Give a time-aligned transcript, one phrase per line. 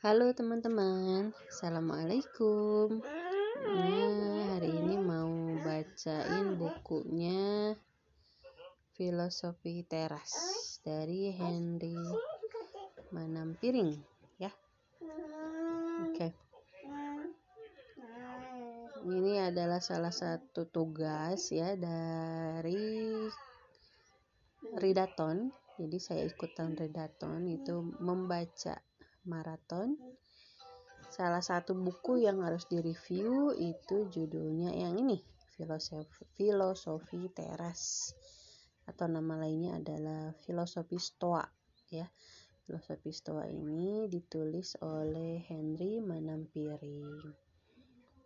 [0.00, 3.04] Halo teman-teman, Assalamualaikum
[3.60, 5.28] Nah, hari ini mau
[5.60, 7.76] bacain bukunya
[8.96, 10.32] Filosofi Teras
[10.80, 12.00] dari Henry
[13.12, 13.92] Manampiring
[14.40, 14.48] ya.
[16.08, 16.32] Oke.
[19.12, 23.28] Ini adalah salah satu tugas ya dari
[24.72, 25.61] Ridaton.
[25.80, 28.76] Jadi saya ikutan Ridaton itu membaca
[29.24, 29.96] maraton.
[31.12, 35.20] Salah satu buku yang harus direview itu judulnya yang ini,
[35.56, 38.12] Filosofi, Filosofi Teras
[38.88, 41.44] atau nama lainnya adalah Filosofi Stoa
[41.92, 42.08] ya.
[42.62, 47.20] Filosofi Stoa ini ditulis oleh Henry Manampiring.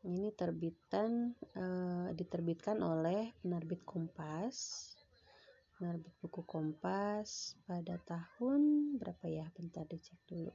[0.06, 4.95] Ini terbitan uh, diterbitkan oleh penerbit Kompas.
[5.77, 9.45] Penerbit buku Kompas pada tahun berapa ya?
[9.53, 10.49] Bentar dicek dulu.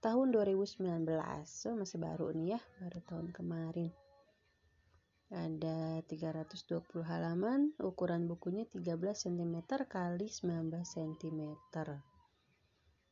[0.00, 1.04] Tahun 2019
[1.44, 3.92] so masih baru nih ya baru tahun kemarin.
[5.28, 8.96] Ada 320 halaman ukuran bukunya 13
[9.28, 11.42] cm kali 19 cm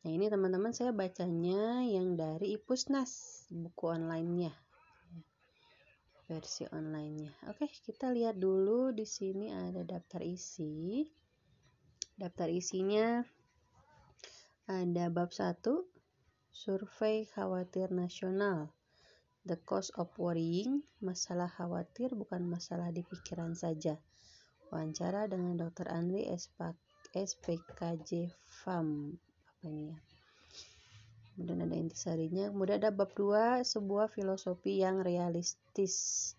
[0.02, 4.50] nah ini teman-teman saya bacanya yang dari Ipusnas buku onlinenya
[6.32, 7.28] versi onlinenya.
[7.52, 11.04] Oke kita lihat dulu di sini ada daftar isi.
[12.16, 13.20] Daftar isinya
[14.64, 15.60] ada bab 1
[16.48, 18.72] Survei Khawatir Nasional.
[19.44, 24.00] The Cause of Worrying Masalah khawatir bukan masalah di pikiran saja.
[24.72, 25.92] Wawancara dengan Dr.
[25.92, 26.24] Andri
[27.12, 28.32] SPKJ
[28.64, 30.11] FAM Apa ini ya
[31.32, 36.34] Kemudian ada intisarinya Kemudian ada bab 2 Sebuah filosofi yang realistis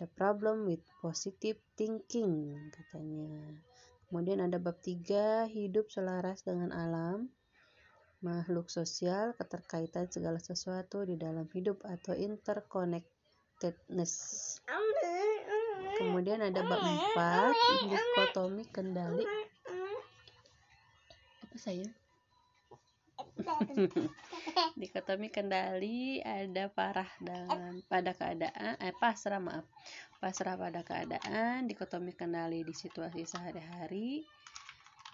[0.00, 3.60] The problem with positive thinking katanya
[4.08, 7.28] Kemudian ada bab 3 Hidup selaras dengan alam
[8.24, 14.12] makhluk sosial, keterkaitan segala sesuatu di dalam hidup atau interconnectedness.
[16.00, 17.52] Kemudian ada bab 4,
[17.92, 19.28] dikotomi kendali.
[21.44, 21.84] Apa saya?
[24.80, 29.66] dikotomi kendali ada parah dengan pada keadaan eh pasrah maaf.
[30.22, 34.24] Pasrah pada keadaan dikotomi kendali di situasi sehari-hari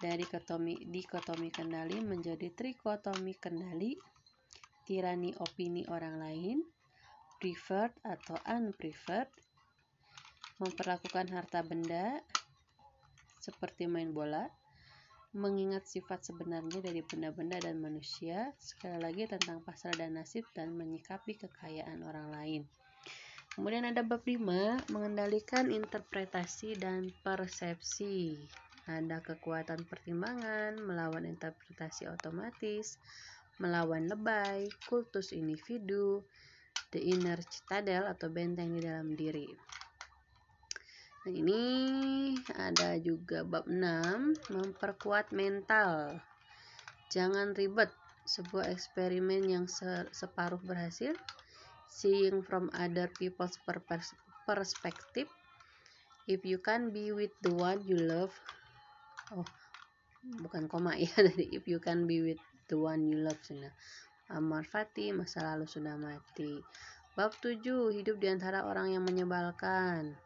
[0.01, 3.93] dari dikotomi, dikotomi kendali menjadi trikotomi kendali,
[4.81, 6.57] tirani opini orang lain,
[7.37, 9.29] preferred atau unpreferred,
[10.57, 12.17] memperlakukan harta benda
[13.37, 14.49] seperti main bola,
[15.31, 21.39] mengingat sifat sebenarnya dari benda-benda dan manusia, sekali lagi tentang pasrah dan nasib dan menyikapi
[21.39, 22.61] kekayaan orang lain.
[23.51, 28.39] Kemudian ada bab 5, mengendalikan interpretasi dan persepsi
[28.89, 32.97] ada kekuatan pertimbangan, melawan interpretasi otomatis,
[33.61, 36.25] melawan lebay, kultus individu,
[36.89, 39.47] the inner citadel atau benteng di dalam diri.
[41.21, 41.61] Nah, ini
[42.57, 46.17] ada juga bab 6, memperkuat mental.
[47.13, 47.93] Jangan ribet,
[48.25, 51.13] sebuah eksperimen yang se separuh berhasil,
[51.93, 53.53] seeing from other people's
[54.49, 55.29] perspective,
[56.25, 58.33] if you can be with the one you love,
[59.37, 59.45] oh
[60.41, 63.69] bukan koma ya dari if you can be with the one you love sudah.
[64.33, 66.65] Amar Fati masa lalu sudah mati.
[67.13, 67.61] Bab 7
[67.93, 70.17] hidup di antara orang yang menyebalkan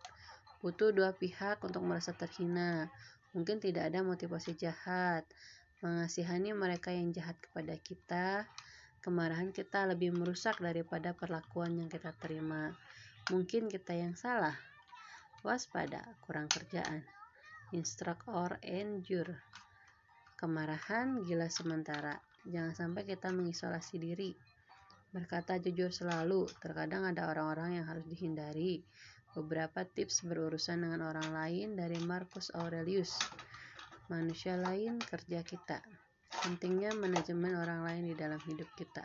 [0.65, 2.89] butuh dua pihak untuk merasa terhina
[3.37, 5.21] mungkin tidak ada motivasi jahat
[5.85, 8.49] mengasihani mereka yang jahat kepada kita
[9.05, 12.73] kemarahan kita lebih merusak daripada perlakuan yang kita terima
[13.29, 14.57] mungkin kita yang salah
[15.45, 17.05] waspada kurang kerjaan
[17.73, 19.41] instruct or endure.
[20.39, 22.15] Kemarahan gila sementara.
[22.45, 24.31] Jangan sampai kita mengisolasi diri.
[25.09, 28.83] Berkata jujur selalu, terkadang ada orang-orang yang harus dihindari.
[29.35, 33.19] Beberapa tips berurusan dengan orang lain dari Marcus Aurelius.
[34.07, 35.83] Manusia lain kerja kita.
[36.39, 39.03] Pentingnya manajemen orang lain di dalam hidup kita.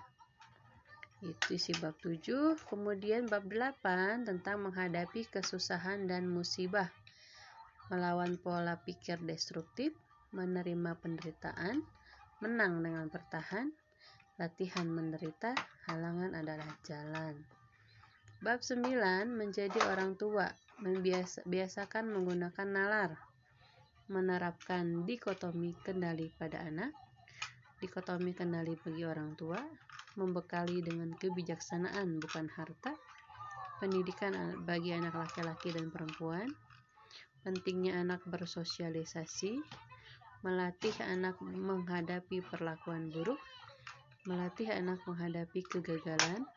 [1.20, 2.56] Itu isi bab 7.
[2.64, 6.88] Kemudian bab 8 tentang menghadapi kesusahan dan musibah
[7.90, 9.90] melawan pola pikir destruktif,
[10.30, 11.82] menerima penderitaan,
[12.38, 13.66] menang dengan bertahan,
[14.38, 15.58] latihan menderita,
[15.90, 17.59] halangan adalah jalan.
[18.40, 18.88] Bab 9
[19.36, 20.48] menjadi orang tua,
[20.80, 23.12] membiasakan menggunakan nalar,
[24.08, 26.88] menerapkan dikotomi kendali pada anak,
[27.84, 29.60] dikotomi kendali bagi orang tua,
[30.16, 32.96] membekali dengan kebijaksanaan bukan harta,
[33.76, 34.32] pendidikan
[34.64, 36.48] bagi anak laki-laki dan perempuan,
[37.44, 39.60] pentingnya anak bersosialisasi,
[40.40, 43.36] melatih anak menghadapi perlakuan buruk,
[44.24, 46.48] melatih anak menghadapi kegagalan,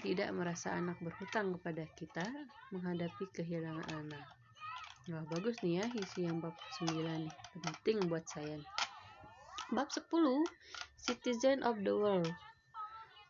[0.00, 2.26] tidak merasa anak berhutang kepada kita,
[2.72, 4.24] menghadapi kehilangan anak.
[5.08, 7.34] Wah, bagus nih ya isi yang bab 9 nih.
[7.60, 8.60] Penting buat saya.
[9.72, 10.02] Bab 10,
[11.00, 12.28] Citizen of the World.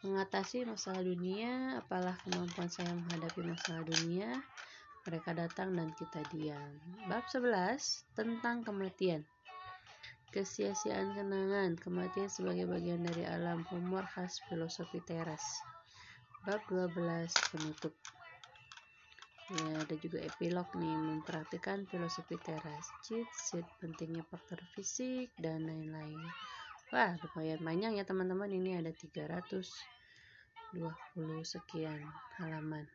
[0.00, 4.32] Mengatasi masalah dunia, apalah kemampuan saya menghadapi masalah dunia,
[5.05, 6.73] mereka datang dan kita diam.
[7.06, 9.23] Bab 11, tentang kematian.
[10.31, 15.43] Kesia-siaan kenangan, kematian sebagai bagian dari alam humor khas filosofi teras.
[16.40, 16.96] Bab 12,
[17.52, 17.94] penutup.
[19.50, 22.87] Ya ada juga epilog nih memperhatikan filosofi teras.
[23.04, 26.22] Cheat sheet pentingnya faktor fisik dan lain-lain.
[26.94, 28.48] Wah lumayan panjang ya teman-teman.
[28.48, 30.81] Ini ada 320
[31.44, 32.00] sekian
[32.40, 32.88] halaman.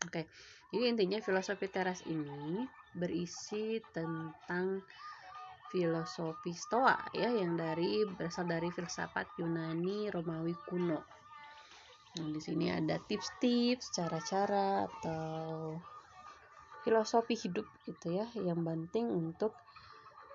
[0.00, 0.24] Oke
[0.72, 4.80] jadi intinya filosofi teras ini berisi tentang
[5.68, 11.19] filosofi stoa ya yang dari berasal dari filsafat Yunani Romawi kuno
[12.10, 15.78] Nah, di sini ada tips-tips, cara-cara atau
[16.82, 19.54] filosofi hidup gitu ya yang penting untuk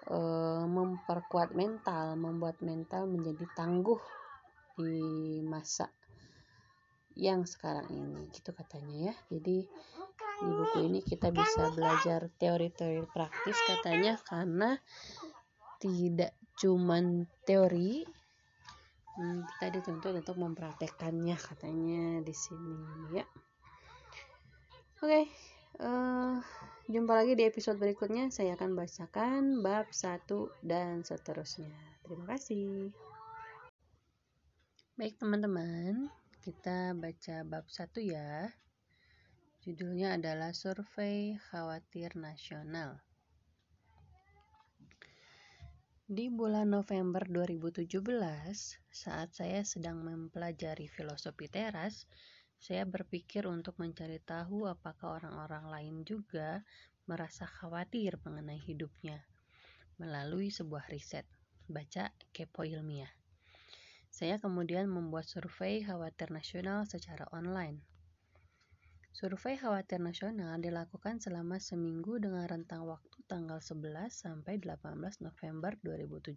[0.07, 0.17] e,
[0.63, 3.99] memperkuat mental, membuat mental menjadi tangguh
[4.77, 5.91] di masa
[7.15, 9.15] yang sekarang ini gitu katanya ya.
[9.31, 9.67] Jadi
[10.35, 14.75] di buku ini kita bisa belajar teori-teori praktis katanya karena
[15.79, 18.03] tidak cuman teori
[19.15, 22.77] hmm, kita dituntut untuk mempraktekkannya katanya di sini
[23.15, 23.25] ya.
[24.99, 25.23] Oke okay,
[25.83, 26.35] uh, eh,
[26.91, 28.31] jumpa lagi di episode berikutnya.
[28.31, 30.27] Saya akan bacakan bab 1
[30.63, 31.75] dan seterusnya.
[32.03, 32.91] Terima kasih.
[34.95, 36.07] Baik teman-teman
[36.43, 38.51] kita baca bab 1 ya.
[39.65, 43.01] Judulnya adalah survei khawatir nasional
[46.05, 47.89] di bulan November 2017,
[48.93, 52.05] saat saya sedang mempelajari filosofi teras,
[52.61, 56.61] saya berpikir untuk mencari tahu apakah orang-orang lain juga
[57.09, 59.25] merasa khawatir mengenai hidupnya
[59.97, 61.25] melalui sebuah riset.
[61.65, 63.09] Baca Kepo Ilmiah.
[64.13, 67.81] Saya kemudian membuat survei khawatir nasional secara online.
[69.15, 76.35] Survei khawatir nasional dilakukan selama seminggu dengan rentang waktu tanggal 11 sampai 18 November 2017.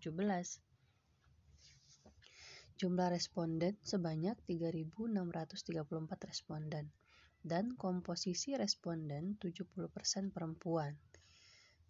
[2.79, 6.95] Jumlah responden sebanyak 3.634 responden
[7.43, 10.95] dan komposisi responden 70% perempuan.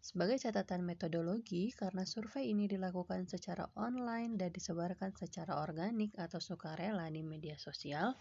[0.00, 7.12] Sebagai catatan metodologi, karena survei ini dilakukan secara online dan disebarkan secara organik atau sukarela
[7.12, 8.16] di media sosial,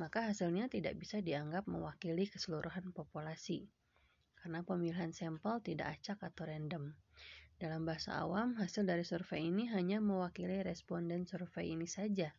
[0.00, 3.68] maka hasilnya tidak bisa dianggap mewakili keseluruhan populasi,
[4.40, 6.96] karena pemilihan sampel tidak acak atau random.
[7.60, 12.32] Dalam bahasa awam, hasil dari survei ini hanya mewakili responden survei ini saja,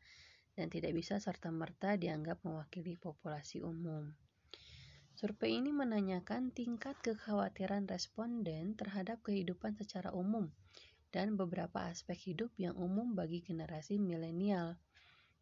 [0.58, 4.10] dan tidak bisa serta-merta dianggap mewakili populasi umum.
[5.14, 10.50] Survei ini menanyakan tingkat kekhawatiran responden terhadap kehidupan secara umum
[11.14, 14.80] dan beberapa aspek hidup yang umum bagi generasi milenial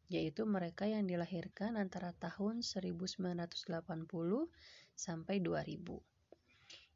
[0.09, 3.69] yaitu mereka yang dilahirkan antara tahun 1980
[4.97, 6.01] sampai 2000.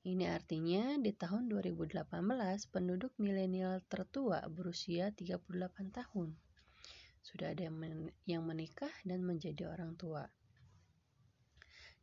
[0.03, 2.03] Ini artinya di tahun 2018
[2.67, 5.39] penduduk milenial tertua berusia 38
[5.95, 6.35] tahun.
[7.23, 10.27] Sudah ada yang, yang menikah dan menjadi orang tua.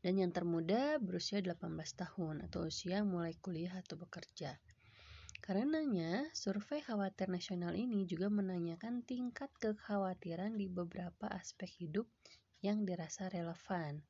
[0.01, 1.61] Dan yang termuda berusia 18
[1.93, 4.57] tahun atau usia mulai kuliah atau bekerja.
[5.41, 12.05] Karenanya, survei khawatir nasional ini juga menanyakan tingkat kekhawatiran di beberapa aspek hidup
[12.61, 14.05] yang dirasa relevan,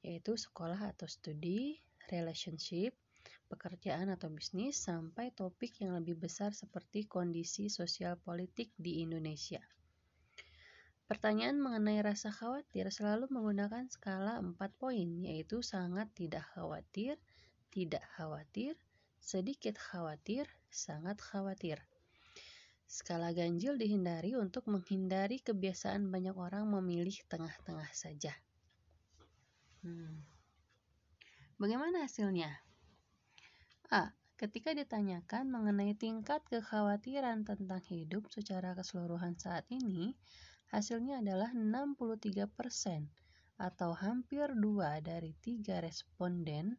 [0.00, 1.76] yaitu sekolah atau studi,
[2.08, 2.96] relationship,
[3.52, 9.60] pekerjaan atau bisnis, sampai topik yang lebih besar seperti kondisi sosial politik di Indonesia.
[11.06, 17.20] Pertanyaan mengenai rasa khawatir selalu menggunakan skala 4 poin, yaitu sangat tidak khawatir,
[17.70, 18.74] tidak khawatir,
[19.26, 21.82] sedikit khawatir, sangat khawatir.
[22.86, 28.30] Skala ganjil dihindari untuk menghindari kebiasaan banyak orang memilih tengah-tengah saja.
[29.82, 30.22] Hmm.
[31.58, 32.54] Bagaimana hasilnya?
[33.90, 34.14] A.
[34.38, 40.14] Ketika ditanyakan mengenai tingkat kekhawatiran tentang hidup secara keseluruhan saat ini,
[40.70, 42.46] hasilnya adalah 63%
[43.58, 46.78] atau hampir dua dari tiga responden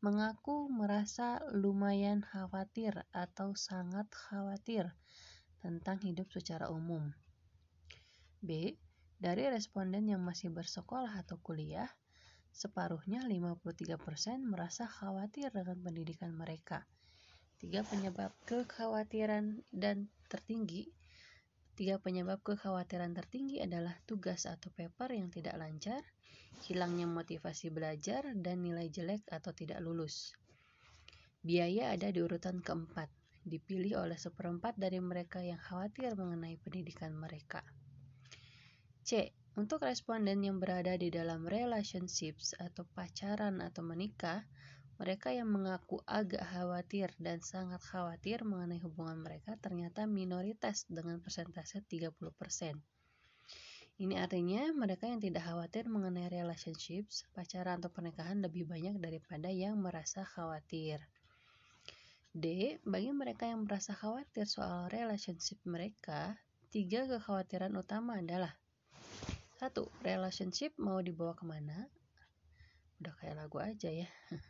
[0.00, 4.88] mengaku merasa lumayan khawatir atau sangat khawatir
[5.60, 7.12] tentang hidup secara umum.
[8.40, 8.80] B.
[9.20, 11.92] Dari responden yang masih bersekolah atau kuliah,
[12.48, 16.88] separuhnya 53% merasa khawatir dengan pendidikan mereka.
[17.60, 20.88] Tiga penyebab kekhawatiran dan tertinggi.
[21.76, 26.00] Tiga penyebab kekhawatiran tertinggi adalah tugas atau paper yang tidak lancar,
[26.66, 30.34] hilangnya motivasi belajar, dan nilai jelek atau tidak lulus.
[31.40, 33.08] Biaya ada di urutan keempat,
[33.48, 37.64] dipilih oleh seperempat dari mereka yang khawatir mengenai pendidikan mereka.
[39.00, 39.32] C.
[39.58, 44.46] Untuk responden yang berada di dalam relationships atau pacaran atau menikah,
[45.00, 51.80] mereka yang mengaku agak khawatir dan sangat khawatir mengenai hubungan mereka ternyata minoritas dengan persentase
[51.88, 52.99] 30%.
[54.00, 59.76] Ini artinya mereka yang tidak khawatir mengenai relationships, pacaran atau pernikahan lebih banyak daripada yang
[59.76, 61.04] merasa khawatir.
[62.32, 62.80] D.
[62.80, 66.40] Bagi mereka yang merasa khawatir soal relationship mereka,
[66.72, 68.56] tiga kekhawatiran utama adalah
[69.60, 71.84] satu, relationship mau dibawa ke mana?
[73.04, 74.08] Udah kayak lagu aja ya.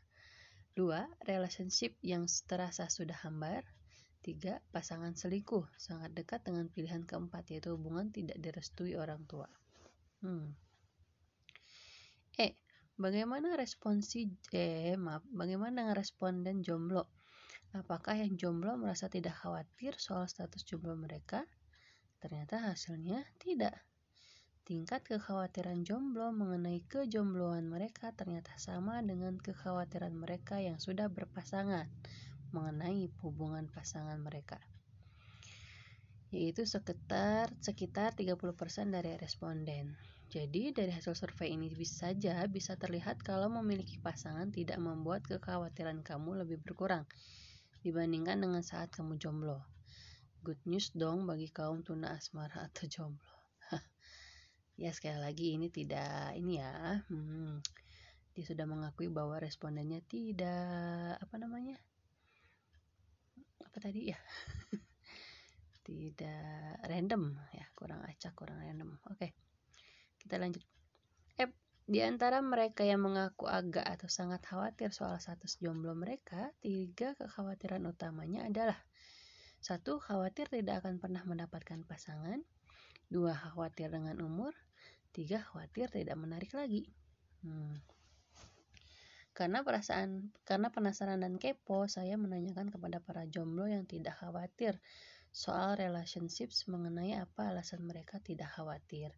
[0.79, 3.67] Dua, relationship yang terasa sudah hambar.
[4.21, 9.49] Tiga, pasangan selingkuh sangat dekat dengan pilihan keempat yaitu hubungan tidak direstui orang tua.
[10.21, 10.53] Hmm.
[12.37, 12.61] E,
[13.01, 17.09] bagaimana responsi eh maaf, bagaimana dengan responden jomblo?
[17.73, 21.49] Apakah yang jomblo merasa tidak khawatir soal status jomblo mereka?
[22.21, 23.73] Ternyata hasilnya tidak.
[24.69, 31.89] Tingkat kekhawatiran jomblo mengenai kejombloan mereka ternyata sama dengan kekhawatiran mereka yang sudah berpasangan
[32.51, 34.61] mengenai hubungan pasangan mereka
[36.31, 38.39] yaitu sekitar sekitar 30%
[38.95, 39.99] dari responden.
[40.31, 46.07] Jadi dari hasil survei ini bisa saja bisa terlihat kalau memiliki pasangan tidak membuat kekhawatiran
[46.07, 47.03] kamu lebih berkurang
[47.83, 49.59] dibandingkan dengan saat kamu jomblo.
[50.47, 53.41] Good news dong bagi kaum tuna asmara atau jomblo
[54.81, 57.61] ya sekali lagi ini tidak ini ya hmm,
[58.33, 61.77] dia sudah mengakui bahwa respondennya tidak apa namanya
[63.71, 64.11] apa tadi?
[64.11, 64.19] Ya.
[65.87, 67.39] Tidak random.
[67.55, 68.99] Ya kurang acak kurang random.
[69.15, 69.31] Oke.
[70.19, 70.67] Kita lanjut.
[71.39, 71.47] Eh
[71.87, 77.87] di antara mereka yang mengaku agak atau sangat khawatir soal status jomblo mereka tiga kekhawatiran
[77.87, 78.79] utamanya adalah
[79.63, 82.43] satu khawatir tidak akan pernah mendapatkan pasangan
[83.11, 84.55] dua khawatir dengan umur
[85.11, 86.87] Tiga, khawatir tidak menarik lagi.
[87.43, 87.83] Hmm.
[89.41, 94.77] Karena perasaan, karena penasaran dan kepo, saya menanyakan kepada para jomblo yang tidak khawatir
[95.33, 99.17] soal relationships mengenai apa alasan mereka tidak khawatir.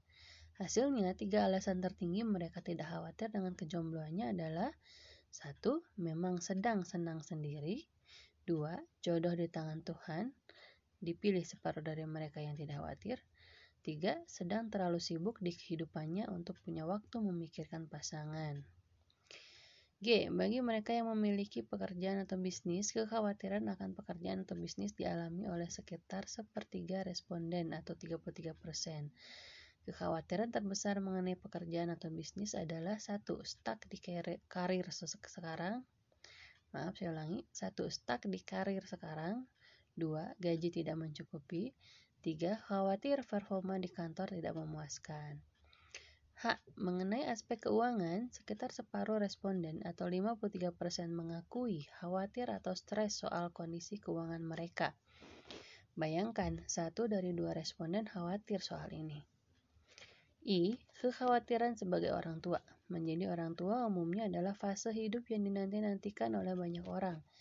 [0.62, 4.70] Hasilnya, tiga alasan tertinggi mereka tidak khawatir dengan kejombloannya adalah
[5.34, 7.82] satu, memang sedang senang sendiri.
[8.46, 10.30] Dua, jodoh di tangan Tuhan.
[11.02, 13.18] Dipilih separuh dari mereka yang tidak khawatir.
[13.82, 18.62] Tiga, sedang terlalu sibuk di kehidupannya untuk punya waktu memikirkan pasangan.
[20.02, 20.26] G.
[20.34, 26.26] Bagi mereka yang memiliki pekerjaan atau bisnis, kekhawatiran akan pekerjaan atau bisnis dialami oleh sekitar
[26.26, 29.14] sepertiga responden atau 33%.
[29.86, 34.02] Kekhawatiran terbesar mengenai pekerjaan atau bisnis adalah satu, stuck di
[34.50, 35.86] karir sekarang.
[36.74, 37.46] Maaf, saya ulangi.
[37.54, 39.46] Satu, stuck di karir sekarang.
[39.94, 41.78] Dua, gaji tidak mencukupi.
[42.26, 42.58] 3.
[42.58, 45.51] Khawatir performa di kantor tidak memuaskan.
[46.42, 46.58] H.
[46.74, 50.74] Mengenai aspek keuangan, sekitar separuh responden atau 53%
[51.14, 54.90] mengakui khawatir atau stres soal kondisi keuangan mereka.
[55.94, 59.22] Bayangkan, satu dari dua responden khawatir soal ini.
[60.42, 60.74] I.
[60.98, 62.58] Kekhawatiran sebagai orang tua.
[62.90, 67.22] Menjadi orang tua umumnya adalah fase hidup yang dinanti-nantikan oleh banyak orang–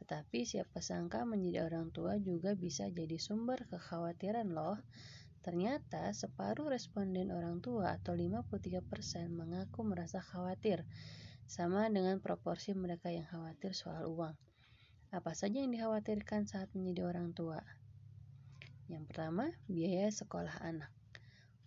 [0.00, 4.80] tetapi siapa sangka menjadi orang tua juga bisa jadi sumber kekhawatiran loh.
[5.40, 10.84] Ternyata separuh responden orang tua atau 53% mengaku merasa khawatir,
[11.48, 14.36] sama dengan proporsi mereka yang khawatir soal uang.
[15.10, 17.58] Apa saja yang dikhawatirkan saat menjadi orang tua?
[18.86, 20.92] Yang pertama, biaya sekolah anak.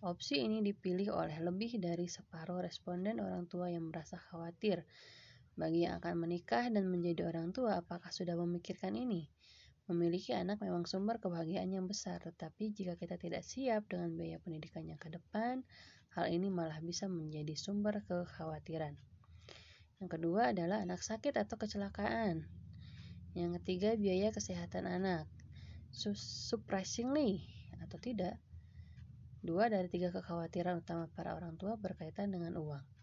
[0.04, 4.84] Opsi ini dipilih oleh lebih dari separuh responden orang tua yang merasa khawatir
[5.54, 9.30] bagi yang akan menikah dan menjadi orang tua, apakah sudah memikirkan ini?
[9.84, 14.88] Memiliki anak memang sumber kebahagiaan yang besar, tetapi jika kita tidak siap dengan biaya pendidikan
[14.88, 15.60] yang ke depan,
[16.16, 18.96] hal ini malah bisa menjadi sumber kekhawatiran.
[20.00, 22.48] Yang kedua adalah anak sakit atau kecelakaan.
[23.36, 25.28] Yang ketiga, biaya kesehatan anak.
[25.92, 27.44] Surprisingly,
[27.84, 28.40] atau tidak,
[29.44, 32.93] dua dari tiga kekhawatiran utama para orang tua berkaitan dengan uang.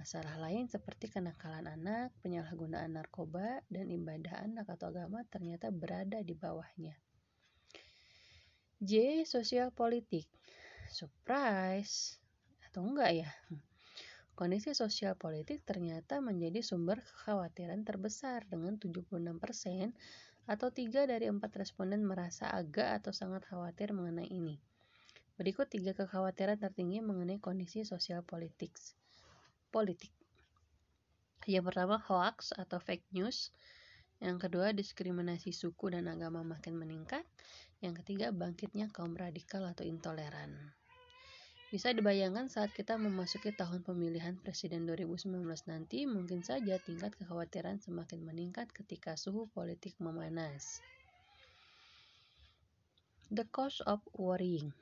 [0.00, 6.32] Masalah lain seperti kenakalan anak, penyalahgunaan narkoba, dan ibadah anak atau agama ternyata berada di
[6.32, 6.96] bawahnya.
[8.80, 9.20] J.
[9.28, 10.24] Sosial politik.
[10.88, 12.16] Surprise.
[12.64, 13.28] Atau enggak ya?
[14.40, 19.12] Kondisi sosial politik ternyata menjadi sumber kekhawatiran terbesar dengan 76%
[20.48, 24.56] atau tiga dari empat responden merasa agak atau sangat khawatir mengenai ini.
[25.36, 28.72] Berikut tiga kekhawatiran tertinggi mengenai kondisi sosial politik.
[29.70, 30.10] Politik.
[31.46, 33.54] Yang pertama hoax atau fake news.
[34.18, 37.22] Yang kedua diskriminasi suku dan agama makin meningkat.
[37.78, 40.74] Yang ketiga bangkitnya kaum radikal atau intoleran.
[41.70, 45.38] Bisa dibayangkan saat kita memasuki tahun pemilihan presiden 2019
[45.70, 50.82] nanti, mungkin saja tingkat kekhawatiran semakin meningkat ketika suhu politik memanas.
[53.30, 54.74] The cause of worrying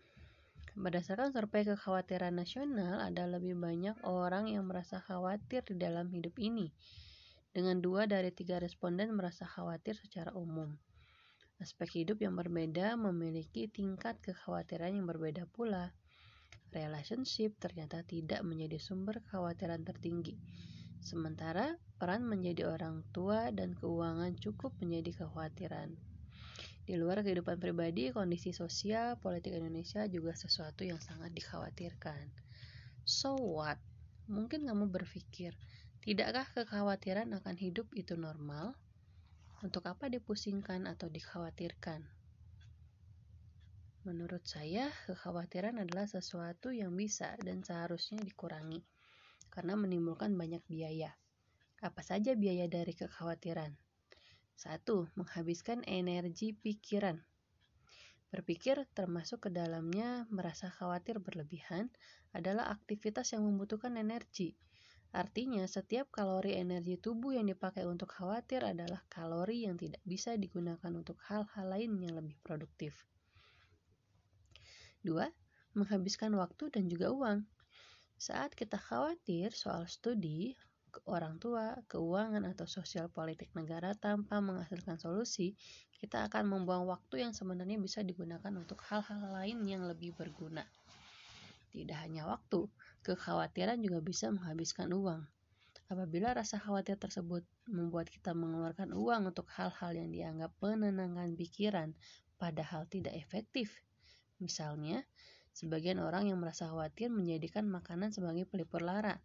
[0.77, 6.69] Berdasarkan survei kekhawatiran nasional, ada lebih banyak orang yang merasa khawatir di dalam hidup ini.
[7.49, 10.77] Dengan dua dari tiga responden merasa khawatir secara umum.
[11.59, 15.91] Aspek hidup yang berbeda memiliki tingkat kekhawatiran yang berbeda pula
[16.71, 20.39] relationship ternyata tidak menjadi sumber kekhawatiran tertinggi.
[21.03, 26.08] Sementara peran menjadi orang tua dan keuangan cukup menjadi kekhawatiran.
[26.89, 32.33] Di luar kehidupan pribadi, kondisi sosial politik Indonesia juga sesuatu yang sangat dikhawatirkan.
[33.05, 33.77] So what?
[34.25, 35.53] Mungkin kamu berpikir,
[36.01, 38.73] tidakkah kekhawatiran akan hidup itu normal?
[39.61, 42.09] Untuk apa dipusingkan atau dikhawatirkan?
[44.09, 48.81] Menurut saya, kekhawatiran adalah sesuatu yang bisa dan seharusnya dikurangi
[49.53, 51.13] karena menimbulkan banyak biaya.
[51.85, 53.77] Apa saja biaya dari kekhawatiran?
[54.59, 57.23] Satu, menghabiskan energi pikiran.
[58.35, 61.95] Berpikir termasuk ke dalamnya merasa khawatir berlebihan
[62.35, 64.59] adalah aktivitas yang membutuhkan energi.
[65.15, 70.91] Artinya, setiap kalori energi tubuh yang dipakai untuk khawatir adalah kalori yang tidak bisa digunakan
[70.91, 73.07] untuk hal-hal lain yang lebih produktif.
[75.07, 75.31] Dua,
[75.79, 77.47] menghabiskan waktu dan juga uang.
[78.19, 80.59] Saat kita khawatir soal studi,
[81.07, 85.55] orang tua, keuangan, atau sosial politik negara tanpa menghasilkan solusi,
[85.99, 90.65] kita akan membuang waktu yang sebenarnya bisa digunakan untuk hal-hal lain yang lebih berguna.
[91.75, 92.65] Tidak hanya waktu,
[93.05, 95.23] kekhawatiran juga bisa menghabiskan uang.
[95.89, 101.97] Apabila rasa khawatir tersebut membuat kita mengeluarkan uang untuk hal-hal yang dianggap menenangkan pikiran,
[102.37, 103.73] padahal tidak efektif,
[104.39, 105.03] Misalnya,
[105.51, 109.19] sebagian orang yang merasa khawatir menjadikan makanan sebagai pelipur lara,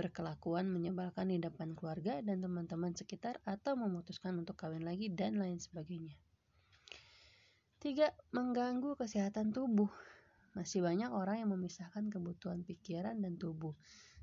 [0.00, 5.60] berkelakuan menyebalkan di depan keluarga dan teman-teman sekitar atau memutuskan untuk kawin lagi dan lain
[5.60, 6.16] sebagainya.
[7.76, 9.92] Tiga, mengganggu kesehatan tubuh.
[10.56, 13.76] Masih banyak orang yang memisahkan kebutuhan pikiran dan tubuh.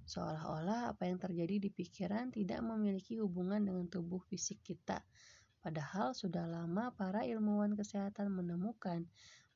[0.10, 5.06] Seolah-olah apa yang terjadi di pikiran tidak memiliki hubungan dengan tubuh fisik kita.
[5.62, 9.06] Padahal sudah lama para ilmuwan kesehatan menemukan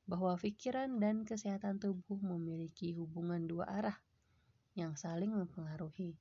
[0.06, 3.98] bahwa pikiran dan kesehatan tubuh memiliki hubungan dua arah
[4.76, 6.16] yang saling mempengaruhi.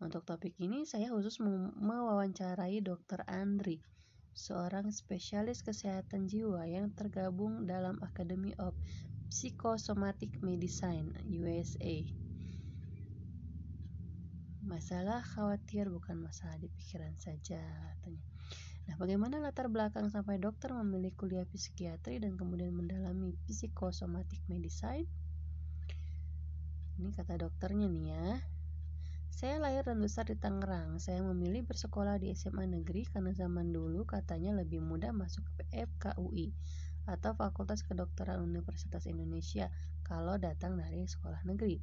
[0.00, 1.44] Untuk topik ini, saya khusus
[1.76, 3.20] mewawancarai Dr.
[3.28, 3.84] Andri,
[4.32, 8.72] seorang spesialis kesehatan jiwa yang tergabung dalam Academy of
[9.28, 12.00] Psychosomatic Medicine USA.
[14.64, 18.24] Masalah khawatir bukan masalah di pikiran saja, katanya.
[18.88, 25.04] Nah, bagaimana latar belakang sampai dokter memilih kuliah psikiatri dan kemudian mendalami psikosomatik medicine?
[27.00, 28.28] Ini kata dokternya nih ya.
[29.32, 31.00] Saya lahir dan besar di Tangerang.
[31.00, 36.52] Saya memilih bersekolah di SMA negeri karena zaman dulu katanya lebih mudah masuk ke FKUI
[37.08, 39.72] atau Fakultas Kedokteran Universitas Indonesia
[40.04, 41.80] kalau datang dari sekolah negeri.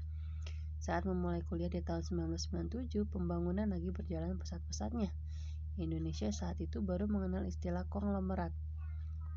[0.77, 5.10] Saat memulai kuliah di tahun 1997, pembangunan lagi berjalan pesat-pesatnya.
[5.82, 8.53] Indonesia saat itu baru mengenal istilah konglomerat.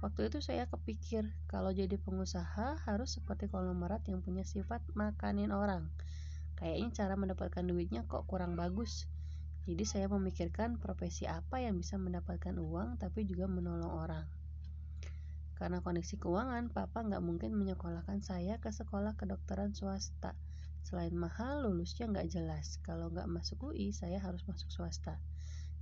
[0.00, 5.92] Waktu itu saya kepikir kalau jadi pengusaha harus seperti konglomerat yang punya sifat makanin orang.
[6.56, 9.04] Kayaknya cara mendapatkan duitnya kok kurang bagus.
[9.68, 14.24] Jadi saya memikirkan profesi apa yang bisa mendapatkan uang tapi juga menolong orang.
[15.60, 20.32] Karena kondisi keuangan, papa nggak mungkin menyekolahkan saya ke sekolah kedokteran swasta.
[20.80, 22.80] Selain mahal, lulusnya nggak jelas.
[22.80, 25.20] Kalau nggak masuk UI, saya harus masuk swasta.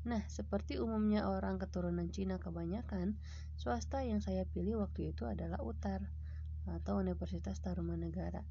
[0.06, 3.18] Nah, seperti umumnya orang keturunan Cina kebanyakan,
[3.58, 6.06] swasta yang saya pilih waktu itu adalah UTAR
[6.68, 8.44] atau Universitas Tarumanegara.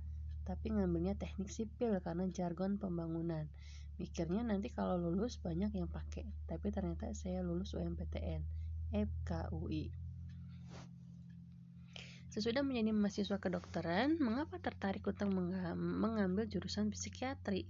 [0.43, 3.47] Tapi ngambilnya teknik sipil karena jargon pembangunan.
[3.97, 8.45] Mikirnya nanti kalau lulus banyak yang pakai, tapi ternyata saya lulus UMPTN,
[8.93, 9.89] FKUI.
[12.29, 17.65] Sesudah menjadi mahasiswa kedokteran, mengapa tertarik untuk mengambil jurusan psikiatri?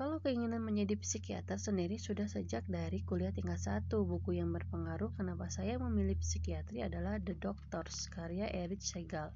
[0.00, 4.08] Kalau keinginan menjadi psikiater sendiri sudah sejak dari kuliah tingkat satu.
[4.08, 9.28] Buku yang berpengaruh kenapa saya memilih psikiatri adalah The Doctors, karya Erich Segal.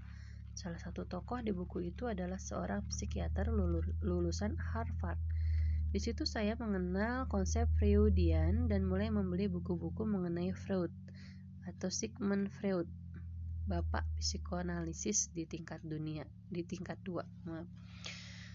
[0.57, 3.53] Salah satu tokoh di buku itu adalah seorang psikiater
[4.01, 5.21] lulusan Harvard.
[5.93, 10.97] Di situ saya mengenal konsep Freudian dan mulai membeli buku-buku mengenai Freud
[11.69, 12.89] atau Sigmund Freud,
[13.69, 17.29] bapak psikoanalisis di tingkat dunia, di tingkat dua.
[17.45, 17.69] Maaf.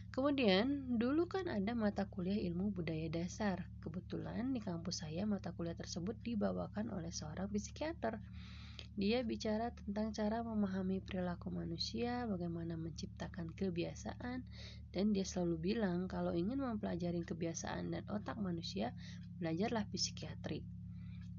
[0.10, 3.70] Kemudian, dulu kan ada mata kuliah ilmu budaya dasar.
[3.78, 8.18] Kebetulan di kampus saya mata kuliah tersebut dibawakan oleh seorang psikiater.
[8.98, 14.42] Dia bicara tentang cara memahami perilaku manusia, bagaimana menciptakan kebiasaan,
[14.90, 18.92] dan dia selalu bilang kalau ingin mempelajari kebiasaan dan otak manusia,
[19.38, 20.66] belajarlah psikiatri.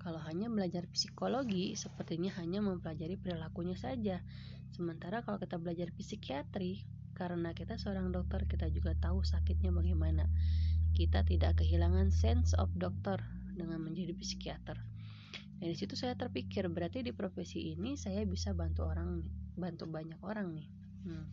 [0.00, 4.24] Kalau hanya belajar psikologi, sepertinya hanya mempelajari perilakunya saja.
[4.72, 6.87] Sementara kalau kita belajar psikiatri,
[7.20, 10.24] karena kita seorang dokter, kita juga tahu sakitnya bagaimana.
[10.96, 13.20] Kita tidak kehilangan sense of doctor
[13.52, 14.80] dengan menjadi psikiater.
[15.61, 19.20] Dan di situ saya terpikir, berarti di profesi ini saya bisa bantu orang,
[19.61, 20.68] bantu banyak orang nih.
[21.04, 21.28] Hmm.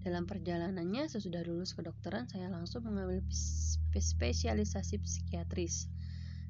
[0.00, 3.20] Dalam perjalanannya, sesudah lulus kedokteran, saya langsung mengambil
[3.92, 5.92] spesialisasi psikiatris.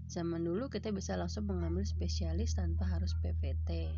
[0.07, 3.91] Zaman dulu kita bisa langsung mengambil spesialis tanpa harus PPT.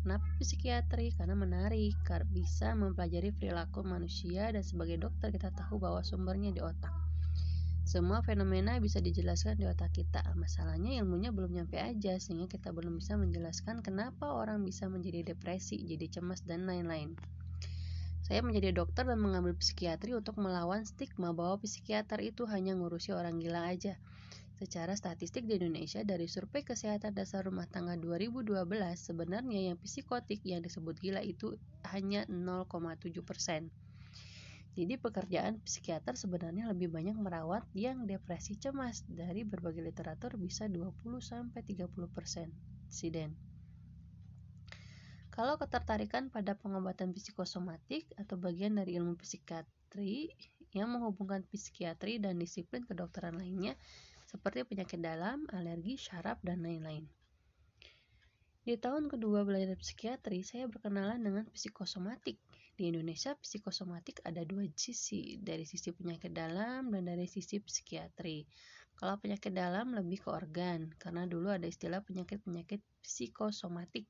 [0.00, 1.12] Kenapa psikiatri?
[1.12, 6.64] Karena menarik, karena bisa mempelajari perilaku manusia dan sebagai dokter kita tahu bahwa sumbernya di
[6.64, 6.92] otak.
[7.84, 10.24] Semua fenomena bisa dijelaskan di otak kita.
[10.40, 15.76] Masalahnya ilmunya belum nyampe aja sehingga kita belum bisa menjelaskan kenapa orang bisa menjadi depresi,
[15.84, 17.18] jadi cemas dan lain-lain.
[18.24, 23.42] Saya menjadi dokter dan mengambil psikiatri untuk melawan stigma bahwa psikiater itu hanya ngurusi orang
[23.42, 23.98] gila aja.
[24.60, 28.60] Secara statistik di Indonesia dari survei kesehatan dasar rumah tangga 2012
[28.92, 31.56] sebenarnya yang psikotik yang disebut gila itu
[31.88, 32.68] hanya 0,7
[33.24, 33.72] persen.
[34.76, 40.92] Jadi pekerjaan psikiater sebenarnya lebih banyak merawat yang depresi cemas dari berbagai literatur bisa 20
[41.24, 42.52] sampai 30 persen.
[42.92, 43.32] Siden.
[45.32, 50.36] Kalau ketertarikan pada pengobatan psikosomatik atau bagian dari ilmu psikiatri
[50.76, 53.72] yang menghubungkan psikiatri dan disiplin kedokteran lainnya,
[54.30, 57.10] seperti penyakit dalam, alergi, syaraf, dan lain-lain.
[58.62, 62.38] Di tahun kedua belajar psikiatri, saya berkenalan dengan psikosomatik.
[62.78, 68.46] Di Indonesia, psikosomatik ada dua sisi, dari sisi penyakit dalam dan dari sisi psikiatri.
[68.94, 74.06] Kalau penyakit dalam lebih ke organ, karena dulu ada istilah penyakit-penyakit psikosomatik,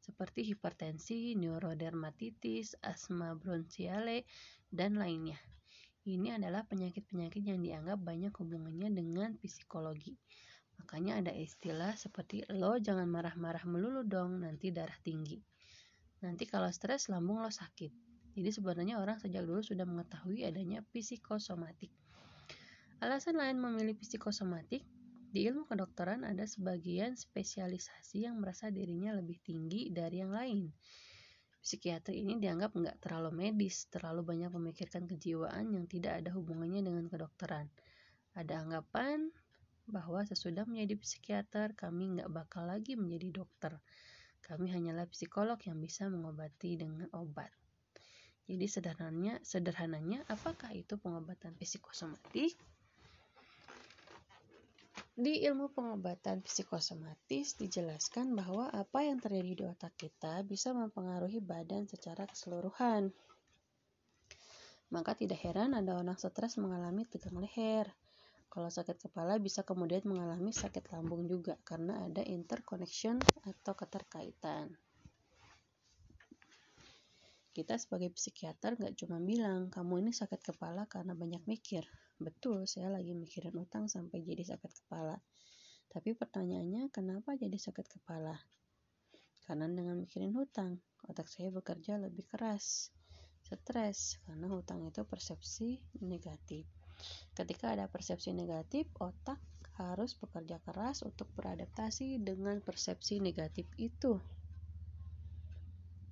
[0.00, 4.24] seperti hipertensi, neurodermatitis, asma bronchiale,
[4.72, 5.36] dan lainnya.
[6.10, 10.18] Ini adalah penyakit-penyakit yang dianggap banyak hubungannya dengan psikologi.
[10.82, 15.38] Makanya ada istilah seperti lo jangan marah-marah melulu dong, nanti darah tinggi.
[16.26, 17.94] Nanti kalau stres lambung lo sakit.
[18.34, 21.94] Jadi sebenarnya orang sejak dulu sudah mengetahui adanya psikosomatik.
[22.98, 24.82] Alasan lain memilih psikosomatik,
[25.30, 30.74] di ilmu kedokteran ada sebagian spesialisasi yang merasa dirinya lebih tinggi dari yang lain
[31.60, 37.04] psikiatri ini dianggap nggak terlalu medis, terlalu banyak memikirkan kejiwaan yang tidak ada hubungannya dengan
[37.06, 37.68] kedokteran.
[38.32, 39.28] Ada anggapan
[39.90, 43.76] bahwa sesudah menjadi psikiater, kami nggak bakal lagi menjadi dokter.
[44.40, 47.52] Kami hanyalah psikolog yang bisa mengobati dengan obat.
[48.50, 52.58] Jadi sederhananya, sederhananya apakah itu pengobatan psikosomatik?
[55.10, 61.90] Di ilmu pengobatan psikosomatis dijelaskan bahwa apa yang terjadi di otak kita bisa mempengaruhi badan
[61.90, 63.10] secara keseluruhan.
[64.90, 67.90] Maka tidak heran ada orang stres mengalami tegang leher.
[68.50, 74.74] Kalau sakit kepala bisa kemudian mengalami sakit lambung juga karena ada interconnection atau keterkaitan.
[77.50, 81.86] Kita sebagai psikiater nggak cuma bilang kamu ini sakit kepala karena banyak mikir,
[82.20, 85.16] Betul, saya lagi mikirin utang sampai jadi sakit kepala.
[85.88, 88.36] Tapi pertanyaannya, kenapa jadi sakit kepala?
[89.48, 90.76] Karena dengan mikirin hutang,
[91.08, 92.92] otak saya bekerja lebih keras.
[93.40, 96.68] Stres, karena hutang itu persepsi negatif.
[97.32, 99.40] Ketika ada persepsi negatif, otak
[99.80, 104.20] harus bekerja keras untuk beradaptasi dengan persepsi negatif itu.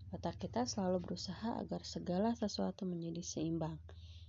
[0.08, 3.76] Otak kita selalu berusaha agar segala sesuatu menjadi seimbang.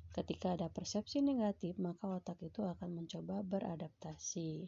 [0.10, 4.66] Ketika ada persepsi negatif, maka otak itu akan mencoba beradaptasi.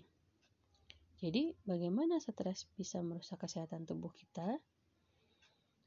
[1.21, 4.57] Jadi, bagaimana stres bisa merusak kesehatan tubuh kita?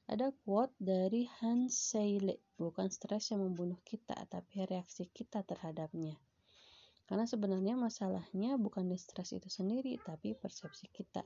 [0.05, 6.19] Ada quote dari Hans Seyle, bukan stres yang membunuh kita, tapi reaksi kita terhadapnya.
[7.09, 11.25] Karena sebenarnya masalahnya bukan di stres itu sendiri, tapi persepsi kita.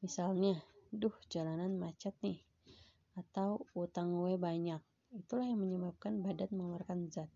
[0.00, 0.56] Misalnya,
[0.88, 2.40] duh jalanan macet nih,
[3.20, 4.80] atau utang gue banyak.
[5.12, 7.28] Itulah yang menyebabkan badan mengeluarkan zat.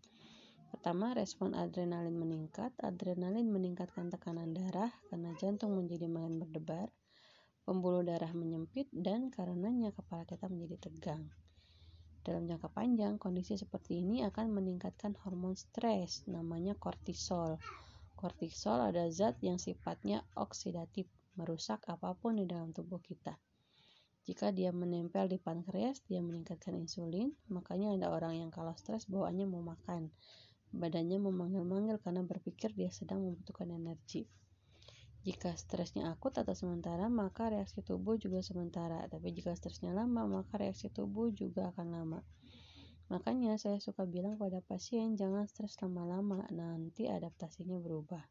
[0.70, 2.70] Pertama, respon adrenalin meningkat.
[2.78, 6.88] Adrenalin meningkatkan tekanan darah karena jantung menjadi makin berdebar,
[7.66, 11.26] pembuluh darah menyempit, dan karenanya kepala kita menjadi tegang.
[12.22, 17.58] Dalam jangka panjang, kondisi seperti ini akan meningkatkan hormon stres, namanya kortisol.
[18.14, 23.34] Kortisol ada zat yang sifatnya oksidatif, merusak apa pun di dalam tubuh kita.
[24.28, 29.48] Jika dia menempel di pankreas, dia meningkatkan insulin, makanya ada orang yang kalau stres bawaannya
[29.48, 30.12] mau makan.
[30.70, 34.30] Badannya memanggil-manggil karena berpikir dia sedang membutuhkan energi.
[35.20, 39.04] Jika stresnya akut atau sementara, maka reaksi tubuh juga sementara.
[39.04, 42.20] Tapi jika stresnya lama, maka reaksi tubuh juga akan lama.
[43.10, 48.22] Makanya saya suka bilang pada pasien jangan stres lama-lama, nanti adaptasinya berubah.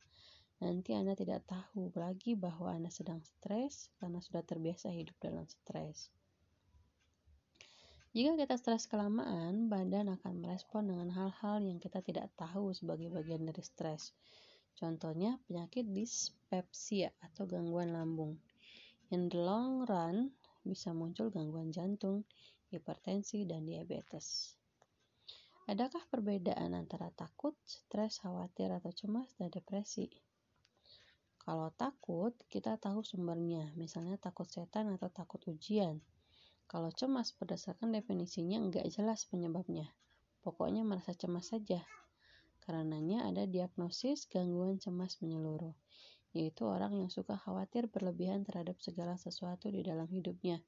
[0.63, 6.11] Nanti Anda tidak tahu lagi bahwa Anda sedang stres karena sudah terbiasa hidup dalam stres.
[8.09, 13.45] Jika kita stres kelamaan, badan akan merespon dengan hal-hal yang kita tidak tahu sebagai bagian
[13.45, 14.17] dari stres.
[14.73, 18.41] Contohnya penyakit dispepsia atau gangguan lambung.
[19.13, 20.33] In the long run
[20.65, 22.25] bisa muncul gangguan jantung,
[22.73, 24.57] hipertensi, dan diabetes.
[25.69, 30.09] Adakah perbedaan antara takut, stres, khawatir, atau cemas, dan depresi?
[31.45, 36.01] Kalau takut, kita tahu sumbernya, misalnya takut setan atau takut ujian.
[36.69, 39.89] Kalau cemas, berdasarkan definisinya nggak jelas penyebabnya.
[40.45, 41.81] Pokoknya merasa cemas saja.
[42.61, 45.73] Karenanya ada diagnosis gangguan cemas menyeluruh,
[46.37, 50.61] yaitu orang yang suka khawatir berlebihan terhadap segala sesuatu di dalam hidupnya,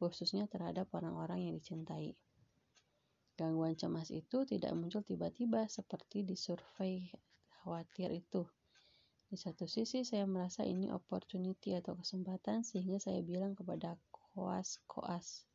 [0.00, 2.16] khususnya terhadap orang-orang yang dicintai.
[3.36, 7.12] Gangguan cemas itu tidak muncul tiba-tiba seperti di survei
[7.60, 8.48] khawatir itu.
[9.28, 14.00] Di satu sisi saya merasa ini opportunity atau kesempatan sehingga saya bilang kepada
[14.34, 15.46] koas koas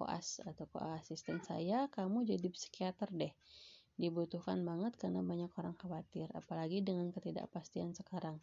[0.00, 3.36] koas atau koas asisten saya, kamu jadi psikiater deh.
[4.00, 8.40] Dibutuhkan banget karena banyak orang khawatir, apalagi dengan ketidakpastian sekarang.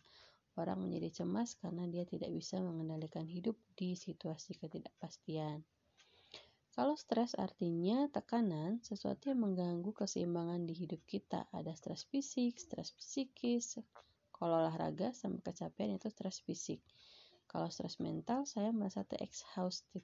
[0.54, 5.65] Orang menjadi cemas karena dia tidak bisa mengendalikan hidup di situasi ketidakpastian.
[6.78, 11.50] Kalau stres artinya tekanan, sesuatu yang mengganggu keseimbangan di hidup kita.
[11.50, 13.82] Ada stres fisik, stres psikis.
[14.30, 16.86] Kalau olahraga sampai kecapean itu stres fisik.
[17.47, 20.03] Kalau stres mental, saya merasa exhausted,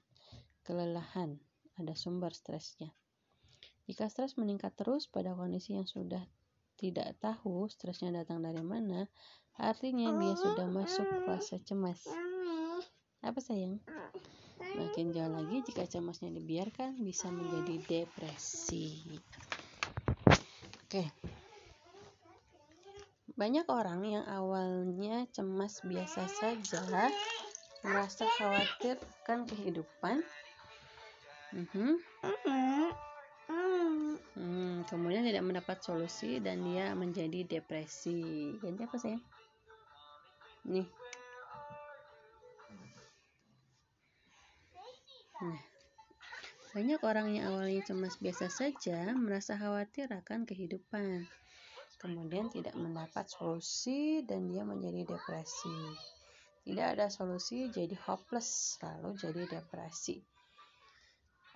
[0.64, 1.36] kelelahan.
[1.76, 2.88] Ada sumber stresnya.
[3.84, 6.24] Jika stres meningkat terus pada kondisi yang sudah
[6.80, 9.06] tidak tahu stresnya datang dari mana,
[9.60, 12.00] artinya dia sudah masuk fase cemas.
[13.20, 13.80] Apa sayang?
[14.74, 19.20] Makin jauh lagi jika cemasnya dibiarkan bisa menjadi depresi.
[20.86, 21.33] Oke.
[23.34, 27.10] Banyak orang yang awalnya cemas biasa saja
[27.82, 28.94] merasa khawatir
[29.26, 30.22] akan kehidupan.
[31.50, 31.92] Mm-hmm.
[34.34, 38.54] Hmm, kemudian tidak mendapat solusi dan dia menjadi depresi.
[38.62, 39.18] Ganti apa sih?
[40.70, 40.88] Nih,
[45.44, 45.60] Nah,
[46.72, 51.26] banyak orang yang awalnya cemas biasa saja merasa khawatir akan kehidupan.
[52.04, 55.72] Kemudian tidak mendapat solusi dan dia menjadi depresi.
[56.60, 60.20] Tidak ada solusi jadi hopeless, lalu jadi depresi.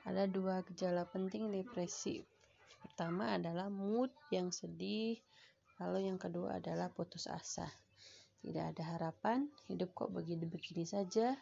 [0.09, 2.25] Ada dua gejala penting depresi.
[2.81, 5.21] Pertama adalah mood yang sedih,
[5.85, 7.69] lalu yang kedua adalah putus asa.
[8.41, 11.37] Tidak ada harapan, hidup kok begini-begini saja,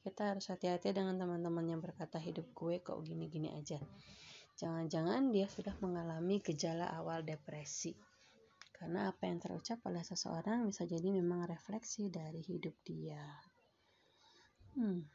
[0.00, 3.76] kita harus hati-hati dengan teman-teman yang berkata hidup gue kok gini-gini aja.
[4.56, 8.15] Jangan-jangan dia sudah mengalami gejala awal depresi.
[8.76, 13.24] Karena apa yang terucap oleh seseorang bisa jadi memang refleksi dari hidup dia.
[14.76, 15.08] Hmm.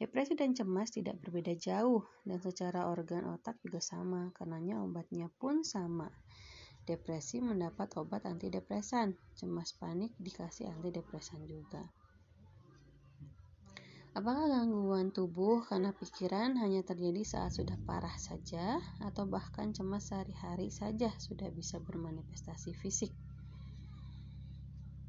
[0.00, 5.62] Depresi dan cemas tidak berbeda jauh dan secara organ otak juga sama, karenanya obatnya pun
[5.62, 6.10] sama.
[6.82, 11.86] Depresi mendapat obat antidepresan, cemas panik dikasih antidepresan juga.
[14.12, 20.68] Apakah gangguan tubuh karena pikiran hanya terjadi saat sudah parah saja, atau bahkan cemas sehari-hari
[20.68, 23.08] saja sudah bisa bermanifestasi fisik?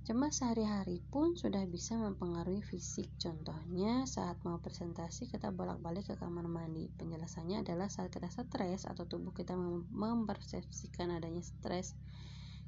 [0.07, 3.11] Cemas sehari-hari pun sudah bisa mempengaruhi fisik.
[3.19, 6.87] Contohnya, saat mau presentasi kita bolak-balik ke kamar mandi.
[6.95, 9.55] Penjelasannya adalah saat kita stres atau tubuh kita
[9.91, 11.95] mempersepsikan adanya stres,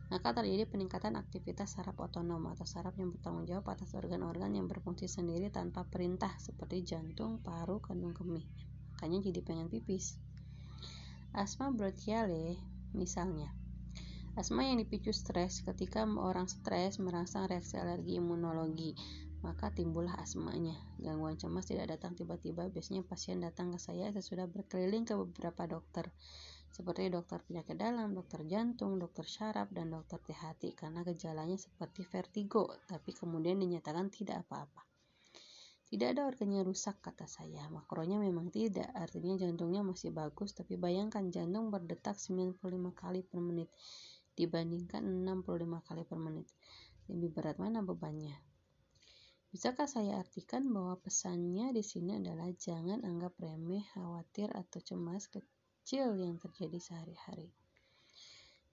[0.05, 5.09] maka terjadi peningkatan aktivitas saraf otonom atau saraf yang bertanggung jawab atas organ-organ yang berfungsi
[5.09, 8.45] sendiri tanpa perintah seperti jantung, paru, kandung kemih.
[8.93, 10.21] Makanya jadi pengen pipis.
[11.33, 12.61] Asma bronchiale
[12.93, 13.49] misalnya.
[14.37, 18.91] Asma yang dipicu stres ketika orang stres merangsang reaksi alergi imunologi,
[19.41, 20.75] maka timbullah asmanya.
[20.99, 26.11] Gangguan cemas tidak datang tiba-tiba, biasanya pasien datang ke saya sesudah berkeliling ke beberapa dokter
[26.75, 32.67] seperti dokter penyakit dalam, dokter jantung, dokter syaraf, dan dokter THT karena gejalanya seperti vertigo,
[32.83, 34.83] tapi kemudian dinyatakan tidak apa-apa.
[35.87, 37.71] Tidak ada organnya rusak, kata saya.
[37.71, 42.59] Makronya memang tidak, artinya jantungnya masih bagus, tapi bayangkan jantung berdetak 95
[42.91, 43.71] kali per menit
[44.35, 46.51] dibandingkan 65 kali per menit.
[47.07, 48.35] Lebih berat mana bebannya?
[49.47, 55.31] Bisakah saya artikan bahwa pesannya di sini adalah jangan anggap remeh, khawatir, atau cemas
[55.85, 57.53] kecil yang terjadi sehari-hari.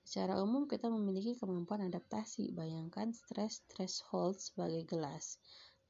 [0.01, 2.57] Secara umum kita memiliki kemampuan adaptasi.
[2.57, 5.37] Bayangkan stress threshold sebagai gelas.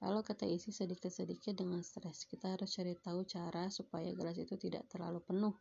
[0.02, 2.26] Lalu kita isi sedikit-sedikit dengan stres.
[2.26, 5.54] Kita harus cari tahu cara supaya gelas itu tidak terlalu penuh.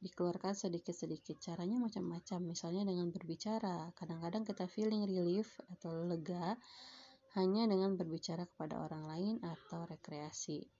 [0.00, 1.36] Dikeluarkan sedikit-sedikit.
[1.36, 2.48] Caranya macam-macam.
[2.48, 3.92] Misalnya dengan berbicara.
[3.92, 6.56] Kadang-kadang kita feeling relief atau lega
[7.36, 10.77] hanya dengan berbicara kepada orang lain atau rekreasi.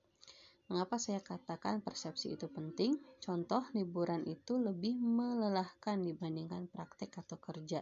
[0.69, 3.01] Mengapa saya katakan persepsi itu penting?
[3.25, 7.81] Contoh, liburan itu lebih melelahkan dibandingkan praktek atau kerja.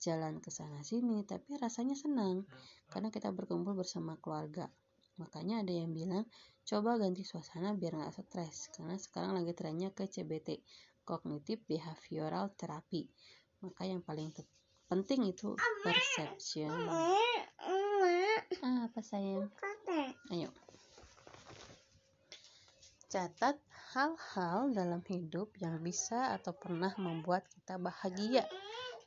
[0.00, 2.48] Jalan ke sana sini, tapi rasanya senang
[2.88, 4.64] karena kita berkumpul bersama keluarga.
[5.20, 6.24] Makanya ada yang bilang,
[6.64, 8.72] coba ganti suasana biar nggak stres.
[8.72, 10.60] Karena sekarang lagi trennya ke CBT,
[11.04, 13.08] Cognitive Behavioral Therapy.
[13.60, 14.32] Maka yang paling
[14.88, 15.52] penting itu
[15.84, 16.72] perception.
[18.64, 19.52] Ah, apa sayang?
[20.32, 20.48] Ayo.
[23.06, 23.54] Catat
[23.94, 28.42] hal-hal dalam hidup yang bisa atau pernah membuat kita bahagia.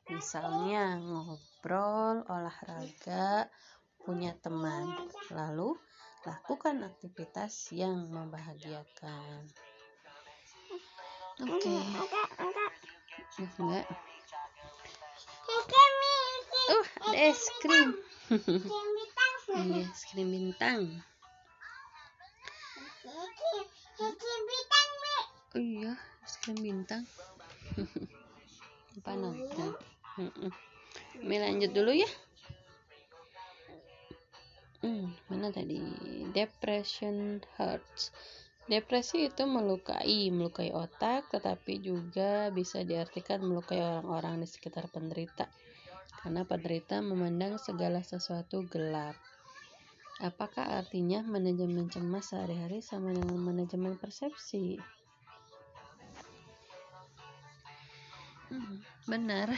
[0.07, 3.51] Misalnya ngobrol, olahraga,
[3.99, 4.87] punya teman.
[5.35, 5.75] Lalu
[6.23, 9.51] lakukan aktivitas yang membahagiakan.
[11.43, 11.59] Oke.
[11.59, 11.79] Okay.
[13.59, 13.85] Enggak.
[16.71, 17.89] Uh, ada es krim.
[19.49, 21.01] Iya, es krim bintang.
[25.55, 25.93] Oh iya
[26.43, 27.03] krim bintang
[28.99, 29.71] apa nonton
[31.23, 32.09] Mi lanjut dulu ya
[34.83, 35.79] hmm, mana tadi
[36.35, 38.11] depression hurts
[38.69, 45.49] Depresi itu melukai, melukai otak, tetapi juga bisa diartikan melukai orang-orang di sekitar penderita.
[46.21, 49.17] Karena penderita memandang segala sesuatu gelap.
[50.21, 54.77] Apakah artinya manajemen cemas sehari-hari sama dengan manajemen persepsi?
[59.05, 59.53] Benar.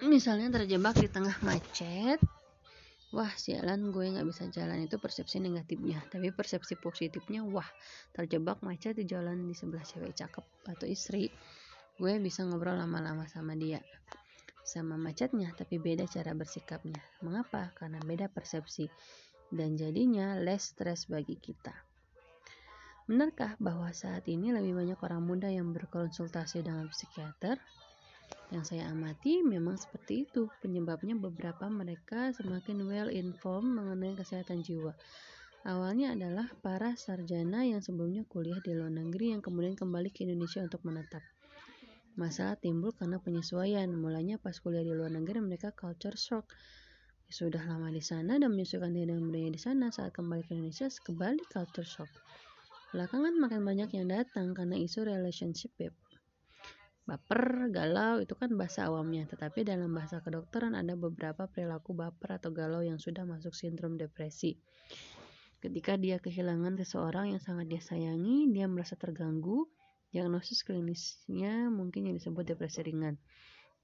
[0.00, 2.16] Misalnya terjebak di tengah macet,
[3.12, 6.00] wah sialan gue nggak bisa jalan itu persepsi negatifnya.
[6.08, 7.66] Tapi persepsi positifnya, wah
[8.16, 11.28] terjebak macet di jalan di sebelah cewek cakep atau istri,
[12.00, 13.84] gue bisa ngobrol lama-lama sama dia.
[14.64, 17.02] Sama macetnya, tapi beda cara bersikapnya.
[17.26, 17.74] Mengapa?
[17.76, 18.88] Karena beda persepsi.
[19.50, 21.89] Dan jadinya less stress bagi kita.
[23.10, 27.58] Benarkah bahwa saat ini lebih banyak orang muda yang berkonsultasi dengan psikiater?
[28.54, 30.46] Yang saya amati memang seperti itu.
[30.62, 34.94] Penyebabnya beberapa mereka semakin well informed mengenai kesehatan jiwa.
[35.66, 40.62] Awalnya adalah para sarjana yang sebelumnya kuliah di luar negeri yang kemudian kembali ke Indonesia
[40.62, 41.26] untuk menetap.
[42.14, 43.90] Masalah timbul karena penyesuaian.
[43.90, 46.46] Mulanya pas kuliah di luar negeri mereka culture shock.
[47.26, 50.86] Sudah lama di sana dan menyesuaikan diri dengan budaya di sana saat kembali ke Indonesia
[50.86, 52.10] kembali culture shock.
[52.90, 55.70] Belakangan makin banyak yang datang karena isu relationship.
[57.06, 62.50] Baper, galau itu kan bahasa awamnya, tetapi dalam bahasa kedokteran ada beberapa perilaku baper atau
[62.50, 64.58] galau yang sudah masuk sindrom depresi.
[65.62, 69.70] Ketika dia kehilangan seseorang yang sangat dia sayangi, dia merasa terganggu.
[70.10, 73.14] Diagnosis klinisnya mungkin yang disebut depresi ringan.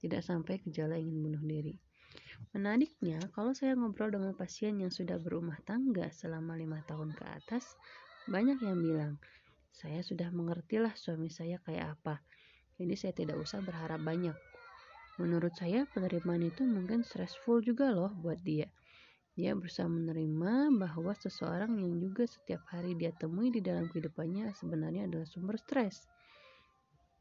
[0.03, 1.79] Tidak sampai gejala ingin bunuh diri.
[2.57, 7.77] Menariknya, kalau saya ngobrol dengan pasien yang sudah berumah tangga selama lima tahun ke atas,
[8.27, 9.15] banyak yang bilang,
[9.71, 12.23] saya sudah mengertilah suami saya kayak apa,
[12.77, 14.35] jadi saya tidak usah berharap banyak.
[15.17, 18.69] Menurut saya penerimaan itu mungkin stressful juga loh buat dia.
[19.37, 25.09] Dia berusaha menerima bahwa seseorang yang juga setiap hari dia temui di dalam kehidupannya sebenarnya
[25.09, 26.05] adalah sumber stres.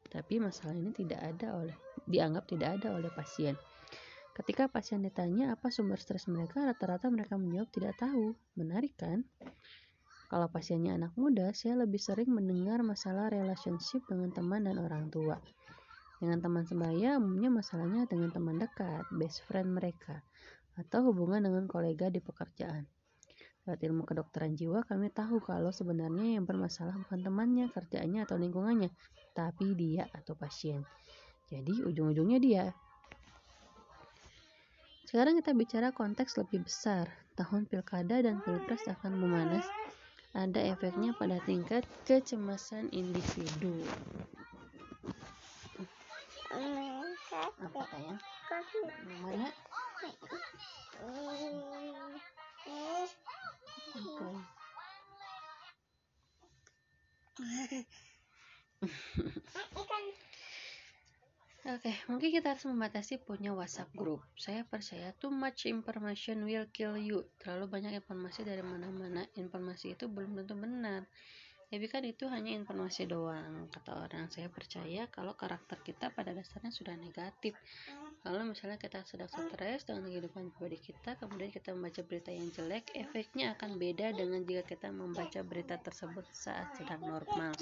[0.07, 1.75] Tapi masalah ini tidak ada oleh
[2.07, 3.59] dianggap tidak ada oleh pasien.
[4.35, 8.35] Ketika pasien ditanya apa sumber stres mereka, rata-rata mereka menjawab tidak tahu.
[8.59, 9.23] Menarik kan?
[10.25, 15.37] Kalau pasiennya anak muda, saya lebih sering mendengar masalah relationship dengan teman dan orang tua.
[16.17, 20.25] Dengan teman sebaya, umumnya masalahnya dengan teman dekat, best friend mereka,
[20.81, 22.89] atau hubungan dengan kolega di pekerjaan.
[23.69, 28.89] Lewat ilmu kedokteran jiwa, kami tahu kalau sebenarnya yang bermasalah bukan temannya, kerjaannya, atau lingkungannya,
[29.37, 30.81] tapi dia atau pasien.
[31.53, 32.65] Jadi, ujung-ujungnya dia.
[35.05, 37.13] Sekarang kita bicara konteks lebih besar.
[37.37, 39.67] Tahun pilkada dan pilpres akan memanas
[40.35, 43.79] ada efeknya pada tingkat kecemasan individu.
[47.63, 48.19] Apa sayang?
[49.23, 49.47] Mana?
[61.65, 64.21] Oke, okay, mungkin kita harus membatasi punya WhatsApp group.
[64.37, 67.25] Saya percaya too much information will kill you.
[67.41, 69.25] Terlalu banyak informasi dari mana-mana.
[69.33, 71.09] Informasi itu belum tentu benar.
[71.65, 74.29] Tapi kan itu hanya informasi doang, kata orang.
[74.29, 77.57] Saya percaya kalau karakter kita pada dasarnya sudah negatif.
[78.21, 82.93] Kalau misalnya kita sedang stres dengan kehidupan pribadi kita, kemudian kita membaca berita yang jelek,
[82.93, 87.57] efeknya akan beda dengan jika kita membaca berita tersebut saat sedang normal.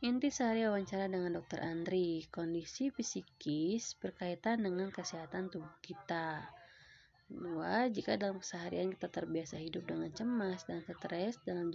[0.00, 1.60] Inti sehari wawancara dengan Dr.
[1.60, 6.40] Andri, kondisi psikis berkaitan dengan kesehatan tubuh kita
[7.30, 11.70] Dua, jika dalam keseharian kita terbiasa hidup dengan cemas dan stres dalam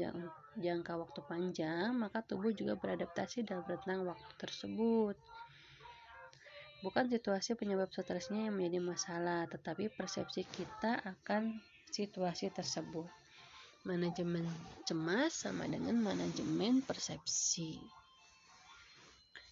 [0.60, 5.16] jangka waktu panjang, maka tubuh juga beradaptasi dalam rentang waktu tersebut.
[6.84, 11.56] Bukan situasi penyebab stresnya yang menjadi masalah, tetapi persepsi kita akan
[11.88, 13.08] situasi tersebut.
[13.88, 14.44] Manajemen
[14.84, 17.80] cemas sama dengan manajemen persepsi.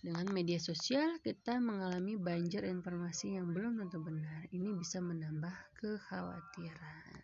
[0.04, 4.52] Dengan media sosial, kita mengalami banjir informasi yang belum tentu benar.
[4.52, 7.24] Ini bisa menambah kekhawatiran.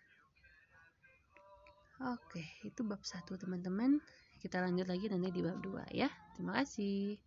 [2.08, 4.00] Oke, itu bab satu teman-teman.
[4.40, 6.08] Kita lanjut lagi nanti di bab 2 ya.
[6.40, 7.20] Terima kasih.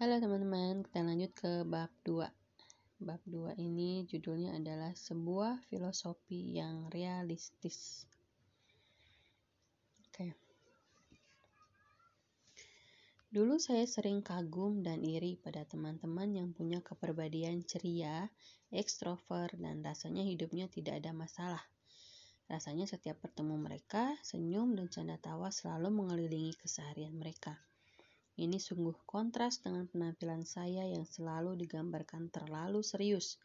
[0.00, 2.32] Halo teman-teman, kita lanjut ke bab 2.
[3.04, 8.08] Bab 2 ini judulnya adalah sebuah filosofi yang realistis.
[10.08, 10.32] Oke.
[13.30, 18.26] Dulu saya sering kagum dan iri pada teman-teman yang punya kepribadian ceria,
[18.74, 21.62] ekstrovert, dan rasanya hidupnya tidak ada masalah.
[22.50, 27.54] Rasanya setiap bertemu mereka, senyum dan canda tawa selalu mengelilingi keseharian mereka.
[28.34, 33.38] Ini sungguh kontras dengan penampilan saya yang selalu digambarkan terlalu serius.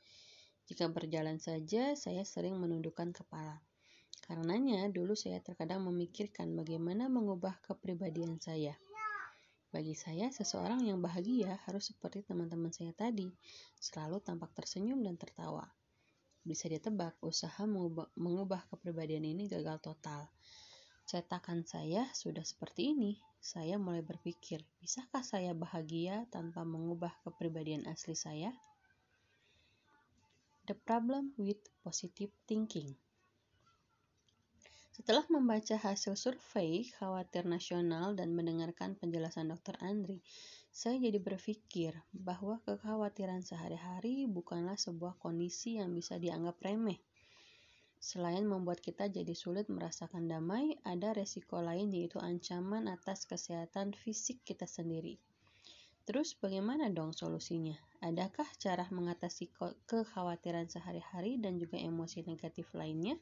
[0.66, 3.62] Jika berjalan saja, saya sering menundukkan kepala.
[4.26, 8.74] Karenanya, dulu saya terkadang memikirkan bagaimana mengubah kepribadian saya.
[9.76, 13.28] Bagi saya, seseorang yang bahagia harus seperti teman-teman saya tadi,
[13.76, 15.68] selalu tampak tersenyum dan tertawa.
[16.48, 20.32] Bisa ditebak, usaha mengubah, mengubah kepribadian ini gagal total.
[21.12, 23.20] Cetakan saya sudah seperti ini.
[23.44, 28.56] Saya mulai berpikir, bisakah saya bahagia tanpa mengubah kepribadian asli saya?
[30.72, 32.96] The problem with positive thinking.
[34.96, 39.76] Setelah membaca hasil survei khawatir nasional dan mendengarkan penjelasan Dr.
[39.84, 40.24] Andri,
[40.72, 46.96] saya jadi berpikir bahwa kekhawatiran sehari-hari bukanlah sebuah kondisi yang bisa dianggap remeh.
[48.00, 54.48] Selain membuat kita jadi sulit merasakan damai, ada resiko lain yaitu ancaman atas kesehatan fisik
[54.48, 55.20] kita sendiri.
[56.08, 57.76] Terus bagaimana dong solusinya?
[58.00, 59.52] Adakah cara mengatasi
[59.92, 63.20] kekhawatiran sehari-hari dan juga emosi negatif lainnya?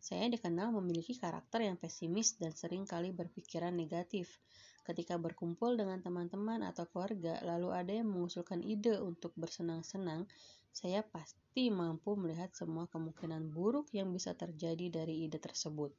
[0.00, 4.40] Saya dikenal memiliki karakter yang pesimis dan sering kali berpikiran negatif.
[4.80, 10.24] Ketika berkumpul dengan teman-teman atau keluarga, lalu ada yang mengusulkan ide untuk bersenang-senang,
[10.72, 15.92] saya pasti mampu melihat semua kemungkinan buruk yang bisa terjadi dari ide tersebut.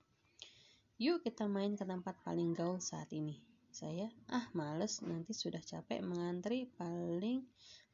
[0.97, 3.37] Yuk kita main ke tempat paling gaul saat ini.
[3.71, 7.45] Saya, ah males, nanti sudah capek mengantri paling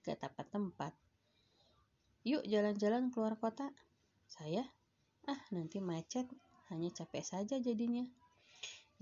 [0.02, 0.94] gak dapat tempat.
[2.26, 3.70] Yuk jalan-jalan keluar kota.
[4.28, 4.66] Saya,
[5.28, 6.24] Ah, nanti macet,
[6.72, 8.08] hanya capek saja jadinya.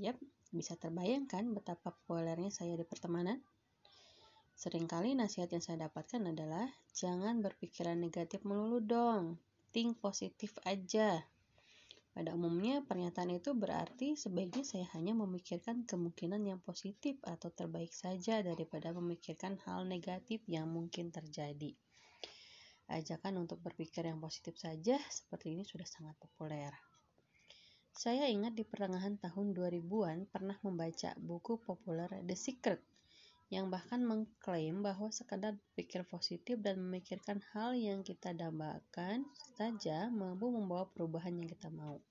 [0.02, 0.18] Yap,
[0.50, 3.38] bisa terbayangkan betapa populernya saya di pertemanan.
[4.58, 6.66] Seringkali nasihat yang saya dapatkan adalah
[6.98, 9.38] jangan berpikiran negatif melulu dong.
[9.70, 11.22] Think positif aja.
[12.16, 18.42] Pada umumnya, pernyataan itu berarti sebaiknya saya hanya memikirkan kemungkinan yang positif atau terbaik saja
[18.42, 21.78] daripada memikirkan hal negatif yang mungkin terjadi.
[22.86, 26.70] Ajakan untuk berpikir yang positif saja seperti ini sudah sangat populer.
[27.96, 32.84] Saya ingat di pertengahan tahun 2000-an pernah membaca buku populer The Secret
[33.54, 39.24] yang bahkan mengklaim bahwa sekadar berpikir positif dan memikirkan hal yang kita dambakan
[39.54, 42.02] saja mampu membawa perubahan yang kita mau.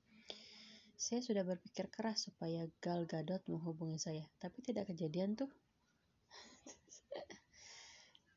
[0.94, 5.50] Saya sudah berpikir keras supaya Gal Gadot menghubungi saya, tapi tidak kejadian tuh.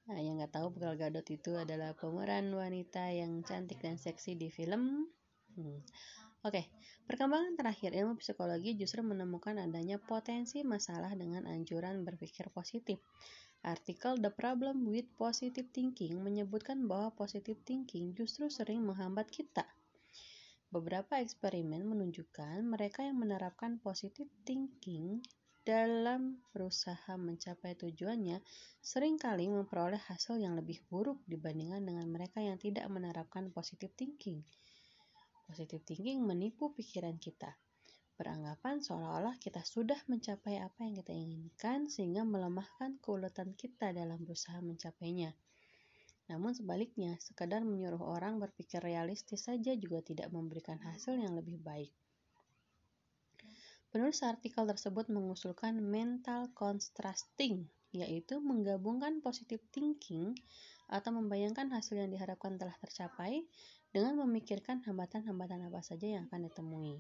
[0.08, 4.48] Nah, yang nggak tahu Gal Gadot itu adalah pemeran wanita yang cantik dan seksi di
[4.48, 5.06] film.
[5.54, 5.84] Hmm.
[6.48, 6.66] Oke, okay.
[7.10, 13.04] perkembangan terakhir ilmu psikologi justru menemukan adanya potensi masalah dengan anjuran berpikir positif.
[13.66, 19.66] Artikel The Problem with Positive Thinking menyebutkan bahwa positive thinking justru sering menghambat kita.
[20.70, 25.26] Beberapa eksperimen menunjukkan mereka yang menerapkan positive thinking
[25.68, 28.40] dalam berusaha mencapai tujuannya
[28.80, 34.48] sering kali memperoleh hasil yang lebih buruk dibandingkan dengan mereka yang tidak menerapkan positive thinking.
[35.44, 37.52] Positive thinking menipu pikiran kita.
[38.16, 44.64] Beranggapan seolah-olah kita sudah mencapai apa yang kita inginkan sehingga melemahkan keuletan kita dalam berusaha
[44.64, 45.36] mencapainya.
[46.32, 51.92] Namun sebaliknya, sekadar menyuruh orang berpikir realistis saja juga tidak memberikan hasil yang lebih baik.
[53.88, 60.36] Penulis artikel tersebut mengusulkan mental contrasting, yaitu menggabungkan positive thinking
[60.92, 63.48] atau membayangkan hasil yang diharapkan telah tercapai
[63.96, 67.00] dengan memikirkan hambatan-hambatan apa saja yang akan ditemui.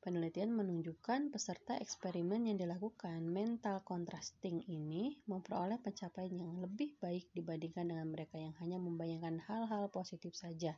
[0.00, 7.86] Penelitian menunjukkan peserta eksperimen yang dilakukan mental contrasting ini memperoleh pencapaian yang lebih baik dibandingkan
[7.88, 10.76] dengan mereka yang hanya membayangkan hal-hal positif saja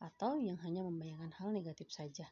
[0.00, 2.28] atau yang hanya membayangkan hal negatif saja.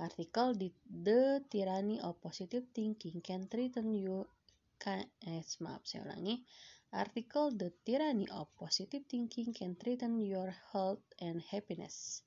[0.00, 4.24] Artikel di The Tyranny of Positive Thinking Can Threaten You
[4.80, 6.40] can, eh, maaf saya ulangi
[6.90, 12.24] Artikel The Tyranny of Positive Thinking Can Threaten Your Health and Happiness.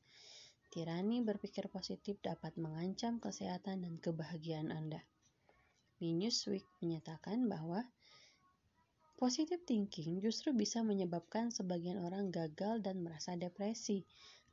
[0.74, 5.06] Tirani berpikir positif dapat mengancam kesehatan dan kebahagiaan Anda.
[6.02, 7.86] Di Newsweek menyatakan bahwa
[9.22, 14.02] positive thinking justru bisa menyebabkan sebagian orang gagal dan merasa depresi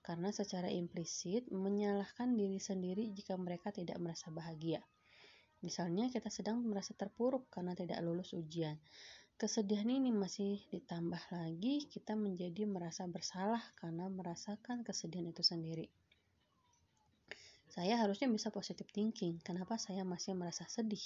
[0.01, 4.80] karena secara implisit menyalahkan diri sendiri jika mereka tidak merasa bahagia.
[5.61, 8.80] Misalnya kita sedang merasa terpuruk karena tidak lulus ujian
[9.40, 15.88] Kesedihan ini masih ditambah lagi kita menjadi merasa bersalah karena merasakan kesedihan itu sendiri.
[17.72, 21.01] Saya harusnya bisa positive thinking, kenapa saya masih merasa sedih?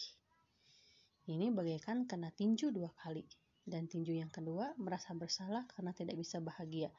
[1.31, 3.23] Ini bagaikan kena tinju dua kali.
[3.65, 6.93] Dan tinju yang kedua merasa bersalah karena tidak bisa bahagia.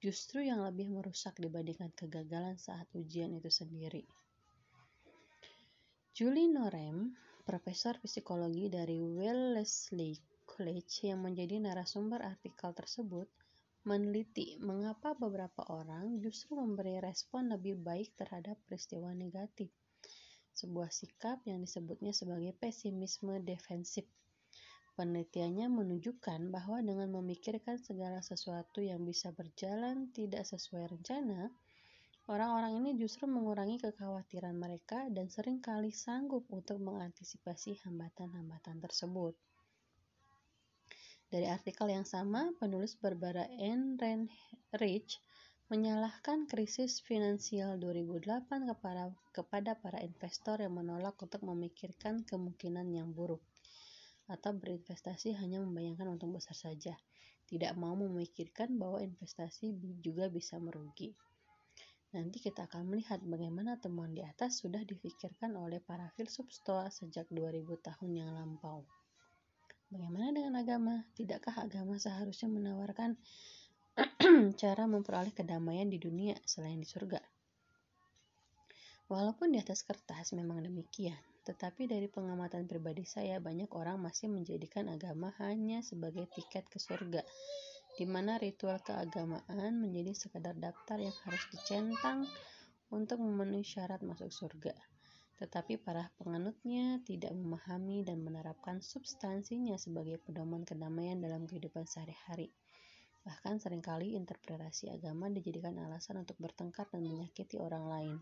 [0.00, 4.04] Justru yang lebih merusak dibandingkan kegagalan saat ujian itu sendiri.
[6.16, 7.12] Julie Norem,
[7.44, 10.16] profesor psikologi dari Wellesley
[10.48, 13.28] College yang menjadi narasumber artikel tersebut
[13.86, 19.70] meneliti mengapa beberapa orang justru memberi respon lebih baik terhadap peristiwa negatif.
[20.56, 24.08] Sebuah sikap yang disebutnya sebagai pesimisme defensif.
[24.96, 31.52] Penelitiannya menunjukkan bahwa dengan memikirkan segala sesuatu yang bisa berjalan tidak sesuai rencana,
[32.32, 39.36] orang-orang ini justru mengurangi kekhawatiran mereka dan sering kali sanggup untuk mengantisipasi hambatan-hambatan tersebut.
[41.28, 44.00] Dari artikel yang sama, penulis Barbara Ann
[44.80, 45.20] Rich
[45.68, 53.44] menyalahkan krisis finansial 2008 kepada, kepada para investor yang menolak untuk memikirkan kemungkinan yang buruk
[54.26, 56.98] atau berinvestasi hanya membayangkan untung besar saja,
[57.46, 61.14] tidak mau memikirkan bahwa investasi juga bisa merugi.
[62.14, 67.26] Nanti kita akan melihat bagaimana temuan di atas sudah difikirkan oleh para filsuf Stoa sejak
[67.30, 68.86] 2000 tahun yang lampau.
[69.86, 71.06] Bagaimana dengan agama?
[71.14, 73.14] Tidakkah agama seharusnya menawarkan
[74.60, 77.22] cara memperoleh kedamaian di dunia selain di surga?
[79.06, 81.14] Walaupun di atas kertas memang demikian,
[81.46, 87.22] tetapi dari pengamatan pribadi saya banyak orang masih menjadikan agama hanya sebagai tiket ke surga,
[87.94, 92.26] di mana ritual keagamaan menjadi sekadar daftar yang harus dicentang
[92.90, 94.74] untuk memenuhi syarat masuk surga
[95.36, 102.48] tetapi para penganutnya tidak memahami dan menerapkan substansinya sebagai pedoman kedamaian dalam kehidupan sehari-hari.
[103.20, 108.16] Bahkan sering kali interpretasi agama dijadikan alasan untuk bertengkar dan menyakiti orang lain.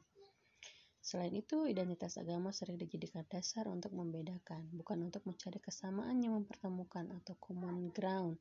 [1.05, 7.13] Selain itu, identitas agama sering dijadikan dasar untuk membedakan, bukan untuk mencari kesamaan yang mempertemukan
[7.21, 8.41] atau common ground.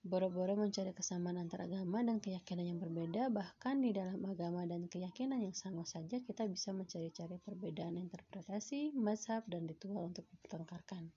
[0.00, 5.44] Boro-boro mencari kesamaan antara agama dan keyakinan yang berbeda, bahkan di dalam agama dan keyakinan
[5.44, 11.12] yang sama saja kita bisa mencari-cari perbedaan interpretasi, mazhab, dan ritual untuk dipertengkarkan.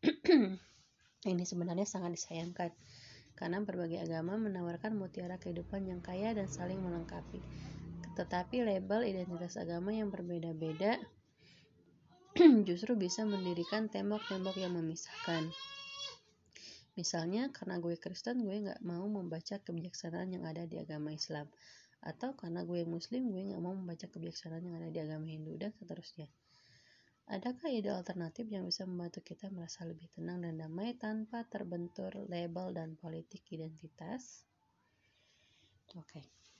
[1.36, 2.72] Ini sebenarnya sangat disayangkan,
[3.36, 7.44] karena berbagai agama menawarkan mutiara kehidupan yang kaya dan saling melengkapi
[8.16, 10.96] tetapi label identitas agama yang berbeda-beda
[12.68, 15.52] justru bisa mendirikan tembok-tembok yang memisahkan.
[16.96, 21.44] Misalnya, karena gue Kristen, gue nggak mau membaca kebijaksanaan yang ada di agama Islam.
[22.00, 25.76] Atau karena gue Muslim, gue nggak mau membaca kebijaksanaan yang ada di agama Hindu, dan
[25.76, 26.28] seterusnya.
[27.28, 32.72] Adakah ide alternatif yang bisa membantu kita merasa lebih tenang dan damai tanpa terbentur label
[32.72, 34.44] dan politik identitas?
[35.92, 36.20] Oke.
[36.20, 36.55] Okay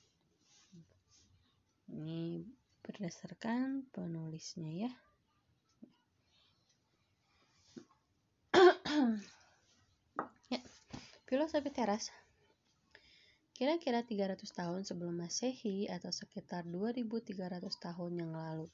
[1.90, 2.46] ini
[2.86, 4.92] berdasarkan penulisnya ya.
[10.46, 10.62] Ya
[11.26, 12.14] filosofi teras.
[13.56, 18.68] Kira-kira 300 tahun sebelum Masehi atau sekitar 2300 tahun yang lalu,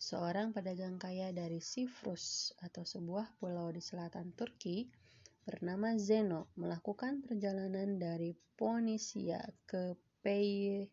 [0.00, 4.88] seorang pedagang kaya dari Sifrus atau sebuah pulau di selatan Turki
[5.44, 10.90] bernama Zeno melakukan perjalanan dari Ponisia ke Piraeus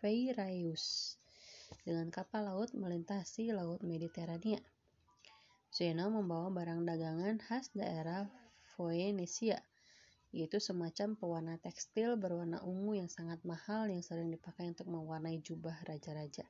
[0.00, 1.12] Piraeus
[1.84, 4.56] dengan kapal laut melintasi Laut Mediterania.
[5.68, 8.24] Zeno membawa barang dagangan khas daerah
[8.72, 9.60] Phoenicia,
[10.32, 15.76] yaitu semacam pewarna tekstil berwarna ungu yang sangat mahal yang sering dipakai untuk mewarnai jubah
[15.84, 16.48] raja-raja.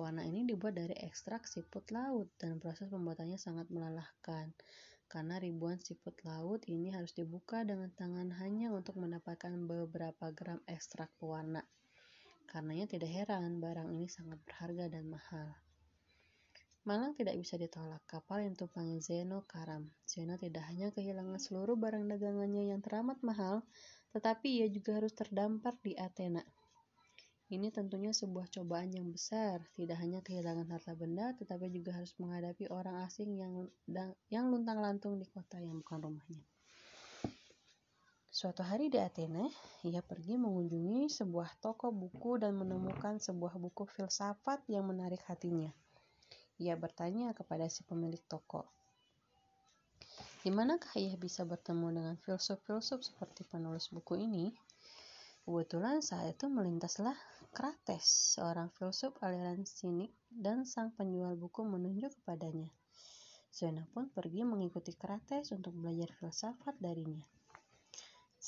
[0.00, 4.56] Warna ini dibuat dari ekstrak siput laut dan proses pembuatannya sangat melelahkan
[5.04, 11.12] karena ribuan siput laut ini harus dibuka dengan tangan hanya untuk mendapatkan beberapa gram ekstrak
[11.20, 11.60] pewarna.
[12.48, 15.52] Karenanya tidak heran barang ini sangat berharga dan mahal.
[16.88, 19.92] Malang tidak bisa ditolak kapal yang tumpangi Zeno karam.
[20.08, 23.60] Zeno tidak hanya kehilangan seluruh barang dagangannya yang teramat mahal,
[24.16, 26.40] tetapi ia juga harus terdampar di Athena.
[27.52, 32.72] Ini tentunya sebuah cobaan yang besar, tidak hanya kehilangan harta benda, tetapi juga harus menghadapi
[32.72, 33.68] orang asing yang
[34.32, 36.44] yang luntang-lantung di kota yang bukan rumahnya.
[38.38, 39.50] Suatu hari di Athena,
[39.82, 45.74] ia pergi mengunjungi sebuah toko buku dan menemukan sebuah buku filsafat yang menarik hatinya.
[46.62, 48.62] Ia bertanya kepada si pemilik toko,
[50.46, 54.54] "Di manakah ia bisa bertemu dengan filsuf-filsuf seperti penulis buku ini?"
[55.42, 57.18] Kebetulan saat itu melintaslah
[57.50, 62.70] Krates, seorang filsuf aliran sinik, dan sang penjual buku menunjuk kepadanya.
[63.50, 67.26] Zena pun pergi mengikuti Krates untuk belajar filsafat darinya.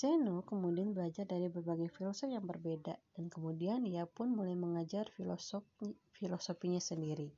[0.00, 5.92] Zeno kemudian belajar dari berbagai filsuf yang berbeda dan kemudian ia pun mulai mengajar filosofi,
[6.16, 7.28] filosofinya sendiri.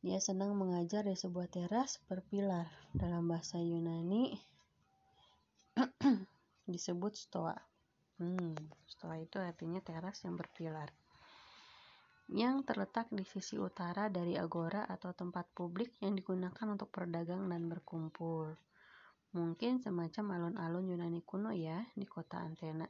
[0.00, 4.32] Dia senang mengajar di sebuah teras berpilar dalam bahasa Yunani
[6.72, 7.60] disebut stoa.
[8.16, 8.56] Hmm,
[8.88, 10.88] stoa itu artinya teras yang berpilar
[12.26, 17.70] yang terletak di sisi utara dari agora atau tempat publik yang digunakan untuk berdagang dan
[17.70, 18.50] berkumpul.
[19.36, 22.88] Mungkin semacam alun-alun Yunani kuno ya di kota Athena.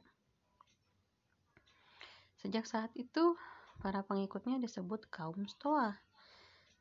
[2.39, 3.35] Sejak saat itu,
[3.83, 5.91] para pengikutnya disebut kaum Stoa.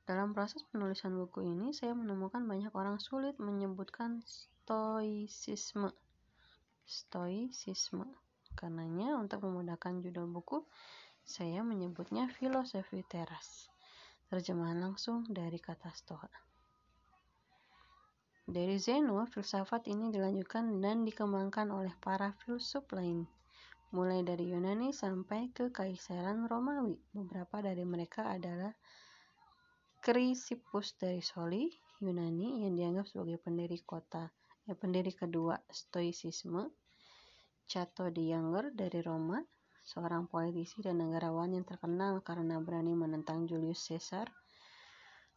[0.06, 5.90] Dalam proses penulisan buku ini, saya menemukan banyak orang sulit menyebutkan stoicisme.
[6.86, 8.06] Stoicisme.
[8.54, 10.62] Karenanya, untuk memudahkan judul buku,
[11.26, 13.66] saya menyebutnya filosofi teras.
[14.30, 16.45] Terjemahan langsung dari kata Stoa.
[18.46, 23.26] Dari Zeno, filsafat ini dilanjutkan dan dikembangkan oleh para filsuf lain,
[23.90, 26.94] mulai dari Yunani sampai ke Kaisaran Romawi.
[27.10, 28.70] Beberapa dari mereka adalah
[29.98, 34.30] Chrysippus dari Soli, Yunani yang dianggap sebagai pendiri kota,
[34.70, 36.70] eh, pendiri kedua Stoicisme,
[37.66, 39.42] Cato the Younger dari Roma,
[39.82, 44.30] seorang politisi dan negarawan yang terkenal karena berani menentang Julius Caesar,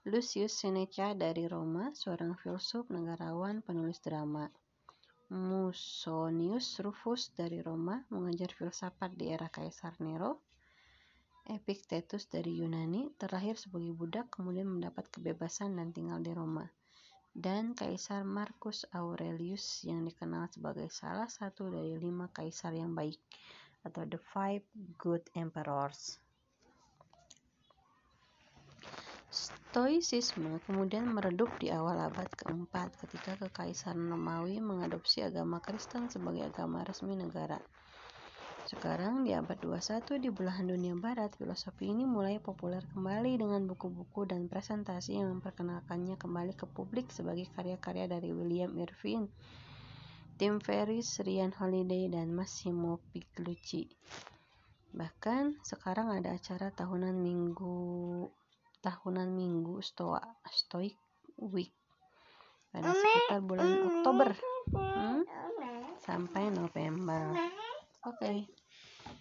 [0.07, 4.47] Lucius Seneca dari Roma, seorang filsuf, negarawan, penulis drama.
[5.27, 10.39] Musonius Rufus dari Roma, mengajar filsafat di era Kaisar Nero.
[11.51, 16.63] Epictetus dari Yunani, terlahir sebagai budak kemudian mendapat kebebasan dan tinggal di Roma.
[17.35, 23.19] Dan Kaisar Marcus Aurelius yang dikenal sebagai salah satu dari lima kaisar yang baik
[23.83, 24.63] atau the five
[24.95, 26.23] good emperors.
[29.29, 36.81] Stoicisme kemudian meredup di awal abad keempat ketika Kekaisaran Romawi mengadopsi agama Kristen sebagai agama
[36.81, 37.61] resmi negara.
[38.65, 44.25] Sekarang di abad 21 di belahan dunia barat, filosofi ini mulai populer kembali dengan buku-buku
[44.25, 49.29] dan presentasi yang memperkenalkannya kembali ke publik sebagai karya-karya dari William Irvine,
[50.41, 53.93] Tim Ferriss, Ryan Holiday, dan Massimo Pigliucci.
[54.89, 57.77] Bahkan sekarang ada acara tahunan minggu
[58.79, 60.95] tahunan minggu Stoa Stoic
[61.39, 61.71] Week
[62.69, 64.29] pada sekitar bulan Oktober
[64.75, 65.23] hmm,
[66.03, 67.33] sampai November.
[68.05, 68.15] Oke.
[68.15, 68.37] Okay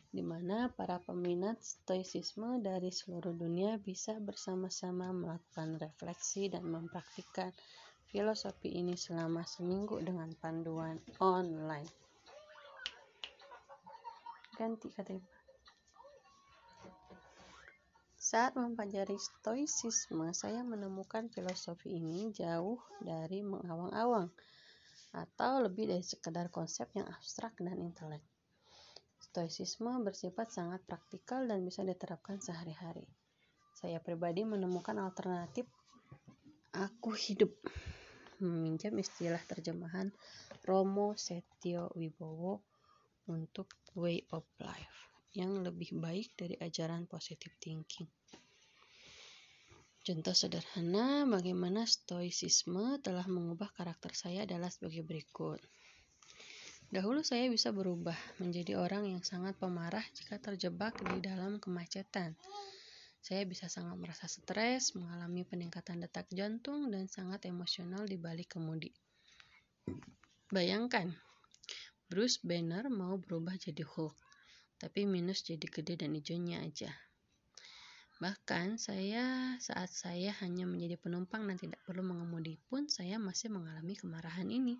[0.09, 7.53] di mana para peminat stoicisme dari seluruh dunia bisa bersama-sama melakukan refleksi dan mempraktikkan
[8.09, 11.89] filosofi ini selama seminggu dengan panduan online.
[14.57, 15.38] Ganti kata.
[18.29, 24.29] Saat mempelajari stoicisme, saya menemukan filosofi ini jauh dari mengawang-awang
[25.17, 28.21] atau lebih dari sekedar konsep yang abstrak dan intelek.
[29.17, 33.09] Stoicisme bersifat sangat praktikal dan bisa diterapkan sehari-hari.
[33.73, 35.65] Saya pribadi menemukan alternatif
[36.77, 37.57] aku hidup
[38.45, 40.13] meminjam istilah terjemahan
[40.69, 42.61] Romo Setio Wibowo
[43.33, 48.18] untuk way of life yang lebih baik dari ajaran positive thinking.
[50.09, 55.61] Contoh sederhana bagaimana stoicisme telah mengubah karakter saya adalah sebagai berikut.
[56.89, 62.33] Dahulu saya bisa berubah menjadi orang yang sangat pemarah jika terjebak di dalam kemacetan.
[63.21, 68.89] Saya bisa sangat merasa stres, mengalami peningkatan detak jantung, dan sangat emosional di balik kemudi.
[70.49, 71.13] Bayangkan,
[72.09, 74.17] Bruce Banner mau berubah jadi Hulk,
[74.81, 76.89] tapi minus jadi gede dan hijaunya aja.
[78.19, 83.95] Bahkan saya saat saya hanya menjadi penumpang dan tidak perlu mengemudi pun saya masih mengalami
[83.95, 84.75] kemarahan ini.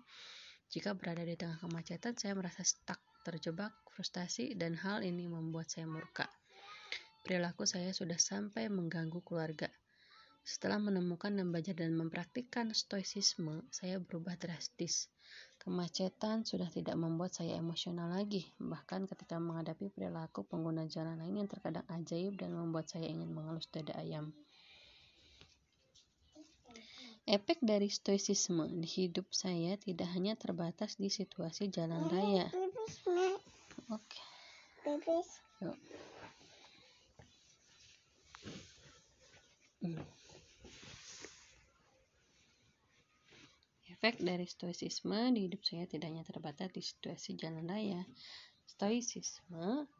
[0.67, 5.87] Jika berada di tengah kemacetan, saya merasa stuck, terjebak, frustasi, dan hal ini membuat saya
[5.87, 6.27] murka.
[7.23, 9.71] Perilaku saya sudah sampai mengganggu keluarga.
[10.43, 15.07] Setelah menemukan dan belajar dan mempraktikkan stoicisme, saya berubah drastis.
[15.59, 21.49] Kemacetan sudah tidak membuat saya emosional lagi, bahkan ketika menghadapi perilaku pengguna jalan lain yang
[21.51, 24.31] terkadang ajaib dan membuat saya ingin mengelus dada ayam.
[27.29, 32.47] Efek dari stoicisme di hidup saya tidak hanya terbatas di situasi jalan raya.
[33.93, 34.21] Oke.
[35.61, 35.77] Yuk.
[39.83, 40.18] Hmm.
[43.99, 47.99] Efek dari stoicisme di hidup saya tidak hanya terbatas di situasi jalan raya.
[48.63, 49.91] Stoicisme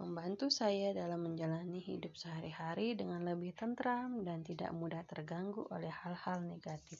[0.00, 6.40] membantu saya dalam menjalani hidup sehari-hari dengan lebih tentram dan tidak mudah terganggu oleh hal-hal
[6.40, 6.96] negatif.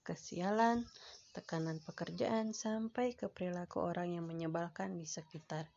[0.00, 0.88] Kesialan,
[1.36, 5.68] tekanan pekerjaan, sampai ke perilaku orang yang menyebalkan di sekitar.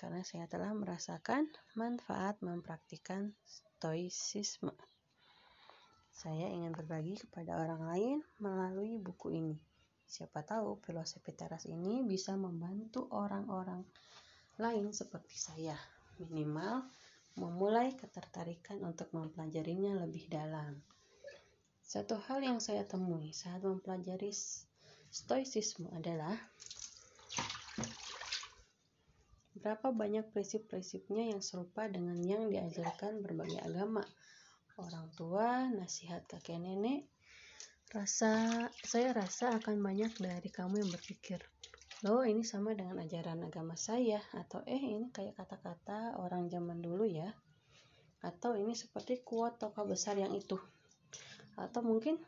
[0.00, 4.72] Karena saya telah merasakan manfaat mempraktikkan stoicisme.
[6.18, 9.54] Saya ingin berbagi kepada orang lain melalui buku ini.
[10.02, 13.86] Siapa tahu filosofi teras ini bisa membantu orang-orang
[14.58, 15.78] lain seperti saya,
[16.18, 16.90] minimal
[17.38, 20.82] memulai ketertarikan untuk mempelajarinya lebih dalam.
[21.86, 24.34] Satu hal yang saya temui saat mempelajari
[25.14, 26.34] stoicisme adalah
[29.54, 34.02] berapa banyak prinsip-prinsipnya yang serupa dengan yang diajarkan berbagai agama.
[34.78, 37.10] Orang tua, nasihat kakek nenek,
[37.90, 41.40] rasa saya rasa akan banyak dari kamu yang berpikir
[42.06, 47.02] loh ini sama dengan ajaran agama saya atau eh ini kayak kata-kata orang zaman dulu
[47.02, 47.26] ya
[48.22, 50.54] atau ini seperti kuat tokoh besar yang itu.
[51.58, 52.18] Atau mungkin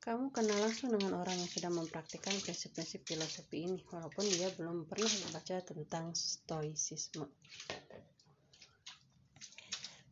[0.00, 5.08] kamu kenal langsung dengan orang yang sudah mempraktikkan prinsip-prinsip filosofi ini walaupun dia belum pernah
[5.08, 7.28] membaca tentang stoicisme.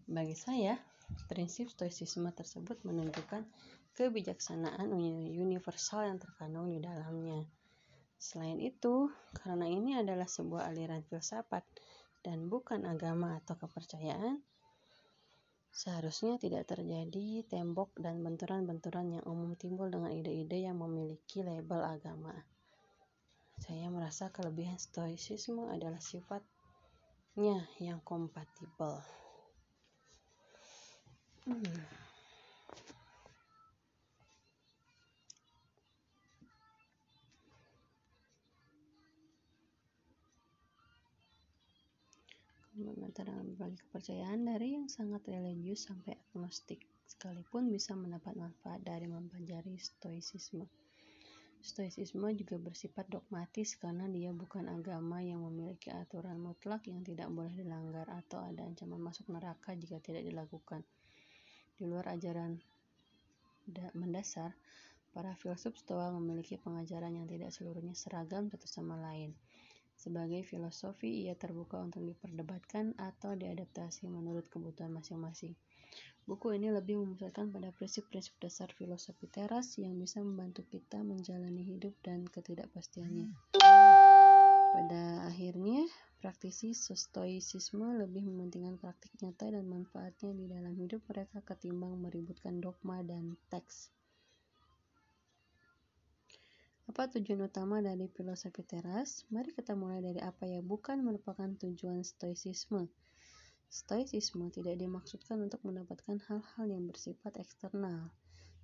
[0.09, 0.77] Bagi saya
[1.29, 3.45] prinsip stoicisme tersebut menunjukkan
[3.97, 4.93] kebijaksanaan
[5.33, 7.49] universal yang terkandung di dalamnya
[8.19, 11.63] Selain itu, karena ini adalah sebuah aliran filsafat
[12.27, 14.43] dan bukan agama atau kepercayaan,
[15.71, 22.35] seharusnya tidak terjadi tembok dan benturan-benturan yang umum timbul dengan ide-ide yang memiliki label agama.
[23.63, 28.99] Saya merasa kelebihan stoicisme adalah sifatnya yang kompatibel.
[31.49, 31.99] Hmm.
[43.09, 49.81] antara berbagai kepercayaan dari yang sangat religius sampai agnostik, sekalipun bisa mendapat manfaat dari mempelajari
[49.81, 50.69] stoicisme.
[51.65, 57.51] Stoicisme juga bersifat dogmatis karena dia bukan agama yang memiliki aturan mutlak yang tidak boleh
[57.57, 60.85] dilanggar atau ada ancaman masuk neraka jika tidak dilakukan.
[61.79, 62.59] Di luar ajaran
[63.95, 64.59] mendasar,
[65.15, 69.39] para filsuf Stoa memiliki pengajaran yang tidak seluruhnya seragam satu sama lain.
[69.99, 75.59] Sebagai filosofi, ia terbuka untuk diperdebatkan atau diadaptasi menurut kebutuhan masing-masing.
[76.29, 81.97] Buku ini lebih memusatkan pada prinsip-prinsip dasar filosofi teras yang bisa membantu kita menjalani hidup
[82.05, 83.33] dan ketidakpastiannya.
[84.69, 85.89] Pada akhirnya,
[86.21, 93.01] praktisi stoicisme lebih mementingkan praktik nyata dan manfaatnya di dalam hidup mereka ketimbang meributkan dogma
[93.01, 93.89] dan teks.
[96.89, 99.25] Apa tujuan utama dari filosofi teras?
[99.33, 102.89] Mari kita mulai dari apa yang bukan merupakan tujuan stoicisme.
[103.69, 108.09] Stoicisme tidak dimaksudkan untuk mendapatkan hal-hal yang bersifat eksternal,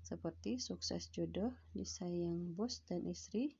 [0.00, 3.56] seperti sukses jodoh, disayang bos dan istri,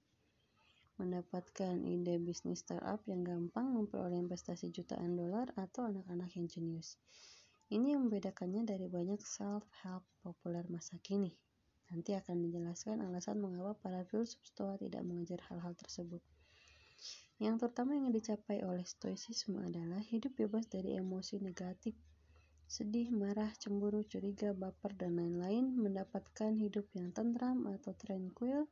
[0.97, 6.99] mendapatkan ide bisnis startup yang gampang memperoleh investasi jutaan dolar atau anak-anak yang jenius.
[7.73, 11.35] Ini yang membedakannya dari banyak self-help populer masa kini.
[11.91, 16.23] Nanti akan dijelaskan alasan mengapa para filsuf Stoa tidak mengejar hal-hal tersebut.
[17.43, 21.99] Yang terutama yang dicapai oleh stoicisme adalah hidup bebas dari emosi negatif,
[22.65, 28.71] sedih, marah, cemburu, curiga, baper, dan lain-lain, mendapatkan hidup yang tentram atau tranquil.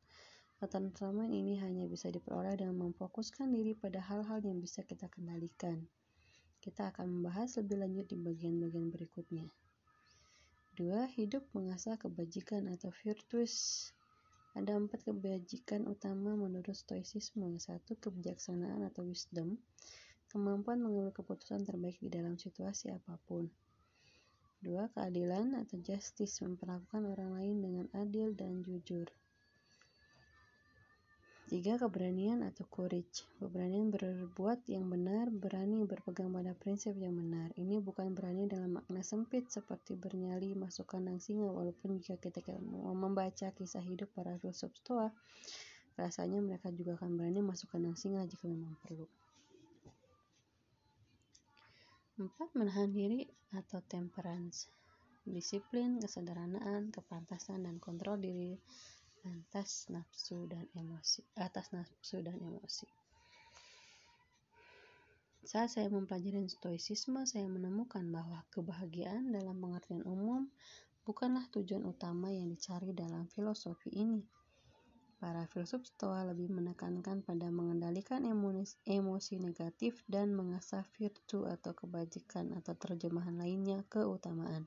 [0.63, 5.91] Ketentraman ini hanya bisa diperoleh dengan memfokuskan diri pada hal-hal yang bisa kita kendalikan.
[6.63, 9.51] Kita akan membahas lebih lanjut di bagian-bagian berikutnya.
[10.79, 13.91] Dua, hidup mengasah kebajikan atau virtus.
[14.55, 17.59] Ada empat kebajikan utama menurut Stoicisme.
[17.59, 19.59] Satu, kebijaksanaan atau wisdom,
[20.31, 23.51] kemampuan mengambil keputusan terbaik di dalam situasi apa pun.
[24.63, 29.11] Dua, keadilan atau justice, memperlakukan orang lain dengan adil dan jujur.
[31.53, 33.29] Tiga, keberanian atau courage.
[33.37, 37.53] Keberanian berbuat yang benar, berani berpegang pada prinsip yang benar.
[37.61, 42.57] Ini bukan berani dalam makna sempit seperti bernyali masuk kandang singa walaupun jika kita
[42.97, 45.13] membaca kisah hidup para filsuf stoa,
[46.01, 49.05] rasanya mereka juga akan berani masuk kandang singa jika memang perlu.
[52.17, 54.73] Empat, menahan diri atau temperance.
[55.29, 58.57] Disiplin, kesederhanaan, kepantasan, dan kontrol diri
[59.23, 62.87] atas nafsu dan emosi atas nafsu dan emosi.
[65.43, 70.47] Saat saya mempelajari stoicisme saya menemukan bahwa kebahagiaan dalam pengertian umum
[71.03, 74.23] bukanlah tujuan utama yang dicari dalam filosofi ini.
[75.23, 82.75] Para filsuf stoa lebih menekankan pada mengendalikan emosi negatif dan mengasah virtu atau kebajikan atau
[82.75, 84.67] terjemahan lainnya keutamaan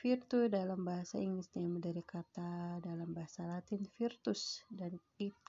[0.00, 4.96] Virtu dalam bahasa Inggris diambil dari kata dalam bahasa Latin virtus dan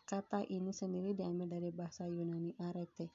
[0.03, 3.07] kata ini sendiri diambil dari bahasa Yunani arete.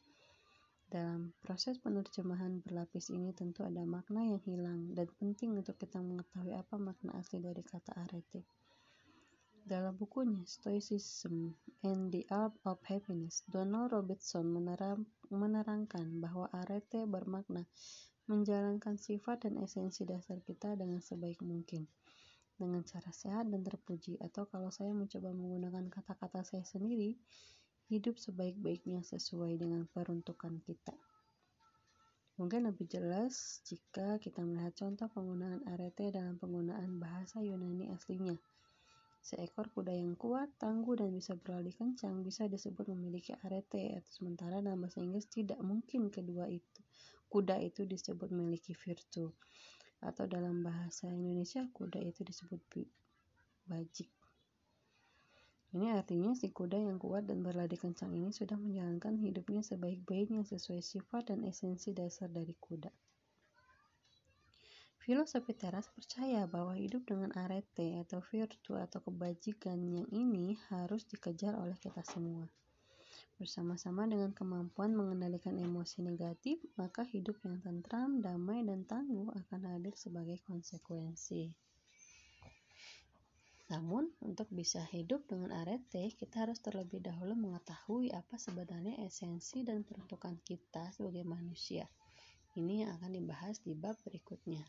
[0.88, 6.56] Dalam proses penerjemahan berlapis ini tentu ada makna yang hilang dan penting untuk kita mengetahui
[6.56, 8.40] apa makna asli dari kata arete.
[9.60, 11.52] Dalam bukunya Stoicism
[11.84, 14.56] and the Art of Happiness, Donald Robertson
[15.28, 17.68] menerangkan bahwa arete bermakna
[18.26, 21.86] menjalankan sifat dan esensi dasar kita dengan sebaik mungkin
[22.56, 27.14] dengan cara sehat dan terpuji atau kalau saya mencoba menggunakan kata-kata saya sendiri
[27.86, 30.96] hidup sebaik-baiknya sesuai dengan peruntukan kita.
[32.36, 38.36] Mungkin lebih jelas jika kita melihat contoh penggunaan arete dalam penggunaan bahasa Yunani aslinya.
[39.24, 44.60] Seekor kuda yang kuat, tangguh, dan bisa berlari kencang bisa disebut memiliki arete, atau sementara
[44.62, 46.85] dalam bahasa Inggris tidak mungkin kedua itu
[47.36, 49.36] kuda itu disebut memiliki virtu
[50.00, 52.64] atau dalam bahasa Indonesia kuda itu disebut
[53.68, 54.08] bajik
[55.76, 60.80] ini artinya si kuda yang kuat dan berlari kencang ini sudah menjalankan hidupnya sebaik-baiknya sesuai
[60.80, 62.88] sifat dan esensi dasar dari kuda.
[65.04, 71.52] Filosofi teras percaya bahwa hidup dengan arete atau virtu atau kebajikan yang ini harus dikejar
[71.60, 72.48] oleh kita semua.
[73.36, 79.92] Bersama-sama dengan kemampuan mengendalikan emosi negatif, maka hidup yang tentram, damai, dan tangguh akan hadir
[79.92, 81.52] sebagai konsekuensi.
[83.66, 89.84] Namun, untuk bisa hidup dengan arete, kita harus terlebih dahulu mengetahui apa sebenarnya esensi dan
[89.84, 91.84] peruntukan kita sebagai manusia.
[92.56, 94.64] Ini yang akan dibahas di bab berikutnya.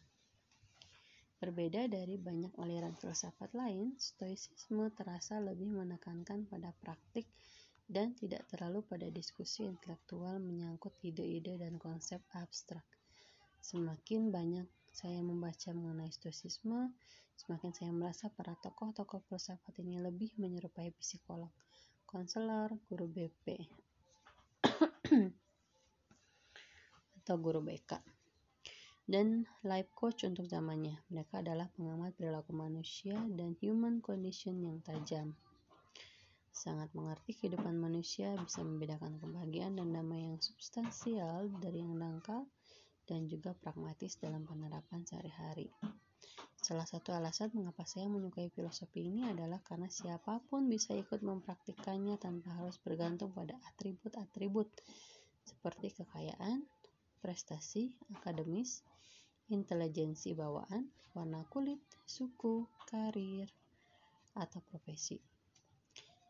[1.38, 7.30] Berbeda dari banyak aliran filsafat lain, stoicisme terasa lebih menekankan pada praktik
[7.88, 12.84] dan tidak terlalu pada diskusi intelektual menyangkut ide-ide dan konsep abstrak.
[13.64, 16.92] Semakin banyak saya membaca mengenai stoicisme,
[17.38, 21.54] Semakin saya merasa para tokoh-tokoh filsafat ini lebih menyerupai psikolog,
[22.10, 23.62] konselor, guru BP,
[27.22, 28.02] atau guru BK,
[29.06, 30.98] dan life coach untuk zamannya.
[31.14, 35.38] Mereka adalah pengamat perilaku manusia dan human condition yang tajam
[36.58, 42.50] sangat mengerti kehidupan manusia, bisa membedakan kebahagiaan dan damai yang substansial dari yang dangkal,
[43.06, 45.70] dan juga pragmatis dalam penerapan sehari-hari.
[46.58, 52.18] Salah satu alasan mengapa saya menyukai filosofi ini adalah karena siapa pun bisa ikut mempraktikkannya
[52.18, 54.68] tanpa harus bergantung pada atribut-atribut
[55.46, 56.66] seperti kekayaan,
[57.22, 58.84] prestasi, akademis,
[59.48, 63.48] intelijensi bawaan, warna kulit, suku, karir,
[64.36, 65.37] atau profesi.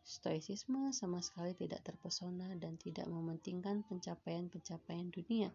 [0.08, 5.51] Stoicisme sama sekali tidak terpesona dan tidak mementingkan pencapaian-pencapaian dunia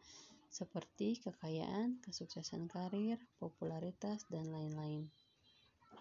[0.53, 5.09] seperti kekayaan, kesuksesan karir, popularitas, dan lain-lain.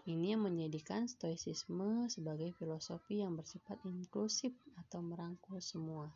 [0.03, 4.51] Ini yang menjadikan stoicisme sebagai filosofi yang bersifat inklusif
[4.83, 6.11] atau merangkul semua.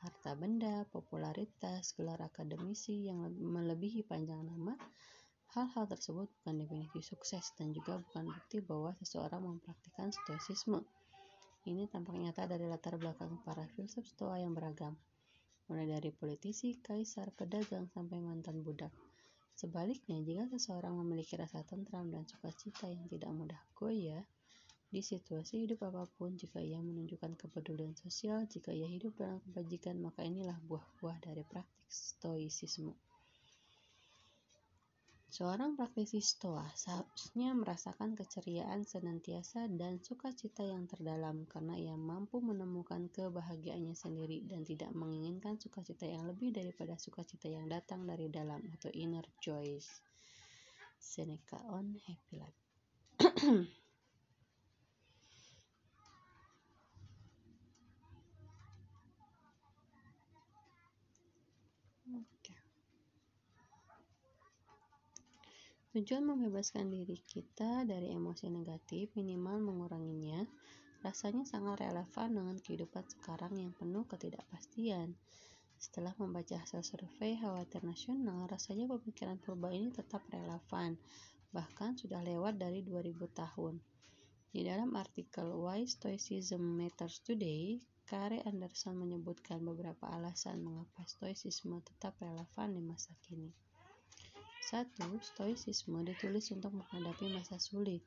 [0.00, 4.72] Harta benda, popularitas, gelar akademisi yang melebihi panjang nama,
[5.52, 10.80] hal-hal tersebut bukan definisi sukses dan juga bukan bukti bahwa seseorang mempraktikkan stoicisme.
[11.68, 14.96] Ini tampak nyata dari latar belakang para filsuf stoa yang beragam,
[15.68, 18.88] mulai dari politisi, kaisar, pedagang, sampai mantan budak.
[19.52, 24.24] Sebaliknya, jika seseorang memiliki rasa tentram dan sukacita yang tidak mudah goyah,
[24.88, 30.00] di situasi hidup apa pun, jika ia menunjukkan kepedulian sosial, jika ia hidup dalam kebajikan,
[30.00, 32.96] maka inilah buah-buah dari praktik stoicisme.
[35.38, 43.06] Seorang praktisi stoa seharusnya merasakan keceriaan senantiasa dan sukacita yang terdalam karena ia mampu menemukan
[43.06, 48.90] kebahagiaannya sendiri dan tidak menginginkan sukacita yang lebih daripada sukacita yang datang dari dalam atau
[48.90, 49.78] inner joy.
[50.98, 53.77] Seneca on Happy Life.
[65.88, 70.44] Tujuan membebaskan diri kita dari emosi negatif, minimal menguranginya,
[71.00, 75.16] rasanya sangat relevan dengan kehidupan sekarang yang penuh ketidakpastian.
[75.80, 81.00] Setelah membaca hasil survei khawatir nasional, rasanya pemikiran purba ini tetap relevan,
[81.56, 83.80] bahkan sudah lewat dari 2000 tahun.
[84.52, 92.20] Di dalam artikel Why Stoicism Matters Today, Kare Anderson menyebutkan beberapa alasan mengapa stoicisme tetap
[92.20, 93.67] relevan di masa kini.
[94.68, 98.04] Satu, Stoicisme ditulis untuk menghadapi masa sulit.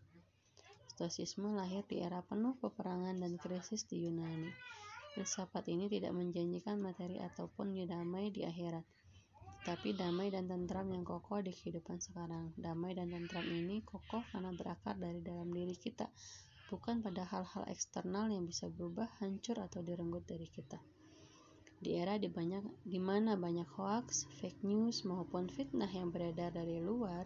[0.93, 4.53] Stoicisme lahir di era penuh peperangan dan krisis di Yunani.
[5.17, 8.85] Filsafat ini tidak menjanjikan materi ataupun damai di akhirat,
[9.65, 12.53] tetapi damai dan tentram yang kokoh di kehidupan sekarang.
[12.53, 16.13] Damai dan tentram ini kokoh karena berakar dari dalam diri kita,
[16.69, 20.77] bukan pada hal-hal eksternal yang bisa berubah, hancur, atau direnggut dari kita.
[21.81, 26.77] Di era di, banyak, di mana banyak hoax, fake news, maupun fitnah yang beredar dari
[26.77, 27.25] luar,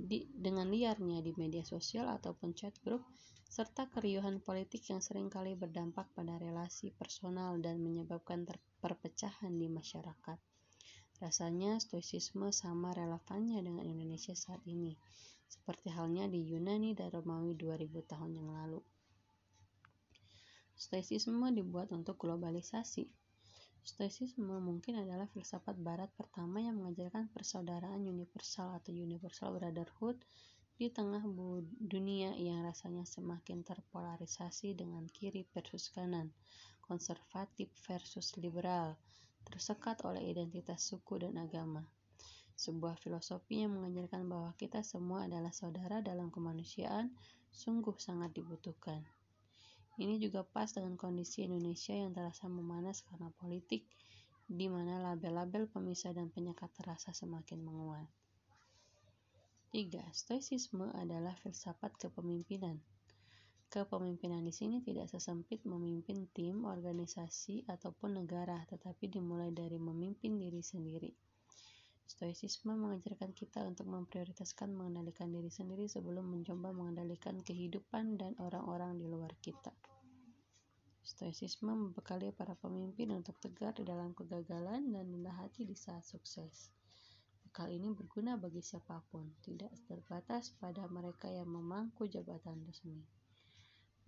[0.00, 3.04] di, dengan liarnya di media sosial ataupun chat group,
[3.52, 8.48] serta keriuhan politik yang sering kali berdampak pada relasi personal dan menyebabkan
[8.80, 10.40] perpecahan di masyarakat.
[11.20, 14.96] Rasanya stoicisme sama relevannya dengan Indonesia saat ini,
[15.44, 18.80] seperti halnya di Yunani dan Romawi 2000 tahun yang lalu.
[20.72, 23.04] Stoicisme dibuat untuk globalisasi,
[23.82, 30.22] Stoicisme mungkin adalah filsafat barat pertama yang mengajarkan persaudaraan universal atau universal brotherhood
[30.78, 31.22] di tengah
[31.82, 36.30] dunia yang rasanya semakin terpolarisasi dengan kiri versus kanan,
[36.78, 38.94] konservatif versus liberal,
[39.50, 41.82] tersekat oleh identitas suku dan agama.
[42.54, 47.10] Sebuah filosofi yang mengajarkan bahwa kita semua adalah saudara dalam kemanusiaan
[47.50, 49.02] sungguh sangat dibutuhkan.
[50.00, 53.84] Ini juga pas dengan kondisi Indonesia yang terasa memanas karena politik,
[54.48, 58.08] di mana label-label pemisah dan penyekat terasa semakin menguat.
[59.72, 60.04] 3.
[60.12, 62.76] Stoicisme adalah filsafat kepemimpinan.
[63.72, 70.60] Kepemimpinan di sini tidak sesempit memimpin tim, organisasi, ataupun negara, tetapi dimulai dari memimpin diri
[70.60, 71.31] sendiri.
[72.12, 79.08] Stoicisme mengajarkan kita untuk memprioritaskan mengendalikan diri sendiri sebelum mencoba mengendalikan kehidupan dan orang-orang di
[79.08, 79.72] luar kita.
[81.00, 86.68] Stoicisme membekali para pemimpin untuk tegar di dalam kegagalan dan rendah hati di saat sukses.
[87.48, 93.21] Bekal ini berguna bagi siapa pun, tidak terbatas pada mereka yang memangku jabatan resmi.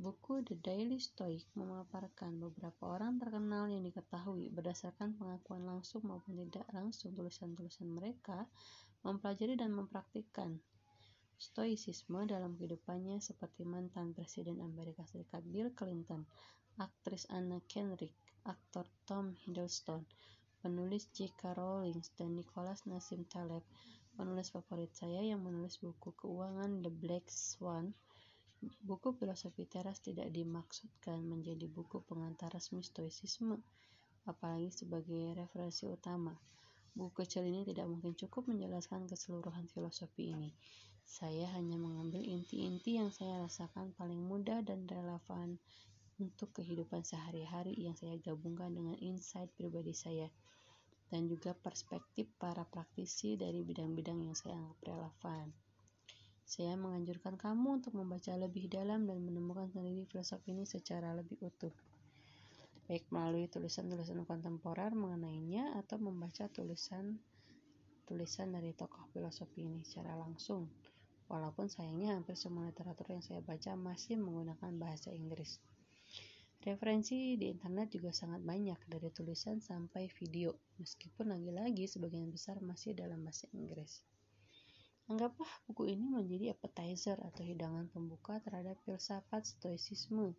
[0.04, 6.68] Buku The Daily Stoic memaparkan beberapa orang terkenal yang diketahui berdasarkan pengakuan langsung maupun tidak
[6.76, 8.44] langsung tulisan-tulisan mereka
[9.00, 10.60] mempelajari dan mempraktikkan
[11.40, 16.28] stoicisme dalam kehidupannya seperti mantan Presiden Amerika Serikat Bill Clinton,
[16.76, 18.12] aktris Anna Kendrick,
[18.44, 20.04] aktor Tom Hiddleston,
[20.60, 21.56] penulis J.K.
[21.56, 23.64] Rowling, dan Nicholas Nassim Taleb,
[24.20, 27.96] penulis favorit saya yang menulis buku keuangan The Black Swan.
[28.84, 33.60] Buku filosofi teras tidak dimaksudkan menjadi buku pengantar resmi stoicisme,
[34.24, 36.36] apalagi sebagai referensi utama.
[36.94, 40.54] Buku kecil ini tidak mungkin cukup menjelaskan keseluruhan filosofi ini.
[41.04, 45.60] Saya hanya mengambil inti-inti yang saya rasakan paling mudah dan relevan
[46.22, 50.30] untuk kehidupan sehari-hari yang saya gabungkan dengan insight pribadi saya
[51.12, 55.46] dan juga perspektif para praktisi dari bidang-bidang yang saya anggap relevan.
[56.44, 61.72] Saya menganjurkan kamu untuk membaca lebih dalam dan menemukan sendiri filosofi ini secara lebih utuh,
[62.84, 67.16] baik melalui tulisan-tulisan kontemporer mengenainya atau membaca tulisan
[68.04, 70.68] tulisan dari tokoh filosofi ini secara langsung.
[71.24, 75.56] Walaupun sayangnya hampir semua literatur yang saya baca masih menggunakan bahasa Inggris.
[76.60, 82.92] Referensi di internet juga sangat banyak dari tulisan sampai video, meskipun lagi-lagi sebagian besar masih
[82.92, 84.04] dalam bahasa Inggris.
[85.04, 90.32] Anggaplah buku ini menjadi appetizer atau hidangan pembuka terhadap filsafat stoicisme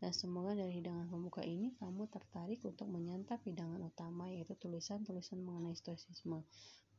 [0.00, 5.76] dan semoga dari hidangan pembuka ini kamu tertarik untuk menyantap hidangan utama yaitu tulisan-tulisan mengenai
[5.76, 6.44] stoicisme,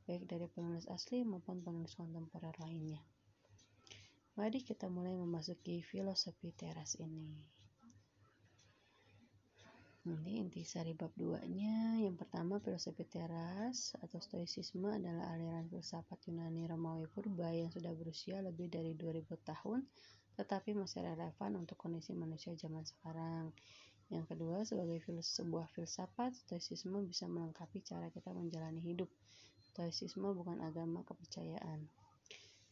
[0.06, 3.02] baik dari penulis asli maupun penulis kontemporer lainnya.
[4.38, 7.57] Mari kita mulai memasuki filosofi teras ini.
[10.08, 12.00] Ini inti sari bab 2-nya.
[12.00, 18.40] Yang pertama, filosofi teras atau stoicisme adalah aliran filsafat Yunani Romawi purba yang sudah berusia
[18.40, 19.84] lebih dari 2000 tahun,
[20.40, 23.52] tetapi masih relevan untuk kondisi manusia zaman sekarang.
[24.08, 29.12] Yang kedua, sebagai fil sebuah filsafat, stoicisme bisa melengkapi cara kita menjalani hidup.
[29.76, 31.84] Stoicisme bukan agama kepercayaan.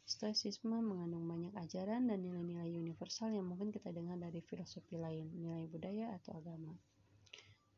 [0.08, 5.68] Stoicisme mengandung banyak ajaran dan nilai-nilai universal yang mungkin kita dengar dari filosofi lain, nilai
[5.68, 6.95] budaya atau agama.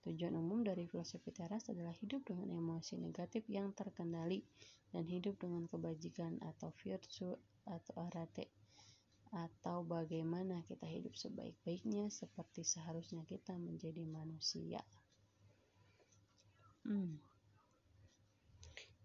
[0.07, 4.39] Tujuan umum dari filosofi teras adalah hidup dengan emosi negatif yang terkendali
[4.95, 7.35] dan hidup dengan kebajikan atau virtue
[7.67, 8.47] atau arate
[9.35, 14.79] atau bagaimana kita hidup sebaik-baiknya seperti seharusnya kita menjadi manusia.
[16.87, 17.19] Hmm.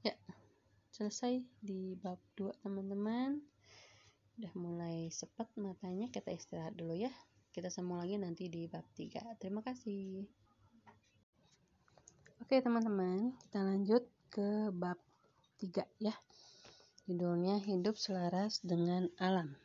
[0.06, 0.14] Ya,
[0.94, 3.42] selesai di bab 2 teman-teman
[4.38, 7.10] udah mulai sepet matanya kita istirahat dulu ya
[7.52, 10.24] kita sambung lagi nanti di bab 3 terima kasih
[12.52, 15.00] oke teman-teman kita lanjut ke bab
[15.56, 16.12] 3 ya.
[17.08, 19.56] Judulnya hidup selaras dengan alam.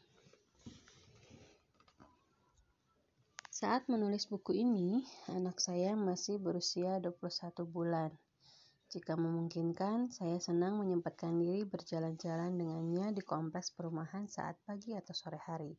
[3.51, 8.07] Saat menulis buku ini anak saya masih berusia 21 bulan.
[8.87, 15.43] Jika memungkinkan, saya senang menyempatkan diri berjalan-jalan dengannya di kompleks perumahan saat pagi atau sore
[15.43, 15.75] hari.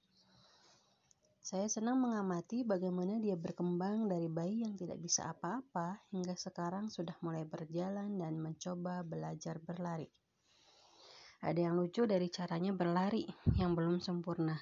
[1.49, 7.17] Saya senang mengamati bagaimana dia berkembang dari bayi yang tidak bisa apa-apa hingga sekarang sudah
[7.25, 10.05] mulai berjalan dan mencoba belajar berlari.
[11.41, 13.25] Ada yang lucu dari caranya berlari
[13.57, 14.61] yang belum sempurna.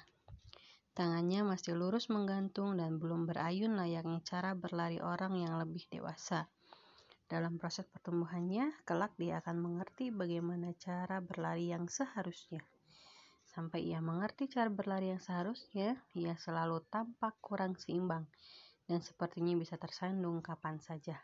[0.95, 6.47] Tangannya masih lurus menggantung dan belum berayun layaknya cara berlari orang yang lebih dewasa.
[7.27, 12.63] Dalam proses pertumbuhannya, kelak dia akan mengerti bagaimana cara berlari yang seharusnya.
[13.57, 18.29] Sampai ia mengerti cara berlari yang seharusnya, ia selalu tampak kurang seimbang
[18.85, 21.17] dan sepertinya bisa tersandung kapan saja.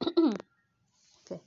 [1.20, 1.44] Oke.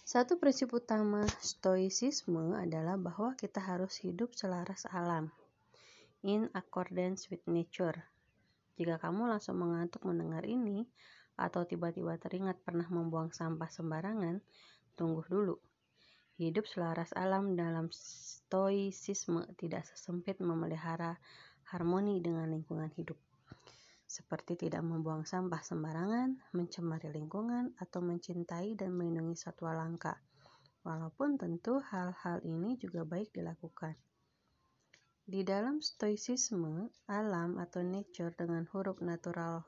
[0.00, 5.28] Satu prinsip utama stoicisme adalah bahwa kita harus hidup selaras alam,
[6.24, 8.08] in accordance with nature.
[8.80, 10.88] Jika kamu langsung mengantuk mendengar ini,
[11.36, 14.40] atau tiba-tiba teringat pernah membuang sampah sembarangan,
[14.96, 15.60] tunggu dulu.
[16.40, 21.20] Hidup selaras alam dalam stoicisme tidak sesempit memelihara
[21.68, 23.20] harmoni dengan lingkungan hidup.
[24.08, 30.16] Seperti tidak membuang sampah sembarangan, mencemari lingkungan, atau mencintai dan melindungi satwa langka.
[30.84, 33.92] Walaupun tentu hal-hal ini juga baik dilakukan.
[35.22, 39.64] Di dalam stoicisme, alam atau nature dengan huruf natural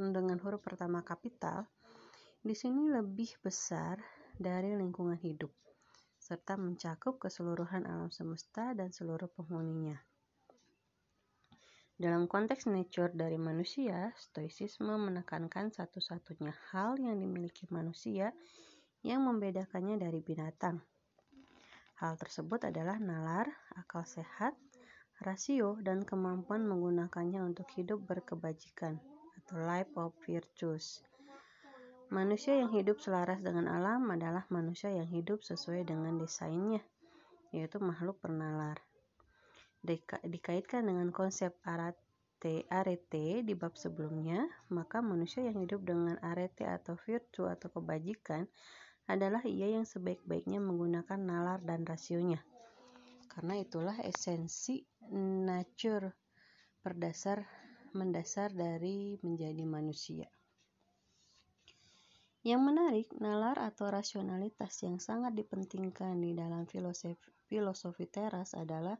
[0.00, 1.68] dengan huruf pertama kapital
[2.40, 4.00] di sini lebih besar
[4.40, 5.52] dari lingkungan hidup
[6.26, 9.94] serta mencakup keseluruhan alam semesta dan seluruh penghuninya.
[11.94, 18.34] Dalam konteks nature dari manusia, stoicisme menekankan satu-satunya hal yang dimiliki manusia
[19.06, 20.82] yang membedakannya dari binatang.
[22.02, 23.46] Hal tersebut adalah nalar,
[23.78, 24.52] akal sehat,
[25.22, 28.98] rasio, dan kemampuan menggunakannya untuk hidup berkebajikan
[29.40, 31.00] atau life of virtues.
[32.06, 36.78] Manusia yang hidup selaras dengan alam adalah manusia yang hidup sesuai dengan desainnya,
[37.50, 38.78] yaitu makhluk bernalar.
[40.22, 46.94] dikaitkan dengan konsep arete, arete di bab sebelumnya, maka manusia yang hidup dengan arete atau
[46.94, 48.46] virtu atau kebajikan
[49.10, 52.38] adalah ia yang sebaik-baiknya menggunakan nalar dan rasionya.
[53.26, 54.82] Karena itulah esensi
[55.42, 56.14] nature
[56.86, 57.42] berdasar
[57.98, 60.35] mendasar dari menjadi manusia.
[62.46, 67.18] Yang menarik, nalar atau rasionalitas yang sangat dipentingkan di dalam filosofi,
[67.50, 68.94] filosofi teras adalah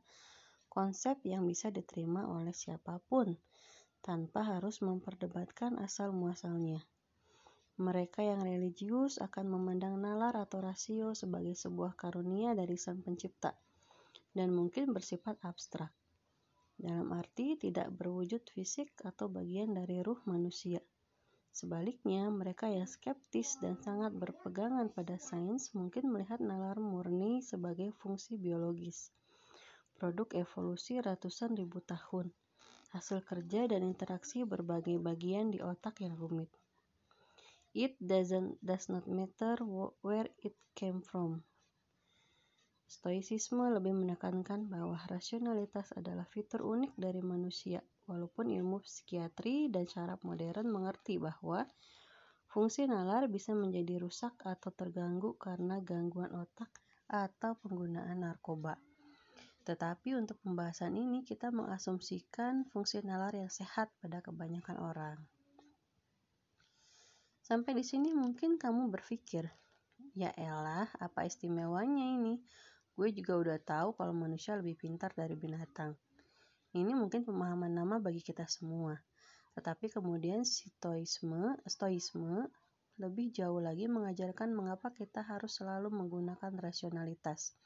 [0.66, 3.38] konsep yang bisa diterima oleh siapa pun
[4.02, 6.82] tanpa harus memperdebatkan asal-muasalnya.
[7.78, 13.54] Mereka yang religius akan memandang nalar atau rasio sebagai sebuah karunia dari Sang Pencipta
[14.34, 15.94] dan mungkin bersifat abstrak.
[16.74, 20.82] Dalam arti tidak berwujud fisik atau bagian dari ruh manusia.
[21.56, 28.36] Sebaliknya, mereka yang skeptis dan sangat berpegangan pada sains mungkin melihat nalar murni sebagai fungsi
[28.36, 29.08] biologis,
[29.96, 32.28] produk evolusi ratusan ribu tahun,
[32.92, 36.52] hasil kerja dan interaksi berbagai bagian di otak yang rumit.
[37.72, 39.56] It doesn't does not matter
[40.04, 41.40] where it came from.
[42.84, 50.22] Stoicisme lebih menekankan bahwa rasionalitas adalah fitur unik dari manusia walaupun ilmu psikiatri dan syaraf
[50.22, 51.66] modern mengerti bahwa
[52.46, 56.70] fungsi nalar bisa menjadi rusak atau terganggu karena gangguan otak
[57.10, 58.78] atau penggunaan narkoba.
[59.66, 65.18] Tetapi untuk pembahasan ini kita mengasumsikan fungsi nalar yang sehat pada kebanyakan orang.
[67.42, 69.46] Sampai di sini mungkin kamu berpikir,
[70.14, 72.42] ya elah apa istimewanya ini?
[72.94, 75.94] Gue juga udah tahu kalau manusia lebih pintar dari binatang.
[76.76, 79.00] Ini mungkin pemahaman nama bagi kita semua.
[79.56, 82.52] Tetapi kemudian stoisme, stoisme
[83.00, 87.56] lebih jauh lagi mengajarkan mengapa kita harus selalu menggunakan rasionalitas.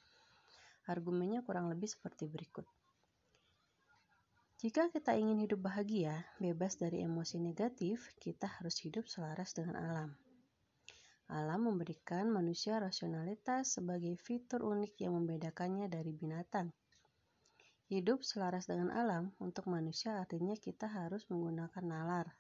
[0.87, 2.63] Argumennya kurang lebih seperti berikut.
[4.63, 10.11] Jika kita ingin hidup bahagia, bebas dari emosi negatif, kita harus hidup selaras dengan alam.
[11.35, 16.71] Alam memberikan manusia rasionalitas sebagai fitur unik yang membedakannya dari binatang.
[17.91, 22.39] Hidup selaras dengan alam untuk manusia artinya kita harus menggunakan nalar.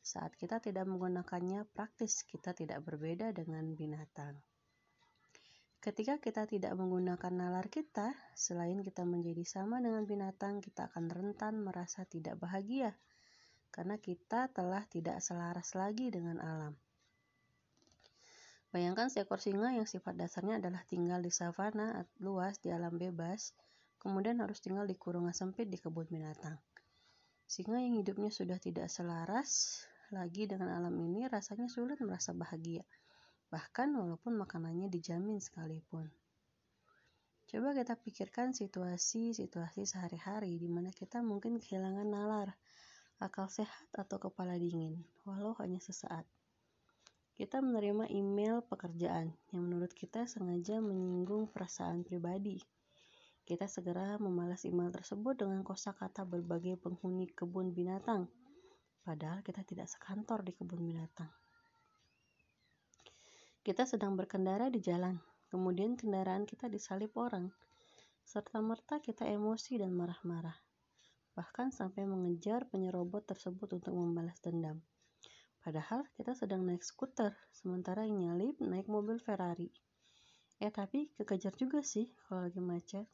[0.00, 4.40] Saat kita tidak menggunakannya, praktis kita tidak berbeda dengan binatang.
[5.84, 11.60] Ketika kita tidak menggunakan nalar kita, selain kita menjadi sama dengan binatang, kita akan rentan
[11.60, 12.96] merasa tidak bahagia
[13.68, 16.72] karena kita telah tidak selaras lagi dengan alam.
[18.72, 23.52] Bayangkan seekor singa yang sifat dasarnya adalah tinggal di savana luas di alam bebas,
[24.06, 26.54] kemudian harus tinggal di kurungan sempit di kebun binatang.
[27.42, 29.82] Singa yang hidupnya sudah tidak selaras
[30.14, 32.86] lagi dengan alam ini rasanya sulit merasa bahagia,
[33.50, 36.06] bahkan walaupun makanannya dijamin sekalipun.
[37.50, 42.54] Coba kita pikirkan situasi-situasi sehari-hari di mana kita mungkin kehilangan nalar,
[43.18, 46.22] akal sehat atau kepala dingin, walau hanya sesaat.
[47.34, 52.62] Kita menerima email pekerjaan yang menurut kita sengaja menyinggung perasaan pribadi,
[53.46, 58.26] kita segera memalas email tersebut dengan kosakata berbagai penghuni kebun binatang,
[59.06, 61.30] padahal kita tidak sekantor di kebun binatang.
[63.62, 67.46] Kita sedang berkendara di jalan, kemudian kendaraan kita disalip orang,
[68.26, 70.58] serta merta kita emosi dan marah-marah,
[71.38, 74.82] bahkan sampai mengejar penyerobot tersebut untuk membalas dendam.
[75.62, 79.70] Padahal kita sedang naik skuter, sementara yang nyalip naik mobil Ferrari.
[80.58, 83.06] Eh tapi kekejar juga sih kalau lagi macet.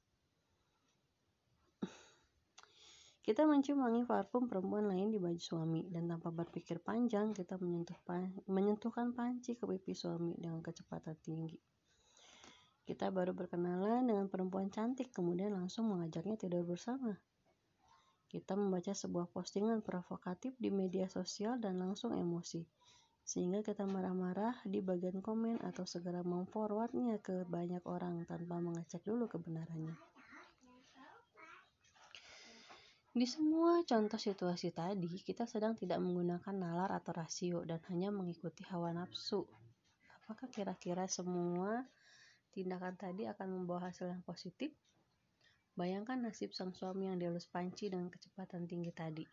[3.23, 7.95] Kita mencium wangi parfum perempuan lain di baju suami, dan tanpa berpikir panjang, kita menyentuh
[8.03, 11.55] pan menyentuhkan panci ke pipi suami dengan kecepatan tinggi.
[12.83, 17.15] Kita baru berkenalan dengan perempuan cantik, kemudian langsung mengajaknya tidur bersama.
[18.27, 22.67] Kita membaca sebuah postingan provokatif di media sosial dan langsung emosi,
[23.23, 29.31] sehingga kita marah-marah di bagian komen atau segera memforwardnya ke banyak orang tanpa mengecek dulu
[29.31, 30.12] kebenarannya.
[33.13, 38.65] Di semua contoh situasi tadi, kita sedang tidak menggunakan nalar atau rasio dan hanya mengikuti
[38.73, 39.45] hawa nafsu.
[40.25, 41.85] Apakah kira-kira semua
[42.57, 44.73] tindakan tadi akan membawa hasil yang positif?
[45.77, 49.29] Bayangkan nasib sang suami yang dielus panci dengan kecepatan tinggi tadi.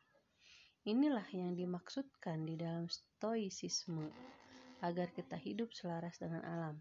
[0.83, 4.11] Inilah yang dimaksudkan di dalam stoicisme,
[4.83, 6.75] agar kita hidup selaras dengan alam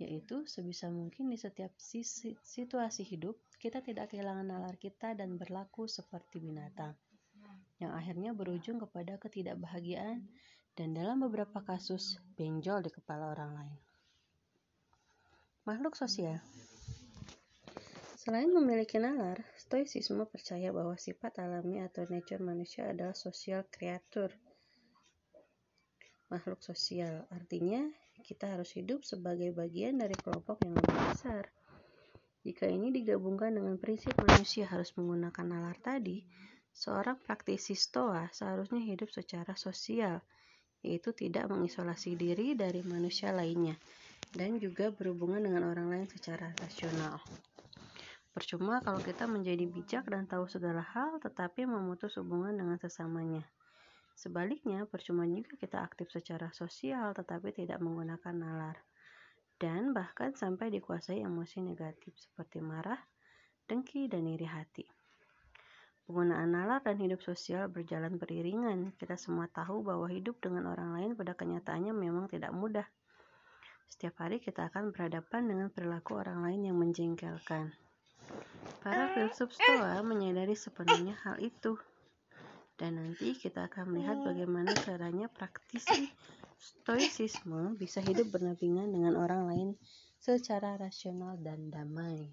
[0.00, 5.84] yaitu sebisa mungkin di setiap sisi, situasi hidup kita tidak kehilangan nalar kita dan berlaku
[5.84, 6.96] seperti binatang,
[7.76, 10.24] yang akhirnya berujung kepada ketidakbahagiaan
[10.72, 13.78] dan dalam beberapa kasus benjol di kepala orang lain.
[15.68, 16.40] Makhluk sosial
[18.20, 24.28] Selain memiliki nalar, stoicisme percaya bahwa sifat alami atau nature manusia adalah sosial kreatur,
[26.28, 27.24] makhluk sosial.
[27.32, 27.80] Artinya,
[28.22, 31.48] kita harus hidup sebagai bagian dari kelompok yang lebih besar.
[32.40, 36.24] Jika ini digabungkan dengan prinsip manusia harus menggunakan nalar tadi,
[36.72, 40.24] seorang praktisi stoa seharusnya hidup secara sosial,
[40.80, 43.76] yaitu tidak mengisolasi diri dari manusia lainnya,
[44.32, 47.20] dan juga berhubungan dengan orang lain secara rasional.
[48.30, 53.44] Percuma kalau kita menjadi bijak dan tahu segala hal, tetapi memutus hubungan dengan sesamanya.
[54.20, 58.76] Sebaliknya, percuma juga kita aktif secara sosial, tetapi tidak menggunakan nalar.
[59.56, 63.00] Dan bahkan sampai dikuasai emosi negatif seperti marah,
[63.64, 64.84] dengki, dan iri hati.
[66.04, 68.92] Penggunaan nalar dan hidup sosial berjalan beriringan.
[69.00, 72.84] Kita semua tahu bahwa hidup dengan orang lain pada kenyataannya memang tidak mudah.
[73.88, 77.72] Setiap hari kita akan berhadapan dengan perilaku orang lain yang menjengkelkan.
[78.84, 81.80] Para filsuf Stoa menyadari sepenuhnya hal itu.
[82.80, 86.08] Dan nanti kita akan melihat bagaimana caranya praktisi
[86.56, 89.76] stoicisme bisa hidup berdampingan dengan orang lain
[90.16, 92.32] secara rasional dan damai.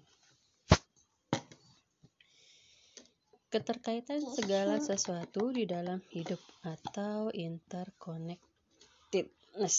[3.48, 9.76] Keterkaitan segala sesuatu di dalam hidup atau interconnectedness.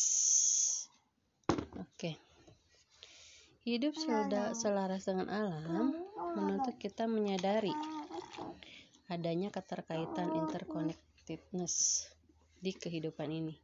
[1.78, 1.86] Oke.
[1.98, 2.18] Okay.
[3.66, 3.94] Hidup
[4.58, 5.94] selaras dengan alam
[6.34, 7.70] menuntut kita menyadari
[9.10, 12.06] adanya keterkaitan interconnectedness
[12.61, 13.57] di kehidupan ini.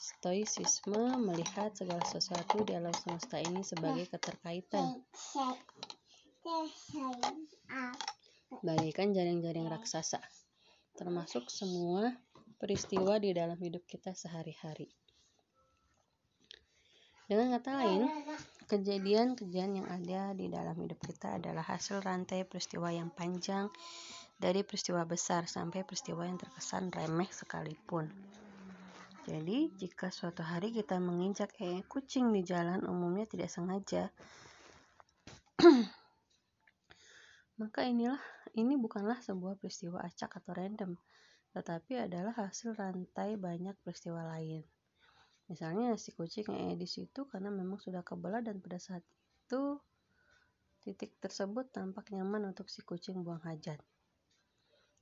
[0.00, 5.04] Stoicisme melihat segala sesuatu di alam semesta ini sebagai keterkaitan.
[8.64, 10.24] Bagaikan jaring-jaring raksasa,
[10.96, 12.16] termasuk semua
[12.56, 14.88] peristiwa di dalam hidup kita sehari-hari.
[17.28, 18.08] Dengan kata lain,
[18.72, 23.68] kejadian-kejadian yang ada di dalam hidup kita adalah hasil rantai peristiwa yang panjang
[24.38, 28.06] dari peristiwa besar sampai peristiwa yang terkesan remeh sekalipun.
[29.26, 34.08] Jadi, jika suatu hari kita menginjak eh kucing di jalan umumnya tidak sengaja,
[37.60, 38.22] maka inilah
[38.56, 40.96] ini bukanlah sebuah peristiwa acak atau random,
[41.52, 44.64] tetapi adalah hasil rantai banyak peristiwa lain.
[45.50, 49.04] Misalnya si kucing yang di situ karena memang sudah kebelah dan pada saat
[49.44, 49.76] itu
[50.84, 53.80] titik tersebut tampak nyaman untuk si kucing buang hajat.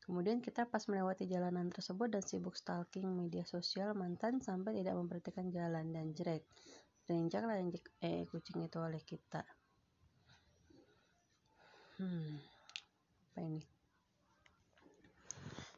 [0.07, 5.51] Kemudian kita pas melewati jalanan tersebut dan sibuk stalking media sosial mantan sampai tidak memperhatikan
[5.51, 6.47] jalan dan jrek.
[7.11, 7.59] Terinjaklah
[8.07, 9.43] eh, kucing itu oleh kita.
[11.99, 12.39] Hmm,
[13.35, 13.63] apa ini?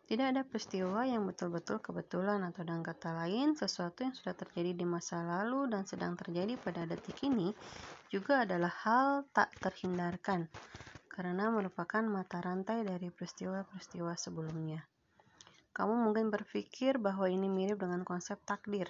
[0.08, 4.84] Tidak ada peristiwa yang betul-betul kebetulan atau dengan kata lain, sesuatu yang sudah terjadi di
[4.88, 7.52] masa lalu dan sedang terjadi pada detik ini
[8.08, 10.48] juga adalah hal tak terhindarkan
[11.18, 14.86] karena merupakan mata rantai dari peristiwa-peristiwa sebelumnya.
[15.74, 18.86] Kamu mungkin berpikir bahwa ini mirip dengan konsep takdir.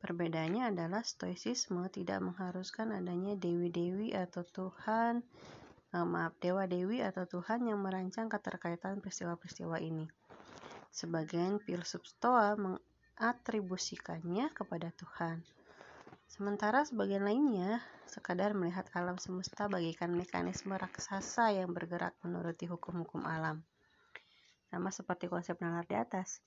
[0.00, 5.20] Perbedaannya adalah stoicisme tidak mengharuskan adanya dewi-dewi atau Tuhan
[5.92, 10.08] uh, maaf dewa dewi atau Tuhan yang merancang keterkaitan peristiwa-peristiwa ini.
[10.88, 15.44] Sebagian filsuf Stoa mengatribusikannya kepada Tuhan.
[16.32, 23.60] Sementara sebagian lainnya sekadar melihat alam semesta bagaikan mekanisme raksasa yang bergerak menuruti hukum-hukum alam.
[24.72, 26.40] Sama seperti konsep nalar di atas,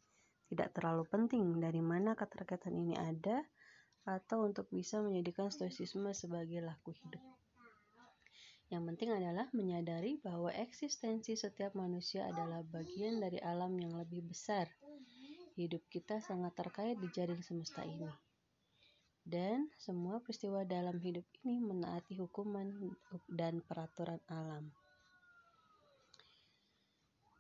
[0.50, 3.46] tidak terlalu penting dari mana keterkaitan ini ada
[4.10, 7.22] atau untuk bisa menjadikan stoicisme sebagai laku hidup.
[8.74, 14.66] Yang penting adalah menyadari bahwa eksistensi setiap manusia adalah bagian dari alam yang lebih besar.
[15.54, 18.25] Hidup kita sangat terkait di jaring semesta ini.
[19.26, 22.94] Dan semua peristiwa dalam hidup ini menaati hukuman
[23.26, 24.70] dan peraturan alam.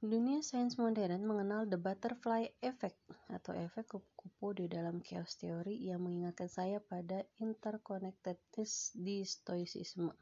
[0.01, 2.97] Dunia sains modern mengenal the butterfly effect
[3.29, 10.13] atau efek kupu-kupu di dalam chaos theory yang mengingatkan saya pada interconnectedness di stoicisme.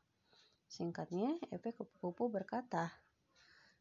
[0.68, 2.92] Singkatnya, efek kupu-kupu berkata,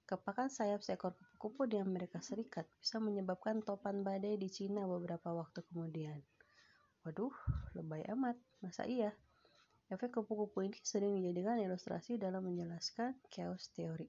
[0.06, 5.62] kepakan sayap seekor kupu-kupu di Amerika Serikat bisa menyebabkan topan badai di Cina beberapa waktu
[5.66, 6.18] kemudian.
[7.02, 7.34] Waduh,
[7.74, 9.10] lebay amat, masa iya?
[9.90, 14.06] Efek kupu-kupu ini sering dijadikan ilustrasi dalam menjelaskan chaos theory.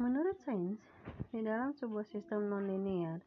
[0.00, 0.80] Menurut sains,
[1.28, 3.20] di dalam sebuah sistem non-linear,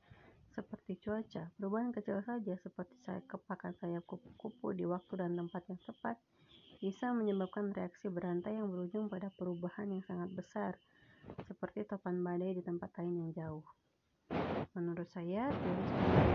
[0.57, 5.79] seperti cuaca, perubahan kecil saja seperti saya kepakan sayap kupu-kupu di waktu dan tempat yang
[5.85, 6.17] tepat
[6.81, 10.73] bisa menyebabkan reaksi berantai yang berujung pada perubahan yang sangat besar,
[11.45, 13.65] seperti topan badai di tempat lain yang jauh.
[14.77, 16.28] Menurut saya, teori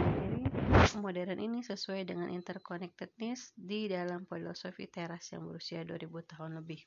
[0.99, 6.81] modern ini sesuai dengan interconnectedness di dalam filosofi teras yang berusia 2000 tahun lebih.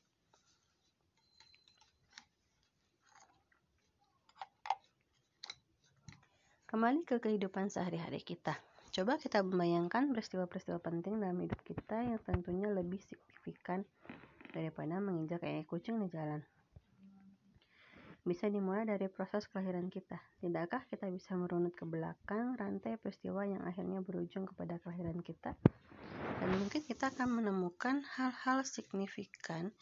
[6.68, 8.60] Kembali ke kehidupan sehari-hari kita.
[8.92, 13.86] Coba kita membayangkan peristiwa-peristiwa penting dalam hidup kita yang tentunya lebih signifikan
[14.52, 16.44] daripada menginjak kayak kucing di jalan.
[18.28, 20.20] Bisa dimulai dari proses kelahiran kita.
[20.44, 25.56] Tidakkah kita bisa merunut ke belakang rantai peristiwa yang akhirnya berujung kepada kelahiran kita?
[26.36, 29.72] Dan mungkin kita akan menemukan hal-hal signifikan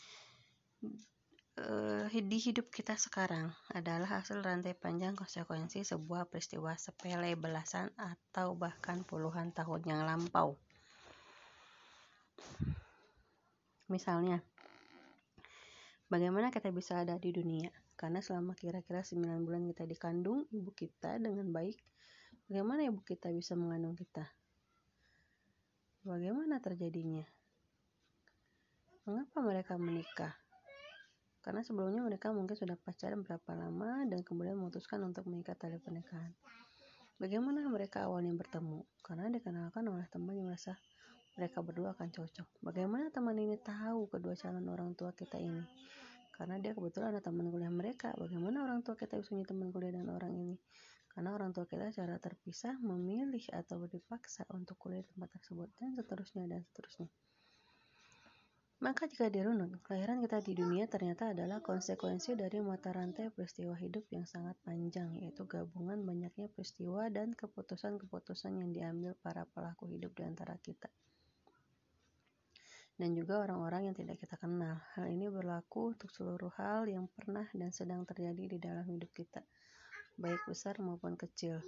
[1.59, 8.55] uh, di hidup kita sekarang adalah hasil rantai panjang konsekuensi sebuah peristiwa sepele belasan atau
[8.55, 10.55] bahkan puluhan tahun yang lampau.
[13.91, 14.39] Misalnya,
[16.07, 17.86] bagaimana kita bisa ada di dunia?
[17.97, 21.81] Karena selama kira-kira 9 bulan kita dikandung ibu kita dengan baik,
[22.47, 24.29] bagaimana ibu kita bisa mengandung kita?
[26.05, 27.25] Bagaimana terjadinya?
[29.09, 30.37] Mengapa mereka menikah?
[31.47, 36.35] karena sebelumnya mereka mungkin sudah pacaran berapa lama dan kemudian memutuskan untuk mengikat tali pernikahan.
[37.23, 38.83] Bagaimana mereka awalnya bertemu?
[38.99, 40.75] Karena dikenalkan oleh teman yang merasa
[41.39, 42.51] mereka berdua akan cocok.
[42.67, 45.63] Bagaimana teman ini tahu kedua calon orang tua kita ini?
[46.37, 48.13] Karena dia kebetulan ada teman kuliah mereka.
[48.21, 50.57] Bagaimana orang tua kita bisa punya teman kuliah dengan orang ini?
[51.09, 55.97] Karena orang tua kita secara terpisah memilih atau dipaksa untuk kuliah di tempat tersebut dan
[55.97, 57.09] seterusnya dan seterusnya.
[58.77, 64.05] Maka jika dirunut, kelahiran kita di dunia ternyata adalah konsekuensi dari mata rantai peristiwa hidup
[64.13, 70.29] yang sangat panjang, yaitu gabungan banyaknya peristiwa dan keputusan-keputusan yang diambil para pelaku hidup di
[70.29, 70.93] antara kita.
[72.97, 74.81] Dan juga orang-orang yang tidak kita kenal.
[74.97, 79.45] Hal ini berlaku untuk seluruh hal yang pernah dan sedang terjadi di dalam hidup kita,
[80.17, 81.61] baik besar maupun kecil.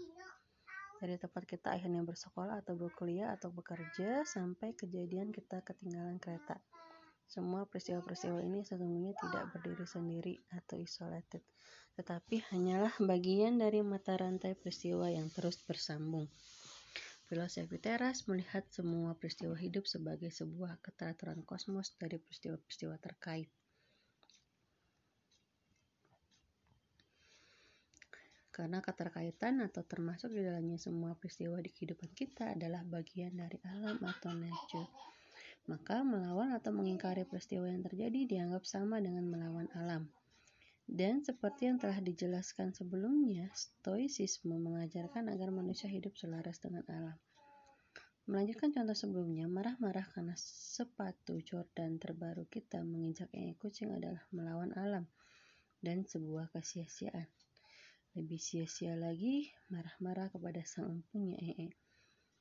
[0.98, 6.58] Dari tempat kita akhirnya bersekolah atau berkuliah atau bekerja, sampai kejadian kita ketinggalan kereta
[7.28, 11.44] semua peristiwa-peristiwa ini sesungguhnya tidak berdiri sendiri atau isolated,
[12.00, 16.24] tetapi hanyalah bagian dari mata rantai peristiwa yang terus bersambung.
[17.28, 23.52] Filosofi teras melihat semua peristiwa hidup sebagai sebuah keteraturan kosmos dari peristiwa-peristiwa terkait.
[28.48, 34.00] Karena keterkaitan atau termasuk di dalamnya semua peristiwa di kehidupan kita adalah bagian dari alam
[34.02, 34.88] atau nature
[35.68, 40.08] maka melawan atau mengingkari peristiwa yang terjadi dianggap sama dengan melawan alam.
[40.88, 47.20] Dan seperti yang telah dijelaskan sebelumnya, stoicisme mengajarkan agar manusia hidup selaras dengan alam.
[48.24, 55.04] Melanjutkan contoh sebelumnya, marah-marah karena sepatu Jordan terbaru kita menginjak ee kucing adalah melawan alam
[55.84, 57.28] dan sebuah kesia-siaan.
[58.16, 61.68] Lebih sia-sia lagi, marah-marah kepada sang empunya ee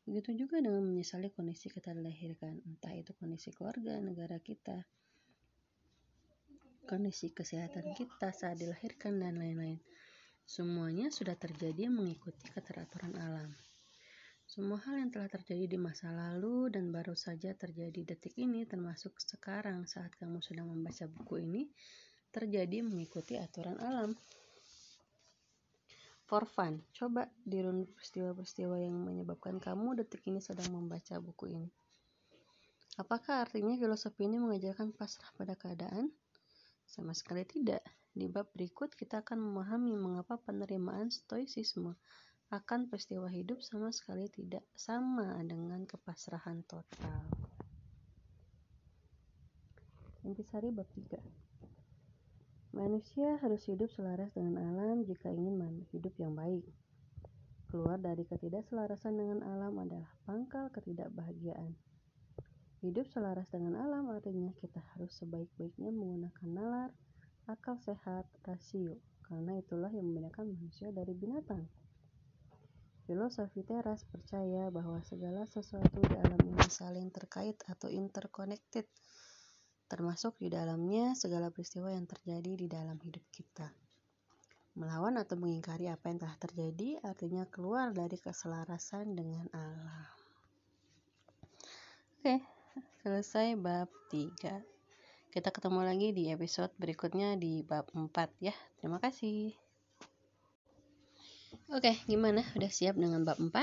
[0.07, 4.88] Begitu juga dengan menyesali kondisi kita dilahirkan, entah itu kondisi keluarga, negara kita,
[6.88, 9.77] kondisi kesehatan kita saat dilahirkan, dan lain-lain.
[10.47, 13.51] Semuanya sudah terjadi mengikuti keteraturan alam.
[14.47, 19.19] Semua hal yang telah terjadi di masa lalu dan baru saja terjadi detik ini, termasuk
[19.19, 21.68] sekarang saat kamu sedang membaca buku ini,
[22.31, 24.15] terjadi mengikuti aturan alam
[26.27, 26.84] for fun.
[26.91, 31.72] Coba dirunut peristiwa-peristiwa yang menyebabkan kamu detik ini sedang membaca buku ini.
[32.99, 36.11] Apakah artinya filosofi ini mengajarkan pasrah pada keadaan?
[36.88, 37.84] Sama sekali tidak.
[38.18, 41.93] Di bab berikut kita akan memahami mengapa penerimaan stoicisme
[42.47, 47.27] akan peristiwa hidup sama sekali tidak sama dengan kepasrahan total.
[50.23, 51.47] Intisari bab 3
[52.76, 56.64] Manusia harus hidup selaras dengan alam jika ingin hidup yang baik.
[57.68, 61.76] Keluar dari ketidakselarasan dengan alam adalah pangkal ketidakbahagiaan.
[62.86, 66.91] Hidup selaras dengan alam artinya kita harus sebaik-baiknya menggunakan nalar,
[67.49, 71.66] akal sehat, rasio, karena itulah yang membedakan manusia dari binatang.
[73.08, 78.84] Filosofi teras percaya bahwa segala sesuatu di alam ini saling terkait atau interconnected
[79.88, 83.72] termasuk di dalamnya segala peristiwa yang terjadi di dalam hidup kita.
[84.76, 90.12] Melawan atau mengingkari apa yang telah terjadi artinya keluar dari keselarasan dengan alam.
[92.20, 92.56] Oke,
[93.07, 94.35] selesai bab 3.
[95.31, 98.11] Kita ketemu lagi di episode berikutnya di bab 4
[98.43, 98.51] ya.
[98.75, 99.55] Terima kasih.
[101.71, 102.43] Oke, gimana?
[102.59, 103.55] Udah siap dengan bab 4?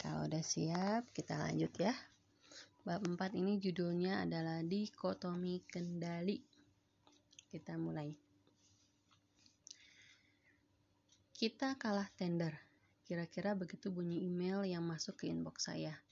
[0.00, 1.92] Kalau udah siap, kita lanjut ya.
[2.80, 6.40] Bab 4 ini judulnya adalah dikotomi kendali.
[7.44, 8.08] Kita mulai.
[11.36, 12.56] Kita kalah tender.
[13.04, 16.07] Kira-kira begitu bunyi email yang masuk ke inbox saya.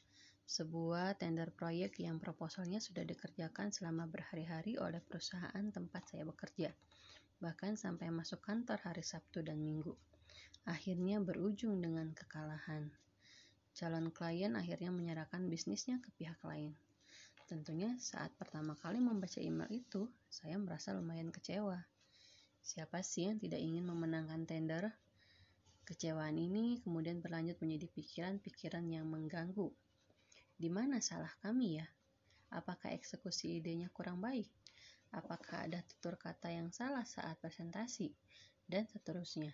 [0.47, 6.70] Sebuah tender proyek yang proposalnya sudah dikerjakan selama berhari-hari oleh perusahaan tempat saya bekerja,
[7.43, 9.90] bahkan sampai masuk kantor hari Sabtu dan Minggu.
[10.70, 12.94] Akhirnya berujung dengan kekalahan.
[13.74, 16.78] Calon klien akhirnya menyerahkan bisnisnya ke pihak lain.
[17.51, 21.82] Tentunya saat pertama kali membaca email itu, saya merasa lumayan kecewa.
[22.62, 24.94] Siapa sih yang tidak ingin memenangkan tender?
[25.82, 29.74] Kecewaan ini kemudian berlanjut menjadi pikiran-pikiran yang mengganggu
[30.56, 31.86] di mana salah kami ya?
[32.48, 34.48] Apakah eksekusi idenya kurang baik?
[35.12, 38.16] Apakah ada tutur kata yang salah saat presentasi?
[38.64, 39.52] Dan seterusnya.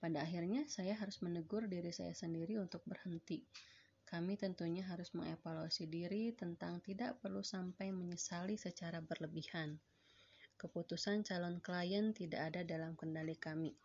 [0.00, 3.44] Pada akhirnya, saya harus menegur diri saya sendiri untuk berhenti.
[4.08, 9.76] Kami tentunya harus mengevaluasi diri tentang tidak perlu sampai menyesali secara berlebihan.
[10.56, 13.76] Keputusan calon klien tidak ada dalam kendali kami.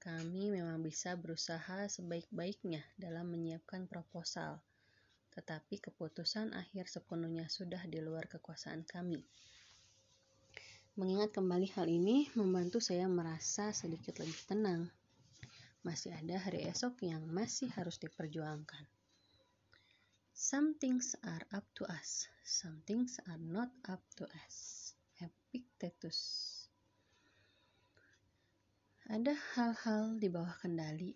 [0.00, 4.62] Kami memang bisa berusaha sebaik-baiknya dalam menyiapkan proposal
[5.38, 9.22] tetapi keputusan akhir sepenuhnya sudah di luar kekuasaan kami.
[10.98, 14.90] Mengingat kembali hal ini membantu saya merasa sedikit lebih tenang.
[15.86, 18.82] Masih ada hari esok yang masih harus diperjuangkan.
[20.34, 24.90] Some things are up to us, some things are not up to us.
[25.22, 26.18] Epictetus.
[29.06, 31.14] Ada hal-hal di bawah kendali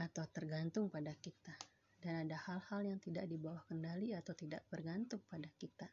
[0.00, 1.69] atau tergantung pada kita
[2.00, 5.88] dan ada hal-hal yang tidak di bawah kendali atau tidak bergantung pada kita.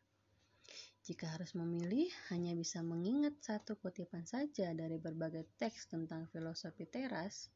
[1.08, 7.48] Jika harus memilih, hanya bisa mengingat satu kutipan saja dari berbagai teks tentang filosofi teras,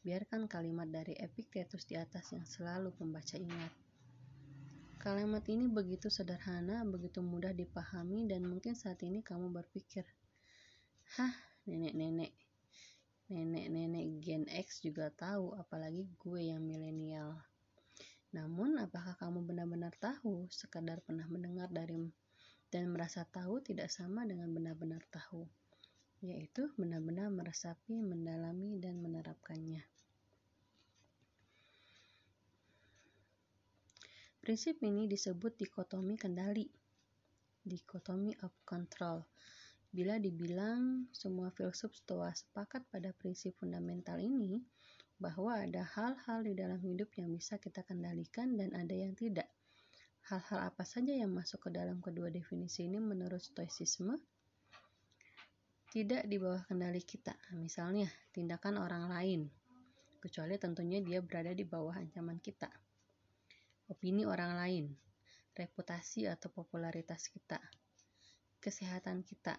[0.00, 3.72] biarkan kalimat dari Epictetus di atas yang selalu pembaca ingat.
[4.96, 10.08] Kalimat ini begitu sederhana, begitu mudah dipahami, dan mungkin saat ini kamu berpikir,
[11.20, 11.36] Hah,
[11.68, 12.32] nenek-nenek,
[13.28, 17.36] nenek-nenek Gen X juga tahu, apalagi gue yang milenial.
[18.34, 22.10] Namun, apakah kamu benar-benar tahu, sekadar pernah mendengar dari
[22.74, 25.46] dan merasa tahu tidak sama dengan benar-benar tahu,
[26.18, 29.86] yaitu benar-benar meresapi, mendalami, dan menerapkannya.
[34.42, 36.66] Prinsip ini disebut dikotomi kendali,
[37.62, 39.22] dikotomi of control.
[39.94, 44.58] Bila dibilang semua filsuf stoa sepakat pada prinsip fundamental ini,
[45.18, 49.46] bahwa ada hal-hal di dalam hidup yang bisa kita kendalikan dan ada yang tidak.
[50.26, 54.16] Hal-hal apa saja yang masuk ke dalam kedua definisi ini menurut stoicisme
[55.94, 57.38] tidak di bawah kendali kita.
[57.54, 59.46] Misalnya, tindakan orang lain,
[60.18, 62.66] kecuali tentunya dia berada di bawah ancaman kita.
[63.86, 64.84] Opini orang lain,
[65.54, 67.62] reputasi atau popularitas kita,
[68.58, 69.54] kesehatan kita,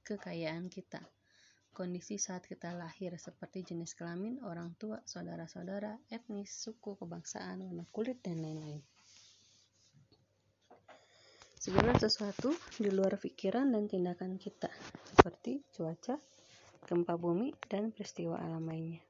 [0.00, 1.04] kekayaan kita,
[1.70, 8.20] kondisi saat kita lahir seperti jenis kelamin, orang tua, saudara-saudara, etnis, suku, kebangsaan, warna kulit,
[8.20, 8.82] dan lain-lain.
[11.60, 14.72] Segala sesuatu di luar pikiran dan tindakan kita,
[15.12, 16.16] seperti cuaca,
[16.88, 19.04] gempa bumi, dan peristiwa alam lainnya.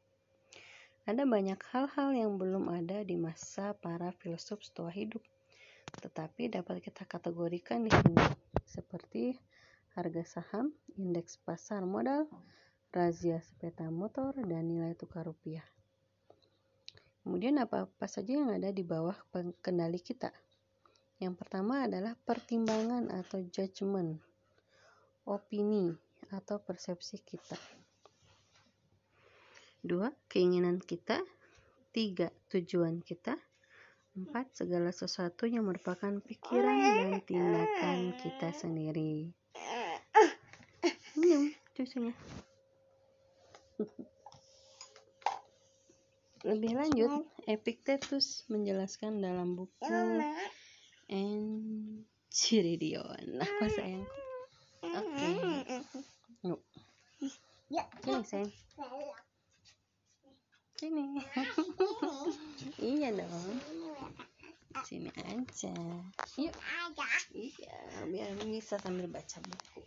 [1.06, 5.22] Ada banyak hal-hal yang belum ada di masa para filsuf stoa hidup,
[6.02, 8.18] tetapi dapat kita kategorikan di sini,
[8.66, 9.34] seperti
[10.00, 12.24] harga saham, indeks pasar modal,
[12.88, 15.62] razia sepeda motor, dan nilai tukar rupiah.
[17.20, 19.12] Kemudian apa-apa saja yang ada di bawah
[19.60, 20.32] kendali kita.
[21.20, 24.16] Yang pertama adalah pertimbangan atau judgement,
[25.28, 25.92] opini
[26.32, 27.60] atau persepsi kita.
[29.84, 31.20] Dua, keinginan kita.
[31.92, 33.36] Tiga, tujuan kita.
[34.16, 39.36] Empat, segala sesuatu yang merupakan pikiran dan tindakan kita sendiri
[41.80, 42.12] susunya
[46.44, 49.88] lebih lanjut Epictetus menjelaskan dalam buku
[51.08, 54.20] Enchiridion apa sayangku
[54.84, 55.16] oke.
[55.16, 55.80] Okay.
[57.70, 58.48] yuk sini sayang.
[60.80, 61.20] Sini
[62.96, 63.60] iya dong.
[64.88, 65.76] Sini aja.
[66.40, 66.56] Yuk.
[67.36, 67.76] Iya
[68.08, 69.84] biar bisa sambil baca buku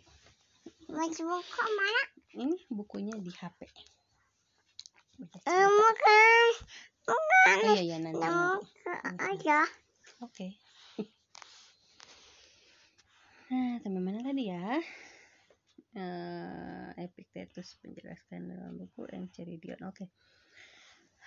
[0.88, 2.02] Baca buku mana?
[2.34, 3.60] Ini bukunya di HP.
[5.24, 6.46] Eh, bukan.
[7.06, 7.58] Bukan.
[7.64, 8.26] Oh iya, iya nanti.
[8.26, 8.90] Buku
[9.20, 9.60] aja.
[10.20, 10.48] Oke.
[13.44, 14.82] Nah, sampai mana tadi ya?
[15.94, 19.78] Uh, Epictetus menjelaskan dalam buku Enchiridion.
[19.86, 19.94] Oke.
[19.94, 20.08] Okay.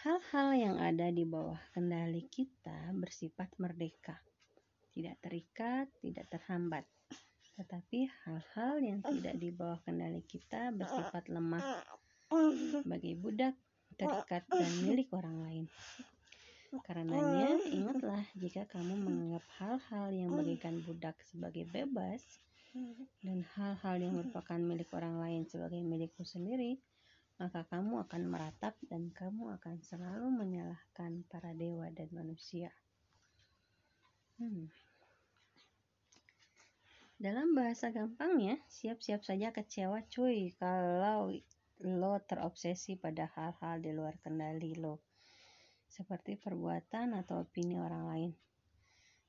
[0.04, 4.20] Hal-hal yang ada di bawah kendali kita bersifat merdeka,
[4.92, 6.84] tidak terikat, tidak terhambat.
[7.58, 11.82] Tetapi hal-hal yang tidak di bawah kendali kita bersifat lemah.
[12.86, 13.58] Sebagai budak,
[13.98, 15.66] dekat dan milik orang lain.
[16.86, 22.22] Karenanya, ingatlah jika kamu menganggap hal-hal yang bagikan budak sebagai bebas
[23.24, 26.78] dan hal-hal yang merupakan milik orang lain sebagai milikmu sendiri,
[27.42, 32.70] maka kamu akan meratap dan kamu akan selalu menyalahkan para dewa dan manusia.
[34.38, 34.70] Hmm.
[37.18, 41.34] Dalam bahasa gampangnya, siap-siap saja kecewa cuy kalau
[41.82, 45.02] lo terobsesi pada hal-hal di luar kendali lo.
[45.90, 48.32] Seperti perbuatan atau opini orang lain.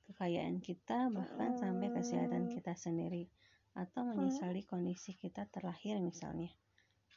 [0.04, 3.24] Kekayaan kita bahkan sampai kesehatan kita sendiri.
[3.72, 6.52] Atau menyesali kondisi kita terlahir misalnya.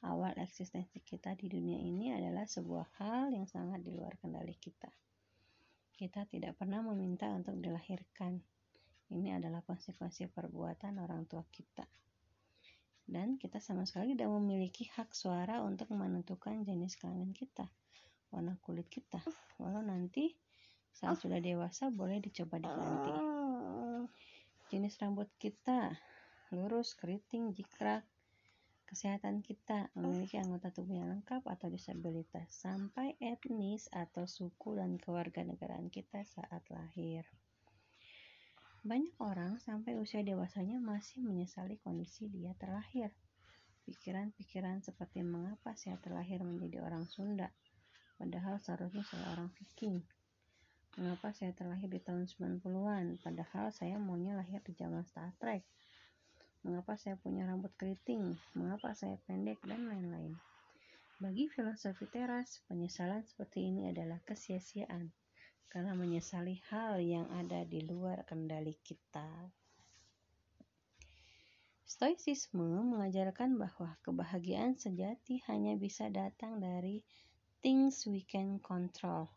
[0.07, 4.87] Awal eksistensi kita di dunia ini adalah sebuah hal yang sangat di luar kendali kita.
[5.99, 8.39] Kita tidak pernah meminta untuk dilahirkan
[9.11, 11.83] ini adalah konsekuensi perbuatan orang tua kita.
[13.11, 17.67] Dan kita sama sekali tidak memiliki hak suara untuk menentukan jenis kelamin kita,
[18.31, 19.19] warna kulit kita.
[19.59, 20.31] Walau nanti
[20.95, 23.11] saat sudah dewasa boleh dicoba diganti.
[24.71, 25.91] Jenis rambut kita,
[26.55, 28.07] lurus, keriting, jikrak,
[28.87, 35.91] kesehatan kita, memiliki anggota tubuh yang lengkap atau disabilitas, sampai etnis atau suku dan kewarganegaraan
[35.91, 37.23] kita saat lahir.
[38.81, 43.13] Banyak orang sampai usia dewasanya masih menyesali kondisi dia terlahir.
[43.85, 47.53] Pikiran-pikiran seperti mengapa saya terlahir menjadi orang Sunda,
[48.17, 50.01] padahal seharusnya saya orang Viking.
[50.97, 55.61] Mengapa saya terlahir di tahun 90-an, padahal saya maunya lahir di zaman Star Trek.
[56.65, 60.33] Mengapa saya punya rambut keriting, mengapa saya pendek, dan lain-lain.
[61.21, 65.20] Bagi filosofi teras, penyesalan seperti ini adalah kesia-siaan
[65.71, 69.55] karena menyesali hal yang ada di luar kendali kita.
[71.87, 76.99] Stoicisme mengajarkan bahwa kebahagiaan sejati hanya bisa datang dari
[77.63, 79.31] things we can control,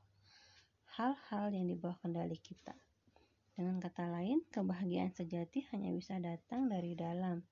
[0.99, 2.75] hal-hal yang di bawah kendali kita.
[3.55, 7.47] Dengan kata lain, kebahagiaan sejati hanya bisa datang dari dalam.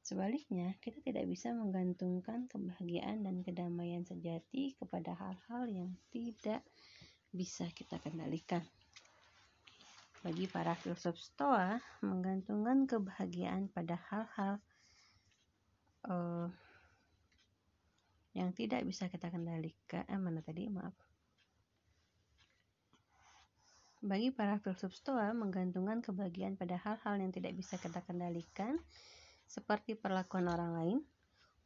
[0.00, 6.64] Sebaliknya, kita tidak bisa menggantungkan kebahagiaan dan kedamaian sejati kepada hal-hal yang tidak
[7.36, 8.64] bisa kita kendalikan.
[10.24, 14.58] Bagi para filsuf Stoa, menggantungkan kebahagiaan pada hal-hal
[16.08, 16.48] uh,
[18.32, 20.02] yang tidak bisa kita kendalikan.
[20.08, 20.66] Eh, mana tadi?
[20.66, 20.96] Maaf.
[24.02, 28.80] Bagi para filsuf Stoa, menggantungkan kebahagiaan pada hal-hal yang tidak bisa kita kendalikan,
[29.46, 30.98] seperti perlakuan orang lain,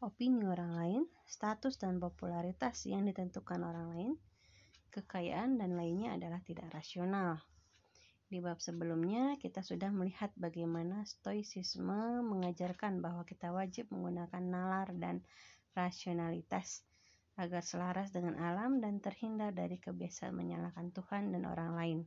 [0.00, 4.12] opini orang lain, status dan popularitas yang ditentukan orang lain,
[4.90, 7.38] kekayaan, dan lainnya adalah tidak rasional.
[8.30, 15.22] Di bab sebelumnya, kita sudah melihat bagaimana stoicisme mengajarkan bahwa kita wajib menggunakan nalar dan
[15.74, 16.86] rasionalitas
[17.40, 21.98] agar selaras dengan alam dan terhindar dari kebiasaan menyalahkan Tuhan dan orang lain.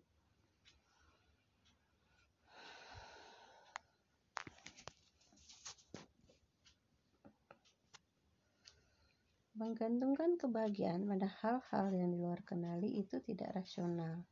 [9.64, 14.28] Menggantungkan kebahagiaan pada hal-hal yang di luar kendali itu tidak rasional.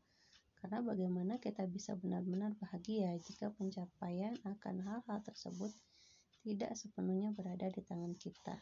[0.60, 5.72] Karena bagaimana kita bisa benar-benar bahagia jika pencapaian akan hal-hal tersebut
[6.44, 8.60] tidak sepenuhnya berada di tangan kita.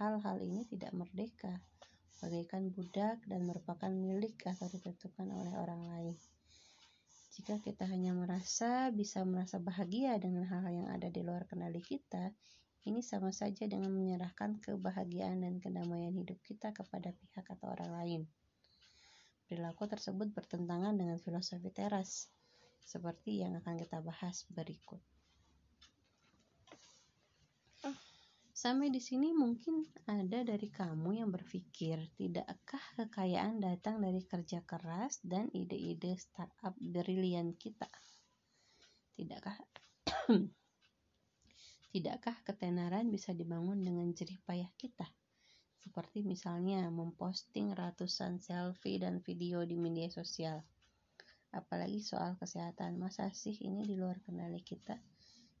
[0.00, 1.60] Hal-hal ini tidak merdeka,
[2.24, 6.16] bagaikan budak dan merupakan milik atau ditentukan oleh orang lain.
[7.36, 12.32] Jika kita hanya merasa bisa merasa bahagia dengan hal-hal yang ada di luar kendali kita,
[12.88, 18.22] ini sama saja dengan menyerahkan kebahagiaan dan kedamaian hidup kita kepada pihak atau orang lain.
[19.44, 22.30] Perilaku tersebut bertentangan dengan filosofi teras,
[22.86, 25.02] seperti yang akan kita bahas berikut.
[28.60, 35.16] Sampai di sini mungkin ada dari kamu yang berpikir, tidakkah kekayaan datang dari kerja keras
[35.24, 37.88] dan ide-ide startup brilian kita?
[39.16, 39.56] Tidakkah
[41.90, 45.10] Tidakkah ketenaran bisa dibangun dengan jerih payah kita?
[45.74, 50.62] Seperti misalnya memposting ratusan selfie dan video di media sosial.
[51.50, 55.02] Apalagi soal kesehatan, masa sih ini di luar kendali kita?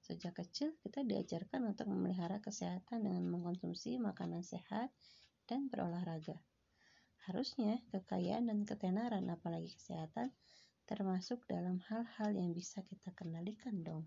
[0.06, 4.94] Sejak kecil kita diajarkan untuk memelihara kesehatan dengan mengkonsumsi makanan sehat
[5.50, 6.38] dan berolahraga.
[7.26, 10.30] Harusnya kekayaan dan ketenaran apalagi kesehatan
[10.86, 14.06] termasuk dalam hal-hal yang bisa kita kendalikan dong.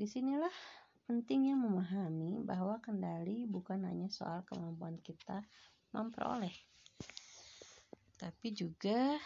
[0.00, 0.56] Di sinilah
[1.04, 5.44] pentingnya memahami bahwa kendali bukan hanya soal kemampuan kita
[5.92, 6.56] memperoleh,
[8.16, 9.20] tapi juga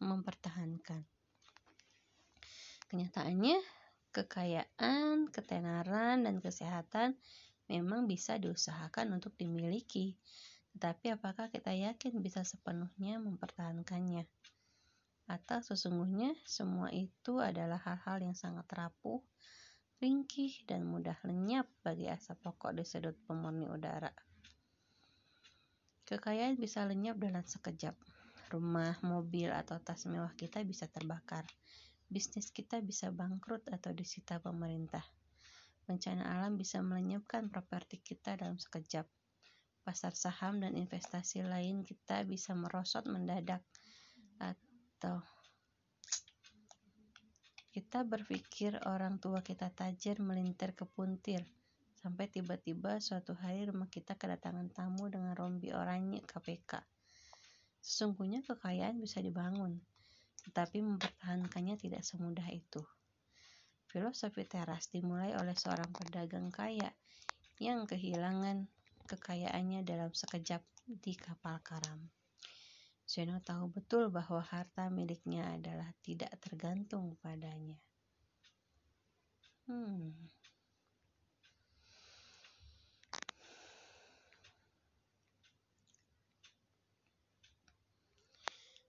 [0.00, 1.04] mempertahankan.
[2.88, 3.60] Kenyataannya,
[4.16, 7.12] kekayaan, ketenaran, dan kesehatan
[7.68, 10.16] memang bisa diusahakan untuk dimiliki,
[10.72, 14.24] tetapi apakah kita yakin bisa sepenuhnya mempertahankannya?
[15.28, 19.20] Atau sesungguhnya semua itu adalah hal-hal yang sangat rapuh,
[20.02, 24.10] ringkih, dan mudah lenyap bagi asap pokok di sudut pemurni udara.
[26.02, 27.94] Kekayaan bisa lenyap dalam sekejap.
[28.50, 31.46] Rumah, mobil, atau tas mewah kita bisa terbakar.
[32.10, 35.06] Bisnis kita bisa bangkrut atau disita pemerintah.
[35.86, 39.06] Bencana alam bisa melenyapkan properti kita dalam sekejap.
[39.86, 43.62] Pasar saham dan investasi lain kita bisa merosot mendadak
[44.42, 45.22] atau
[47.72, 51.40] kita berpikir orang tua kita tajir melintir ke puntir
[51.96, 56.84] sampai tiba-tiba suatu hari rumah kita kedatangan tamu dengan rompi oranye KPK.
[57.80, 59.80] Sesungguhnya kekayaan bisa dibangun,
[60.44, 62.84] tetapi mempertahankannya tidak semudah itu.
[63.88, 66.92] Filosofi teras dimulai oleh seorang pedagang kaya
[67.56, 68.68] yang kehilangan
[69.08, 72.21] kekayaannya dalam sekejap di kapal karam.
[73.12, 77.76] Zeno tahu betul bahwa harta miliknya adalah tidak tergantung padanya.
[79.68, 80.16] Hmm.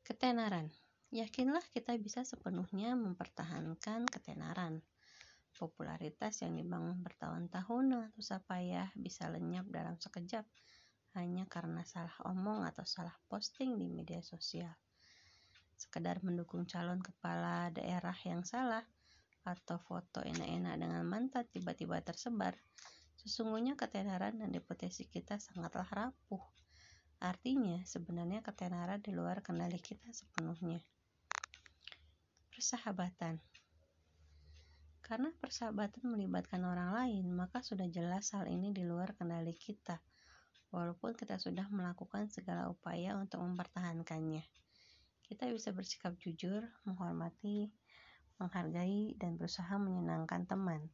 [0.08, 0.72] Ketenaran.
[1.12, 4.80] Yakinlah kita bisa sepenuhnya mempertahankan ketenaran.
[5.52, 10.48] Popularitas yang dibangun bertahun-tahun dengan susah payah bisa lenyap dalam sekejap
[11.16, 14.74] hanya karena salah omong atau salah posting di media sosial.
[15.78, 18.84] Sekedar mendukung calon kepala daerah yang salah
[19.44, 22.56] atau foto enak-enak dengan mantan tiba-tiba tersebar,
[23.20, 26.42] sesungguhnya ketenaran dan reputasi kita sangatlah rapuh.
[27.20, 30.84] Artinya, sebenarnya ketenaran di luar kendali kita sepenuhnya
[32.54, 33.42] persahabatan.
[35.04, 40.00] Karena persahabatan melibatkan orang lain, maka sudah jelas hal ini di luar kendali kita,
[40.74, 44.42] walaupun kita sudah melakukan segala upaya untuk mempertahankannya.
[45.22, 47.70] Kita bisa bersikap jujur, menghormati,
[48.42, 50.90] menghargai, dan berusaha menyenangkan teman.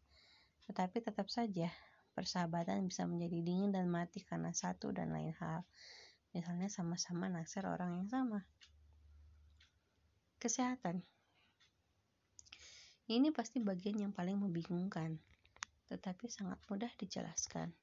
[0.67, 1.71] Tetapi tetap saja,
[2.11, 5.63] persahabatan bisa menjadi dingin dan mati karena satu dan lain hal.
[6.35, 8.43] Misalnya sama-sama naksir orang yang sama.
[10.37, 11.01] Kesehatan
[13.09, 15.17] ini pasti bagian yang paling membingungkan,
[15.89, 17.73] tetapi sangat mudah dijelaskan.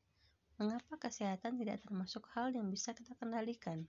[0.56, 3.84] Mengapa kesehatan tidak termasuk hal yang bisa kita kendalikan?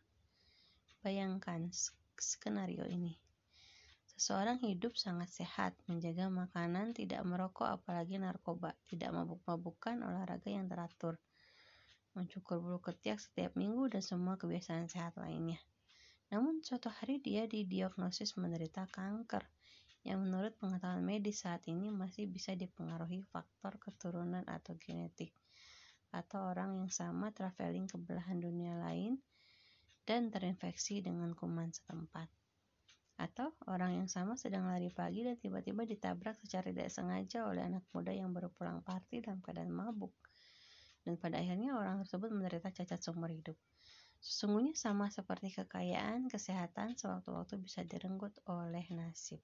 [0.99, 1.71] Bayangkan
[2.19, 3.15] skenario ini.
[4.11, 11.15] Seseorang hidup sangat sehat, menjaga makanan, tidak merokok, apalagi narkoba, tidak mabuk-mabukan, olahraga yang teratur,
[12.11, 15.63] mencukur bulu ketiak setiap minggu, dan semua kebiasaan sehat lainnya.
[16.35, 19.47] Namun, suatu hari dia didiagnosis menderita kanker
[20.03, 25.31] yang menurut pengetahuan medis saat ini masih bisa dipengaruhi faktor keturunan atau genetik,
[26.17, 29.21] atau orang yang sama traveling ke belahan dunia lain
[30.09, 32.25] dan terinfeksi dengan kuman setempat.
[33.17, 37.85] Atau orang yang sama sedang lari pagi dan tiba-tiba ditabrak secara tidak sengaja oleh anak
[37.93, 40.13] muda yang baru pulang party dalam keadaan mabuk.
[41.05, 43.57] Dan pada akhirnya orang tersebut menderita cacat seumur hidup.
[44.17, 49.41] Sesungguhnya sama seperti kekayaan, kesehatan sewaktu-waktu bisa direnggut oleh nasib.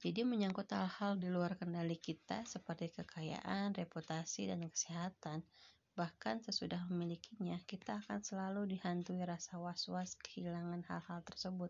[0.00, 5.44] Jadi menyangkut hal-hal di luar kendali kita seperti kekayaan, reputasi, dan kesehatan,
[5.92, 11.68] bahkan sesudah memilikinya, kita akan selalu dihantui rasa was-was kehilangan hal-hal tersebut.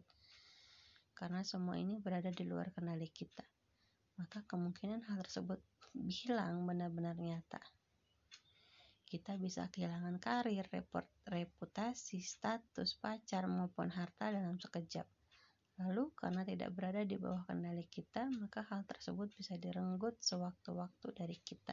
[1.10, 3.42] Karena semua ini berada di luar kendali kita,
[4.14, 5.58] maka kemungkinan hal tersebut
[6.06, 7.58] hilang benar-benar nyata.
[9.10, 10.70] Kita bisa kehilangan karir,
[11.26, 15.10] reputasi, status, pacar, maupun harta dalam sekejap
[15.80, 21.40] Lalu, karena tidak berada di bawah kendali kita, maka hal tersebut bisa direnggut sewaktu-waktu dari
[21.40, 21.72] kita.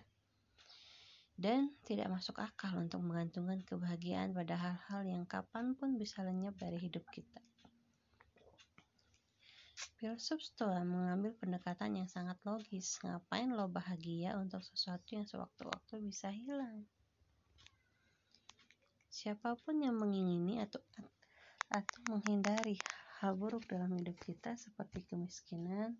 [1.37, 6.79] Dan tidak masuk akal untuk menggantungkan kebahagiaan pada hal-hal yang kapan pun bisa lenyap dari
[6.79, 7.43] hidup kita.
[9.97, 12.97] Filsuf Stoa mengambil pendekatan yang sangat logis.
[13.01, 16.85] Ngapain lo bahagia untuk sesuatu yang sewaktu-waktu bisa hilang?
[19.09, 20.77] Siapa pun yang mengingini atau
[21.73, 22.77] atau menghindari
[23.17, 25.97] hal buruk dalam hidup kita seperti kemiskinan,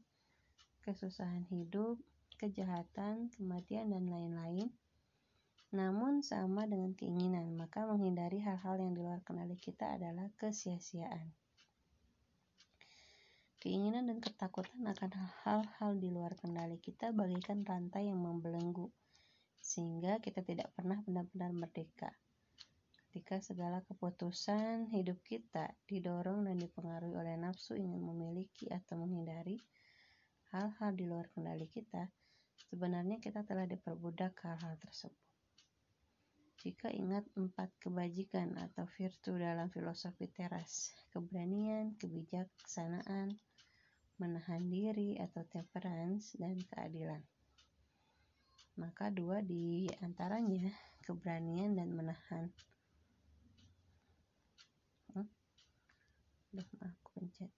[0.86, 1.98] kesusahan hidup,
[2.38, 4.70] kejahatan, kematian, dan lain-lain.
[5.74, 11.34] Namun sama dengan keinginan, maka menghindari hal-hal yang di luar kendali kita adalah kesia-siaan.
[13.58, 15.12] Keinginan dan ketakutan akan
[15.42, 18.94] hal-hal di luar kendali kita bagikan rantai yang membelenggu,
[19.58, 22.14] sehingga kita tidak pernah benar-benar merdeka
[23.18, 29.58] ketika segala keputusan hidup kita didorong dan dipengaruhi oleh nafsu ingin memiliki atau menghindari
[30.54, 32.06] hal-hal di luar kendali kita,
[32.68, 35.16] Sebenarnya kita telah diperbudak hal-hal tersebut.
[36.60, 43.40] Jika ingat empat kebajikan atau virtu dalam filosofi teras, keberanian, kebijaksanaan,
[44.20, 47.24] menahan diri atau temperance, dan keadilan.
[48.76, 50.68] Maka dua di antaranya,
[51.08, 52.52] keberanian dan menahan.
[56.56, 57.52] Duh, aku pencet.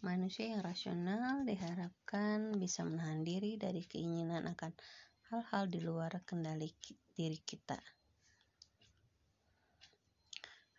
[0.00, 4.72] Manusia yang rasional diharapkan bisa menahan diri dari keinginan akan
[5.28, 6.72] hal-hal di luar kendali
[7.12, 7.99] diri kita.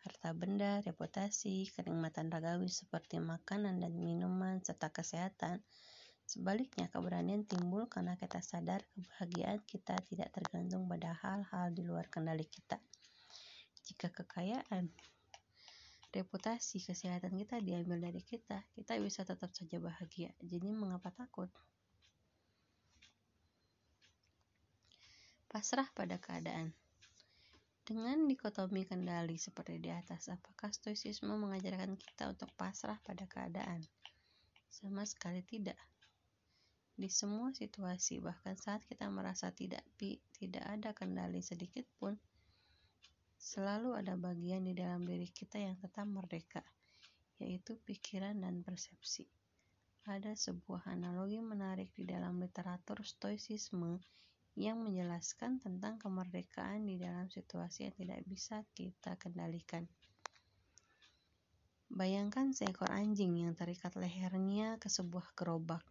[0.01, 5.61] Harta benda, reputasi, kenikmatan ragawi seperti makanan dan minuman, serta kesehatan.
[6.25, 12.49] Sebaliknya, keberanian timbul karena kita sadar kebahagiaan kita tidak tergantung pada hal-hal di luar kendali
[12.49, 12.81] kita.
[13.85, 14.89] Jika kekayaan
[16.11, 20.33] reputasi kesehatan kita diambil dari kita, kita bisa tetap saja bahagia.
[20.41, 21.47] Jadi mengapa takut?
[25.45, 26.71] Pasrah pada keadaan.
[27.81, 33.81] Dengan dikotomi kendali seperti di atas, apakah stoicisme mengajarkan kita untuk pasrah pada keadaan?
[34.69, 35.77] Sama sekali tidak.
[36.95, 42.13] Di semua situasi, bahkan saat kita merasa tidak tidak ada kendali sedikit pun,
[43.41, 46.61] Selalu ada bagian di dalam diri kita yang tetap merdeka,
[47.41, 49.25] yaitu pikiran dan persepsi.
[50.05, 53.97] Ada sebuah analogi menarik di dalam literatur stoicisme
[54.59, 59.87] yang menjelaskan tentang kemerdekaan di dalam situasi yang tidak bisa kita kendalikan.
[61.91, 65.83] Bayangkan seekor anjing yang terikat lehernya ke sebuah gerobak.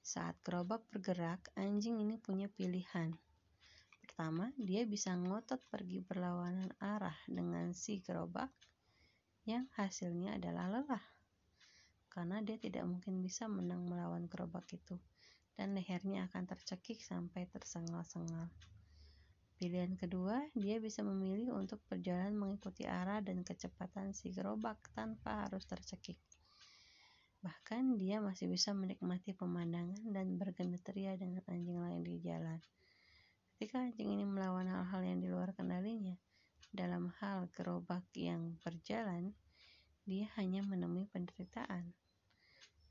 [0.00, 3.18] Saat gerobak bergerak, anjing ini punya pilihan
[4.20, 8.52] Pertama, dia bisa ngotot pergi berlawanan arah dengan si gerobak
[9.48, 11.00] yang hasilnya adalah lelah.
[12.12, 15.00] Karena dia tidak mungkin bisa menang melawan gerobak itu
[15.60, 18.48] dan lehernya akan tercekik sampai tersengal-sengal.
[19.60, 25.68] Pilihan kedua, dia bisa memilih untuk berjalan mengikuti arah dan kecepatan si gerobak tanpa harus
[25.68, 26.16] tercekik.
[27.44, 32.56] Bahkan dia masih bisa menikmati pemandangan dan bergeneteria dengan anjing lain di jalan.
[33.52, 36.16] Ketika anjing ini melawan hal-hal yang di luar kendalinya,
[36.72, 39.36] dalam hal gerobak yang berjalan,
[40.08, 41.92] dia hanya menemui penderitaan.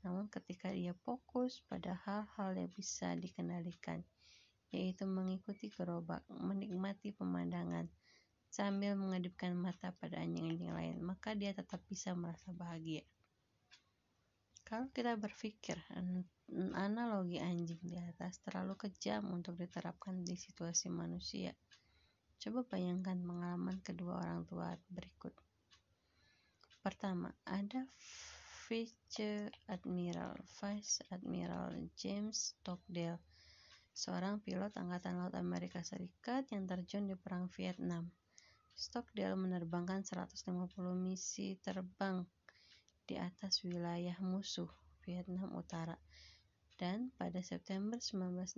[0.00, 4.00] Namun ketika dia fokus pada hal-hal yang bisa dikendalikan,
[4.72, 7.90] yaitu mengikuti gerobak, menikmati pemandangan,
[8.50, 13.06] sambil mengedipkan mata pada anjing-anjing lain, maka dia tetap bisa merasa bahagia.
[14.66, 15.78] Kalau kita berpikir
[16.78, 21.50] analogi anjing di atas terlalu kejam untuk diterapkan di situasi manusia,
[22.38, 25.34] coba bayangkan pengalaman kedua orang tua berikut.
[26.86, 27.84] Pertama, ada
[28.70, 33.18] Vice Admiral Vice Admiral James Stockdale,
[33.90, 38.06] seorang pilot Angkatan Laut Amerika Serikat yang terjun di Perang Vietnam.
[38.78, 40.54] Stockdale menerbangkan 150
[40.94, 42.22] misi terbang
[43.10, 44.70] di atas wilayah musuh
[45.02, 45.98] Vietnam Utara
[46.78, 48.54] dan pada September 1965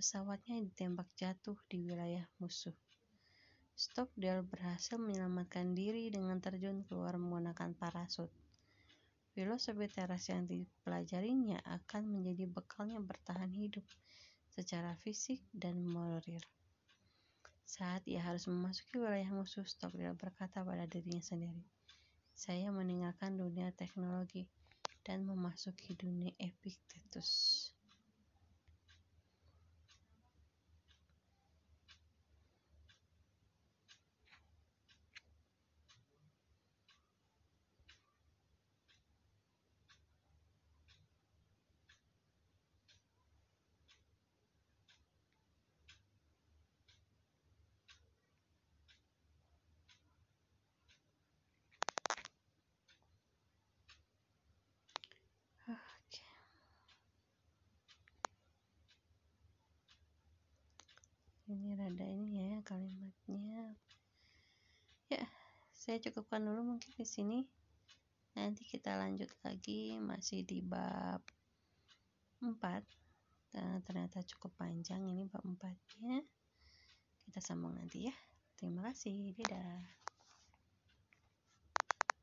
[0.00, 2.72] pesawatnya ditembak jatuh di wilayah musuh.
[3.76, 8.32] Stockdale berhasil menyelamatkan diri dengan terjun keluar menggunakan parasut.
[9.38, 13.86] Filosofi teras yang dipelajarinya akan menjadi bekalnya bertahan hidup
[14.50, 16.42] secara fisik dan moral.
[17.62, 21.62] Saat ia harus memasuki wilayah musuh, Stockdale berkata pada dirinya sendiri,
[22.34, 24.50] saya meninggalkan dunia teknologi
[25.06, 27.70] dan memasuki dunia Epictetus.
[61.48, 63.72] ini rada ini ya kalimatnya
[65.08, 65.24] ya
[65.88, 67.40] saya cukupkan dulu mungkin di sini.
[68.36, 71.24] Nanti kita lanjut lagi masih di bab
[72.44, 72.52] 4
[73.56, 75.64] dan ternyata cukup panjang ini bab 4
[76.04, 76.20] nya
[77.24, 78.12] kita sambung nanti ya.
[78.60, 79.97] Terima kasih dadah